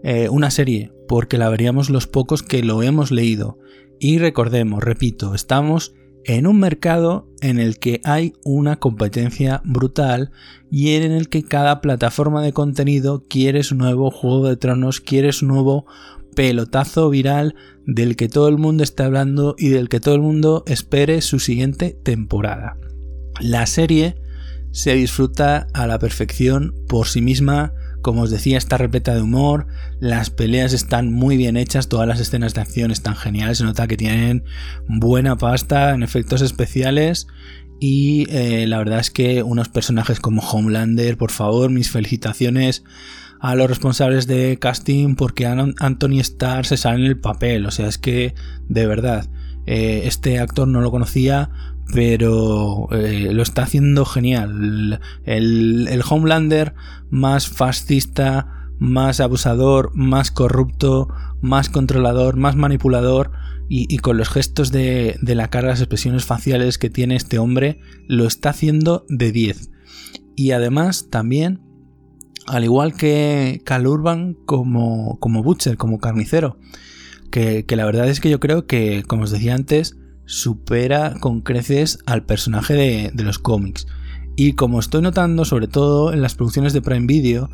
eh, 0.03 0.29
una 0.29 0.51
serie, 0.51 0.91
porque 1.07 1.37
la 1.37 1.49
veríamos 1.49 1.89
los 1.89 2.07
pocos 2.07 2.43
que 2.43 2.61
lo 2.63 2.83
hemos 2.83 3.11
leído. 3.11 3.57
Y 3.99 4.19
recordemos, 4.19 4.83
repito, 4.83 5.33
estamos 5.33 5.93
en 6.25 6.47
un 6.47 6.59
mercado 6.59 7.27
en 7.41 7.59
el 7.59 7.77
que 7.79 8.01
hay 8.03 8.33
una 8.43 8.77
competencia 8.77 9.61
brutal 9.65 10.31
y 10.71 10.95
en 10.95 11.11
el 11.11 11.29
que 11.29 11.43
cada 11.43 11.81
plataforma 11.81 12.41
de 12.41 12.53
contenido 12.53 13.23
quiere 13.27 13.63
su 13.63 13.75
nuevo 13.75 14.11
Juego 14.11 14.47
de 14.47 14.57
Tronos, 14.57 15.01
quiere 15.01 15.33
su 15.33 15.45
nuevo 15.45 15.85
pelotazo 16.35 17.09
viral 17.09 17.55
del 17.85 18.15
que 18.15 18.29
todo 18.29 18.47
el 18.47 18.57
mundo 18.57 18.83
está 18.83 19.05
hablando 19.05 19.55
y 19.57 19.69
del 19.69 19.89
que 19.89 19.99
todo 19.99 20.15
el 20.15 20.21
mundo 20.21 20.63
espere 20.67 21.21
su 21.21 21.39
siguiente 21.39 21.97
temporada. 22.03 22.77
La 23.39 23.65
serie 23.65 24.15
se 24.71 24.95
disfruta 24.95 25.67
a 25.73 25.85
la 25.87 25.99
perfección 25.99 26.73
por 26.87 27.07
sí 27.07 27.21
misma, 27.21 27.73
como 28.03 28.21
os 28.21 28.29
decía, 28.29 28.59
está 28.59 28.77
repleta 28.77 29.15
de 29.15 29.23
humor, 29.23 29.65
las 29.99 30.29
peleas 30.29 30.73
están 30.73 31.11
muy 31.11 31.37
bien 31.37 31.57
hechas, 31.57 31.89
todas 31.89 32.07
las 32.07 32.19
escenas 32.19 32.53
de 32.53 32.61
acción 32.61 32.91
están 32.91 33.15
geniales, 33.15 33.57
se 33.57 33.63
nota 33.63 33.87
que 33.87 33.97
tienen 33.97 34.43
buena 34.87 35.37
pasta 35.37 35.95
en 35.95 36.03
efectos 36.03 36.41
especiales 36.41 37.25
y 37.79 38.27
eh, 38.29 38.67
la 38.67 38.77
verdad 38.77 38.99
es 38.99 39.09
que 39.09 39.41
unos 39.41 39.69
personajes 39.69 40.19
como 40.19 40.41
Homelander, 40.41 41.17
por 41.17 41.31
favor, 41.31 41.71
mis 41.71 41.89
felicitaciones 41.89 42.83
a 43.39 43.55
los 43.55 43.67
responsables 43.67 44.27
de 44.27 44.59
casting 44.59 45.15
porque 45.15 45.47
Anthony 45.47 46.19
Starr 46.19 46.65
se 46.65 46.77
sale 46.77 46.99
en 46.99 47.05
el 47.05 47.19
papel, 47.19 47.65
o 47.65 47.71
sea, 47.71 47.87
es 47.87 47.97
que 47.97 48.35
de 48.67 48.85
verdad, 48.85 49.29
eh, 49.65 50.03
este 50.05 50.39
actor 50.39 50.67
no 50.67 50.81
lo 50.81 50.91
conocía, 50.91 51.49
pero 51.91 52.87
eh, 52.91 53.31
lo 53.33 53.43
está 53.43 53.63
haciendo 53.63 54.05
genial. 54.05 54.99
El, 55.25 56.01
Homelander 56.07 56.73
más 57.09 57.47
fascista, 57.47 58.69
más 58.79 59.19
abusador, 59.19 59.91
más 59.93 60.31
corrupto, 60.31 61.09
más 61.41 61.69
controlador, 61.69 62.35
más 62.35 62.55
manipulador 62.55 63.31
y, 63.69 63.97
con 63.99 64.17
los 64.17 64.29
gestos 64.29 64.71
de, 64.71 65.17
la 65.21 65.49
cara, 65.49 65.69
las 65.69 65.79
expresiones 65.79 66.25
faciales 66.25 66.77
que 66.77 66.89
tiene 66.89 67.15
este 67.15 67.39
hombre, 67.39 67.79
lo 68.07 68.27
está 68.27 68.49
haciendo 68.49 69.05
de 69.09 69.31
10. 69.31 69.71
Y 70.35 70.51
además 70.51 71.07
también, 71.09 71.61
al 72.45 72.63
igual 72.63 72.93
que 72.93 73.61
Cal 73.65 73.87
Urban 73.87 74.35
como, 74.45 75.17
como 75.19 75.41
Butcher, 75.41 75.77
como 75.77 75.99
carnicero, 75.99 76.59
que, 77.31 77.65
que 77.65 77.75
la 77.75 77.85
verdad 77.85 78.09
es 78.09 78.19
que 78.19 78.29
yo 78.29 78.39
creo 78.39 78.67
que, 78.67 79.03
como 79.07 79.23
os 79.23 79.31
decía 79.31 79.55
antes, 79.55 79.97
supera 80.25 81.15
con 81.19 81.41
creces 81.41 81.99
al 82.05 82.23
personaje 82.23 82.73
de, 83.13 83.23
los 83.23 83.39
cómics. 83.39 83.87
Y 84.35 84.53
como 84.53 84.79
estoy 84.79 85.01
notando, 85.01 85.45
sobre 85.45 85.67
todo 85.67 86.11
en 86.13 86.21
las 86.21 86.35
producciones 86.35 86.73
de 86.73 86.81
Prime 86.81 87.05
Video, 87.05 87.49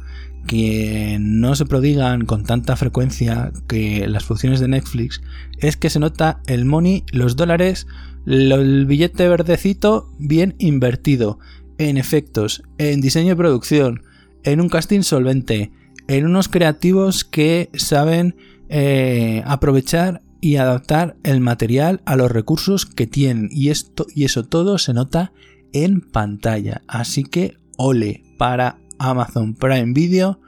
que 0.48 1.18
no 1.20 1.56
se 1.56 1.66
prodigan 1.66 2.26
con 2.26 2.44
tanta 2.44 2.78
frecuencia 2.78 3.52
que 3.68 4.08
las 4.08 4.24
producciones 4.24 4.60
de 4.60 4.70
Netflix, 4.70 5.22
es 5.58 5.76
que 5.76 5.90
se 5.90 6.00
nota 6.00 6.42
el 6.48 6.66
money, 6.66 7.04
los 7.12 7.36
dólares, 7.36 7.88
el 8.26 8.86
billete 8.86 9.28
verdecito 9.28 10.10
bien 10.18 10.56
invertido, 10.58 11.40
en 11.78 11.98
efectos, 11.98 12.64
en 12.78 13.02
diseño 13.02 13.34
y 13.34 13.38
producción, 13.38 14.04
en 14.44 14.62
un 14.62 14.70
casting 14.70 15.02
solvente, 15.02 15.72
en 16.08 16.26
unos 16.26 16.48
creativos 16.50 17.24
que 17.24 17.70
saben 17.74 18.36
eh, 18.70 19.44
aprovechar 19.46 20.22
y 20.42 20.56
adaptar 20.58 21.18
el 21.24 21.42
material 21.42 22.02
a 22.06 22.16
los 22.16 22.32
recursos 22.32 22.86
que 22.86 23.08
tienen. 23.08 23.50
Y 23.52 23.70
esto 23.70 24.06
y 24.14 24.26
eso 24.26 24.46
todo 24.46 24.78
se 24.78 24.94
nota 24.94 25.32
en 25.74 26.02
pantalla. 26.02 26.82
Así 26.88 27.24
que 27.24 27.58
ole 27.78 28.24
para 28.38 28.80
Amazon 28.98 29.54
Prime 29.54 29.94
Video 29.94 30.40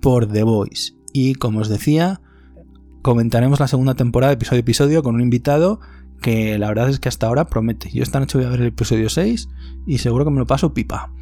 por 0.00 0.26
The 0.30 0.42
Voice. 0.42 0.92
Y 1.12 1.34
como 1.34 1.60
os 1.60 1.68
decía 1.68 2.20
comentaremos 3.02 3.60
la 3.60 3.68
segunda 3.68 3.94
temporada 3.94 4.32
episodio 4.32 4.58
a 4.58 4.60
episodio 4.60 5.02
con 5.02 5.14
un 5.14 5.22
invitado 5.22 5.80
que 6.20 6.58
la 6.58 6.68
verdad 6.68 6.88
es 6.88 6.98
que 6.98 7.08
hasta 7.08 7.26
ahora 7.26 7.46
promete. 7.46 7.90
Yo 7.90 8.02
esta 8.02 8.20
noche 8.20 8.38
voy 8.38 8.46
a 8.46 8.50
ver 8.50 8.60
el 8.60 8.66
episodio 8.68 9.08
6 9.08 9.48
y 9.86 9.98
seguro 9.98 10.24
que 10.24 10.30
me 10.30 10.40
lo 10.40 10.46
paso 10.46 10.74
pipa 10.74 11.12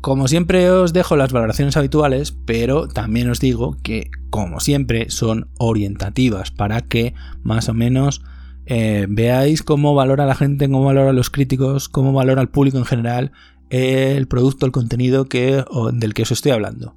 como 0.00 0.28
siempre 0.28 0.70
os 0.70 0.92
dejo 0.92 1.16
las 1.16 1.32
valoraciones 1.32 1.76
habituales, 1.76 2.36
pero 2.44 2.88
también 2.88 3.28
os 3.30 3.40
digo 3.40 3.76
que, 3.82 4.10
como 4.30 4.60
siempre, 4.60 5.10
son 5.10 5.48
orientativas 5.58 6.50
para 6.50 6.82
que 6.82 7.14
más 7.42 7.68
o 7.68 7.74
menos 7.74 8.22
eh, 8.66 9.06
veáis 9.08 9.62
cómo 9.62 9.94
valora 9.94 10.26
la 10.26 10.34
gente, 10.34 10.66
cómo 10.66 10.84
valora 10.84 11.12
los 11.12 11.30
críticos, 11.30 11.88
cómo 11.88 12.12
valora 12.12 12.42
el 12.42 12.48
público 12.48 12.78
en 12.78 12.84
general 12.84 13.32
el 13.70 14.26
producto, 14.28 14.66
el 14.66 14.72
contenido 14.72 15.26
que, 15.26 15.64
del 15.92 16.14
que 16.14 16.22
os 16.22 16.32
estoy 16.32 16.52
hablando. 16.52 16.94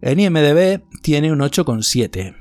En 0.00 0.20
IMDB 0.20 0.82
tiene 1.00 1.32
un 1.32 1.40
8,7. 1.40 2.34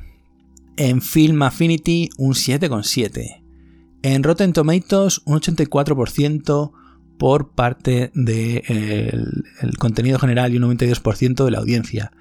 En 0.77 1.01
Film 1.01 1.41
Affinity 1.43 2.09
un 2.17 2.33
7,7. 2.33 3.41
En 4.03 4.23
Rotten 4.23 4.53
Tomatoes 4.53 5.21
un 5.25 5.39
84% 5.39 6.71
por 7.21 7.51
parte 7.51 8.09
del 8.15 8.63
de 8.63 9.73
contenido 9.77 10.17
general 10.17 10.51
y 10.51 10.57
un 10.57 10.63
92% 10.75 11.45
de 11.45 11.51
la 11.51 11.59
audiencia. 11.59 12.13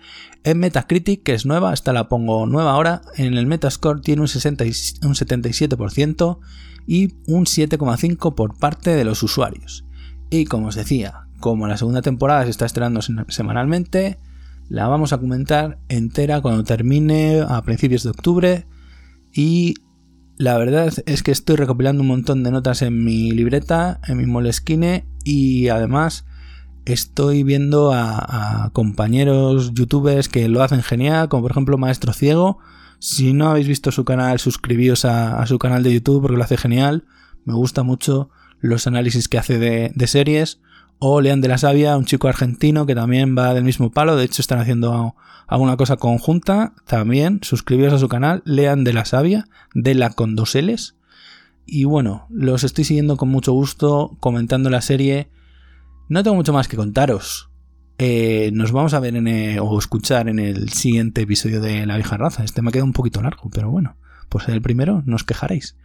En 0.44 0.58
Metacritic, 0.58 1.22
que 1.22 1.32
es 1.32 1.46
nueva, 1.46 1.72
hasta 1.72 1.94
la 1.94 2.10
pongo 2.10 2.44
nueva 2.44 2.72
ahora, 2.72 3.00
en 3.16 3.32
el 3.32 3.46
Metascore 3.46 4.02
tiene 4.02 4.20
un, 4.20 4.28
60 4.28 4.62
un 4.62 5.14
77% 5.14 6.38
y 6.86 7.14
un 7.26 7.46
7,5% 7.46 8.34
por 8.34 8.58
parte 8.58 8.90
de 8.90 9.04
los 9.06 9.22
usuarios. 9.22 9.86
Y 10.28 10.44
como 10.44 10.66
os 10.66 10.74
decía, 10.74 11.28
como 11.38 11.66
la 11.66 11.78
segunda 11.78 12.02
temporada 12.02 12.44
se 12.44 12.50
está 12.50 12.66
estrenando 12.66 13.00
semanalmente, 13.00 14.18
la 14.68 14.86
vamos 14.86 15.14
a 15.14 15.18
comentar 15.18 15.78
entera 15.88 16.42
cuando 16.42 16.62
termine 16.62 17.40
a 17.40 17.62
principios 17.62 18.02
de 18.02 18.10
octubre 18.10 18.66
y 19.32 19.76
la 20.40 20.56
verdad 20.56 20.90
es 21.04 21.22
que 21.22 21.32
estoy 21.32 21.56
recopilando 21.56 22.00
un 22.00 22.08
montón 22.08 22.42
de 22.42 22.50
notas 22.50 22.80
en 22.80 23.04
mi 23.04 23.30
libreta, 23.30 24.00
en 24.08 24.16
mi 24.16 24.24
Moleskine 24.24 25.04
y 25.22 25.68
además 25.68 26.24
estoy 26.86 27.42
viendo 27.42 27.92
a, 27.92 28.70
compañeros 28.72 29.74
youtubers 29.74 30.30
que 30.30 30.48
lo 30.48 30.62
hacen 30.62 30.82
genial, 30.82 31.28
como 31.28 31.42
por 31.42 31.50
ejemplo 31.50 31.76
Maestro 31.76 32.14
Ciego. 32.14 32.58
Si 32.98 33.34
no 33.34 33.50
habéis 33.50 33.68
visto 33.68 33.92
su 33.92 34.06
canal, 34.06 34.38
suscribíos 34.38 35.04
a, 35.04 35.44
su 35.44 35.58
canal 35.58 35.82
de 35.82 35.92
YouTube 35.92 36.22
porque 36.22 36.38
lo 36.38 36.44
hace 36.44 36.56
genial. 36.56 37.04
Me 37.44 37.52
gusta 37.52 37.82
mucho 37.82 38.30
los 38.60 38.86
análisis 38.86 39.28
que 39.28 39.36
hace 39.36 39.58
de, 39.58 40.06
series. 40.06 40.62
O 41.00 41.20
Lean 41.20 41.40
de 41.40 41.48
la 41.48 41.58
Sabia, 41.58 41.96
un 41.96 42.04
chico 42.04 42.28
argentino 42.28 42.86
que 42.86 42.94
también 42.94 43.36
va 43.36 43.54
del 43.54 43.64
mismo 43.64 43.90
palo, 43.90 44.16
de 44.16 44.24
hecho 44.24 44.42
están 44.42 44.60
haciendo 44.60 45.16
alguna 45.48 45.76
cosa 45.76 45.96
conjunta, 45.96 46.74
también 46.86 47.40
suscribiros 47.42 47.94
a 47.94 47.98
su 47.98 48.08
canal, 48.08 48.42
Lean 48.44 48.84
de 48.84 48.92
la 48.92 49.04
Sabia, 49.04 49.48
de 49.74 49.94
la 49.94 50.10
con 50.10 50.36
dos. 50.36 50.56
Y 51.66 51.84
bueno, 51.84 52.26
los 52.30 52.64
estoy 52.64 52.84
siguiendo 52.84 53.16
con 53.16 53.30
mucho 53.30 53.52
gusto, 53.52 54.16
comentando 54.20 54.70
la 54.70 54.82
serie. 54.82 55.30
No 56.08 56.22
tengo 56.22 56.36
mucho 56.36 56.52
más 56.52 56.68
que 56.68 56.76
contaros. 56.76 57.50
Eh, 57.98 58.50
nos 58.52 58.72
vamos 58.72 58.92
a 58.92 59.00
ver 59.00 59.16
en 59.16 59.58
o 59.58 59.78
escuchar 59.78 60.28
en 60.28 60.38
el 60.38 60.70
siguiente 60.70 61.22
episodio 61.22 61.60
de 61.60 61.86
La 61.86 61.96
vieja 61.96 62.16
raza. 62.16 62.44
Este 62.44 62.60
me 62.60 62.68
ha 62.68 62.72
quedado 62.72 62.86
un 62.86 62.92
poquito 62.92 63.22
largo, 63.22 63.48
pero 63.50 63.70
bueno, 63.70 63.96
pues 64.28 64.48
en 64.48 64.54
el 64.54 64.62
primero 64.62 65.02
no 65.06 65.16
os 65.16 65.24
quejaréis. 65.24 65.76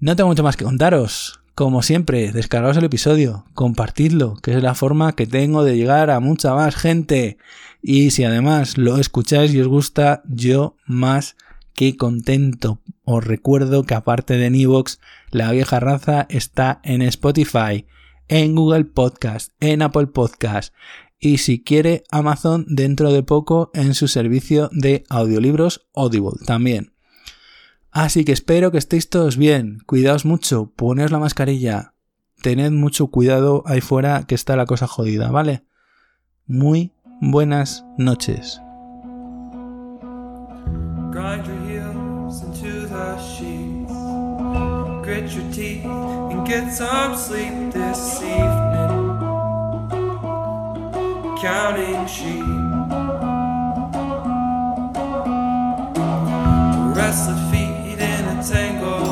No 0.00 0.16
tengo 0.16 0.28
mucho 0.28 0.42
más 0.42 0.56
que 0.56 0.64
contaros. 0.64 1.41
Como 1.54 1.82
siempre, 1.82 2.32
descargaos 2.32 2.76
el 2.78 2.84
episodio, 2.84 3.44
compartidlo, 3.52 4.36
que 4.36 4.54
es 4.54 4.62
la 4.62 4.74
forma 4.74 5.12
que 5.12 5.26
tengo 5.26 5.64
de 5.64 5.76
llegar 5.76 6.10
a 6.10 6.18
mucha 6.18 6.54
más 6.54 6.74
gente. 6.74 7.36
Y 7.82 8.10
si 8.10 8.24
además 8.24 8.78
lo 8.78 8.96
escucháis 8.96 9.52
y 9.52 9.60
os 9.60 9.68
gusta, 9.68 10.22
yo 10.26 10.76
más 10.86 11.36
que 11.74 11.96
contento. 11.96 12.80
Os 13.04 13.22
recuerdo 13.22 13.84
que 13.84 13.94
aparte 13.94 14.38
de 14.38 14.50
Nivox, 14.50 14.98
la 15.30 15.52
vieja 15.52 15.78
raza 15.78 16.26
está 16.30 16.80
en 16.84 17.02
Spotify, 17.02 17.86
en 18.28 18.54
Google 18.54 18.84
Podcast, 18.84 19.52
en 19.60 19.82
Apple 19.82 20.06
Podcast 20.06 20.72
y 21.22 21.38
si 21.38 21.62
quiere 21.62 22.02
Amazon 22.10 22.66
dentro 22.68 23.12
de 23.12 23.22
poco 23.22 23.70
en 23.74 23.94
su 23.94 24.08
servicio 24.08 24.68
de 24.72 25.04
audiolibros 25.08 25.86
Audible 25.94 26.40
también. 26.44 26.92
Así 27.92 28.24
que 28.24 28.32
espero 28.32 28.72
que 28.72 28.78
estéis 28.78 29.10
todos 29.10 29.36
bien. 29.36 29.80
Cuidaos 29.86 30.24
mucho, 30.24 30.72
poneos 30.74 31.12
la 31.12 31.18
mascarilla. 31.18 31.92
Tened 32.40 32.72
mucho 32.72 33.08
cuidado 33.08 33.62
ahí 33.66 33.82
fuera 33.82 34.24
que 34.26 34.34
está 34.34 34.56
la 34.56 34.64
cosa 34.64 34.86
jodida, 34.86 35.30
¿vale? 35.30 35.64
Muy 36.46 36.92
buenas 37.20 37.84
noches. 37.98 38.60
Grind 41.12 41.44
your 41.44 41.58
heels 41.68 42.42
into 42.42 42.88
the 42.88 43.18
sheets. 43.18 43.92
Counting. 51.42 52.06
Tangled 58.42 59.11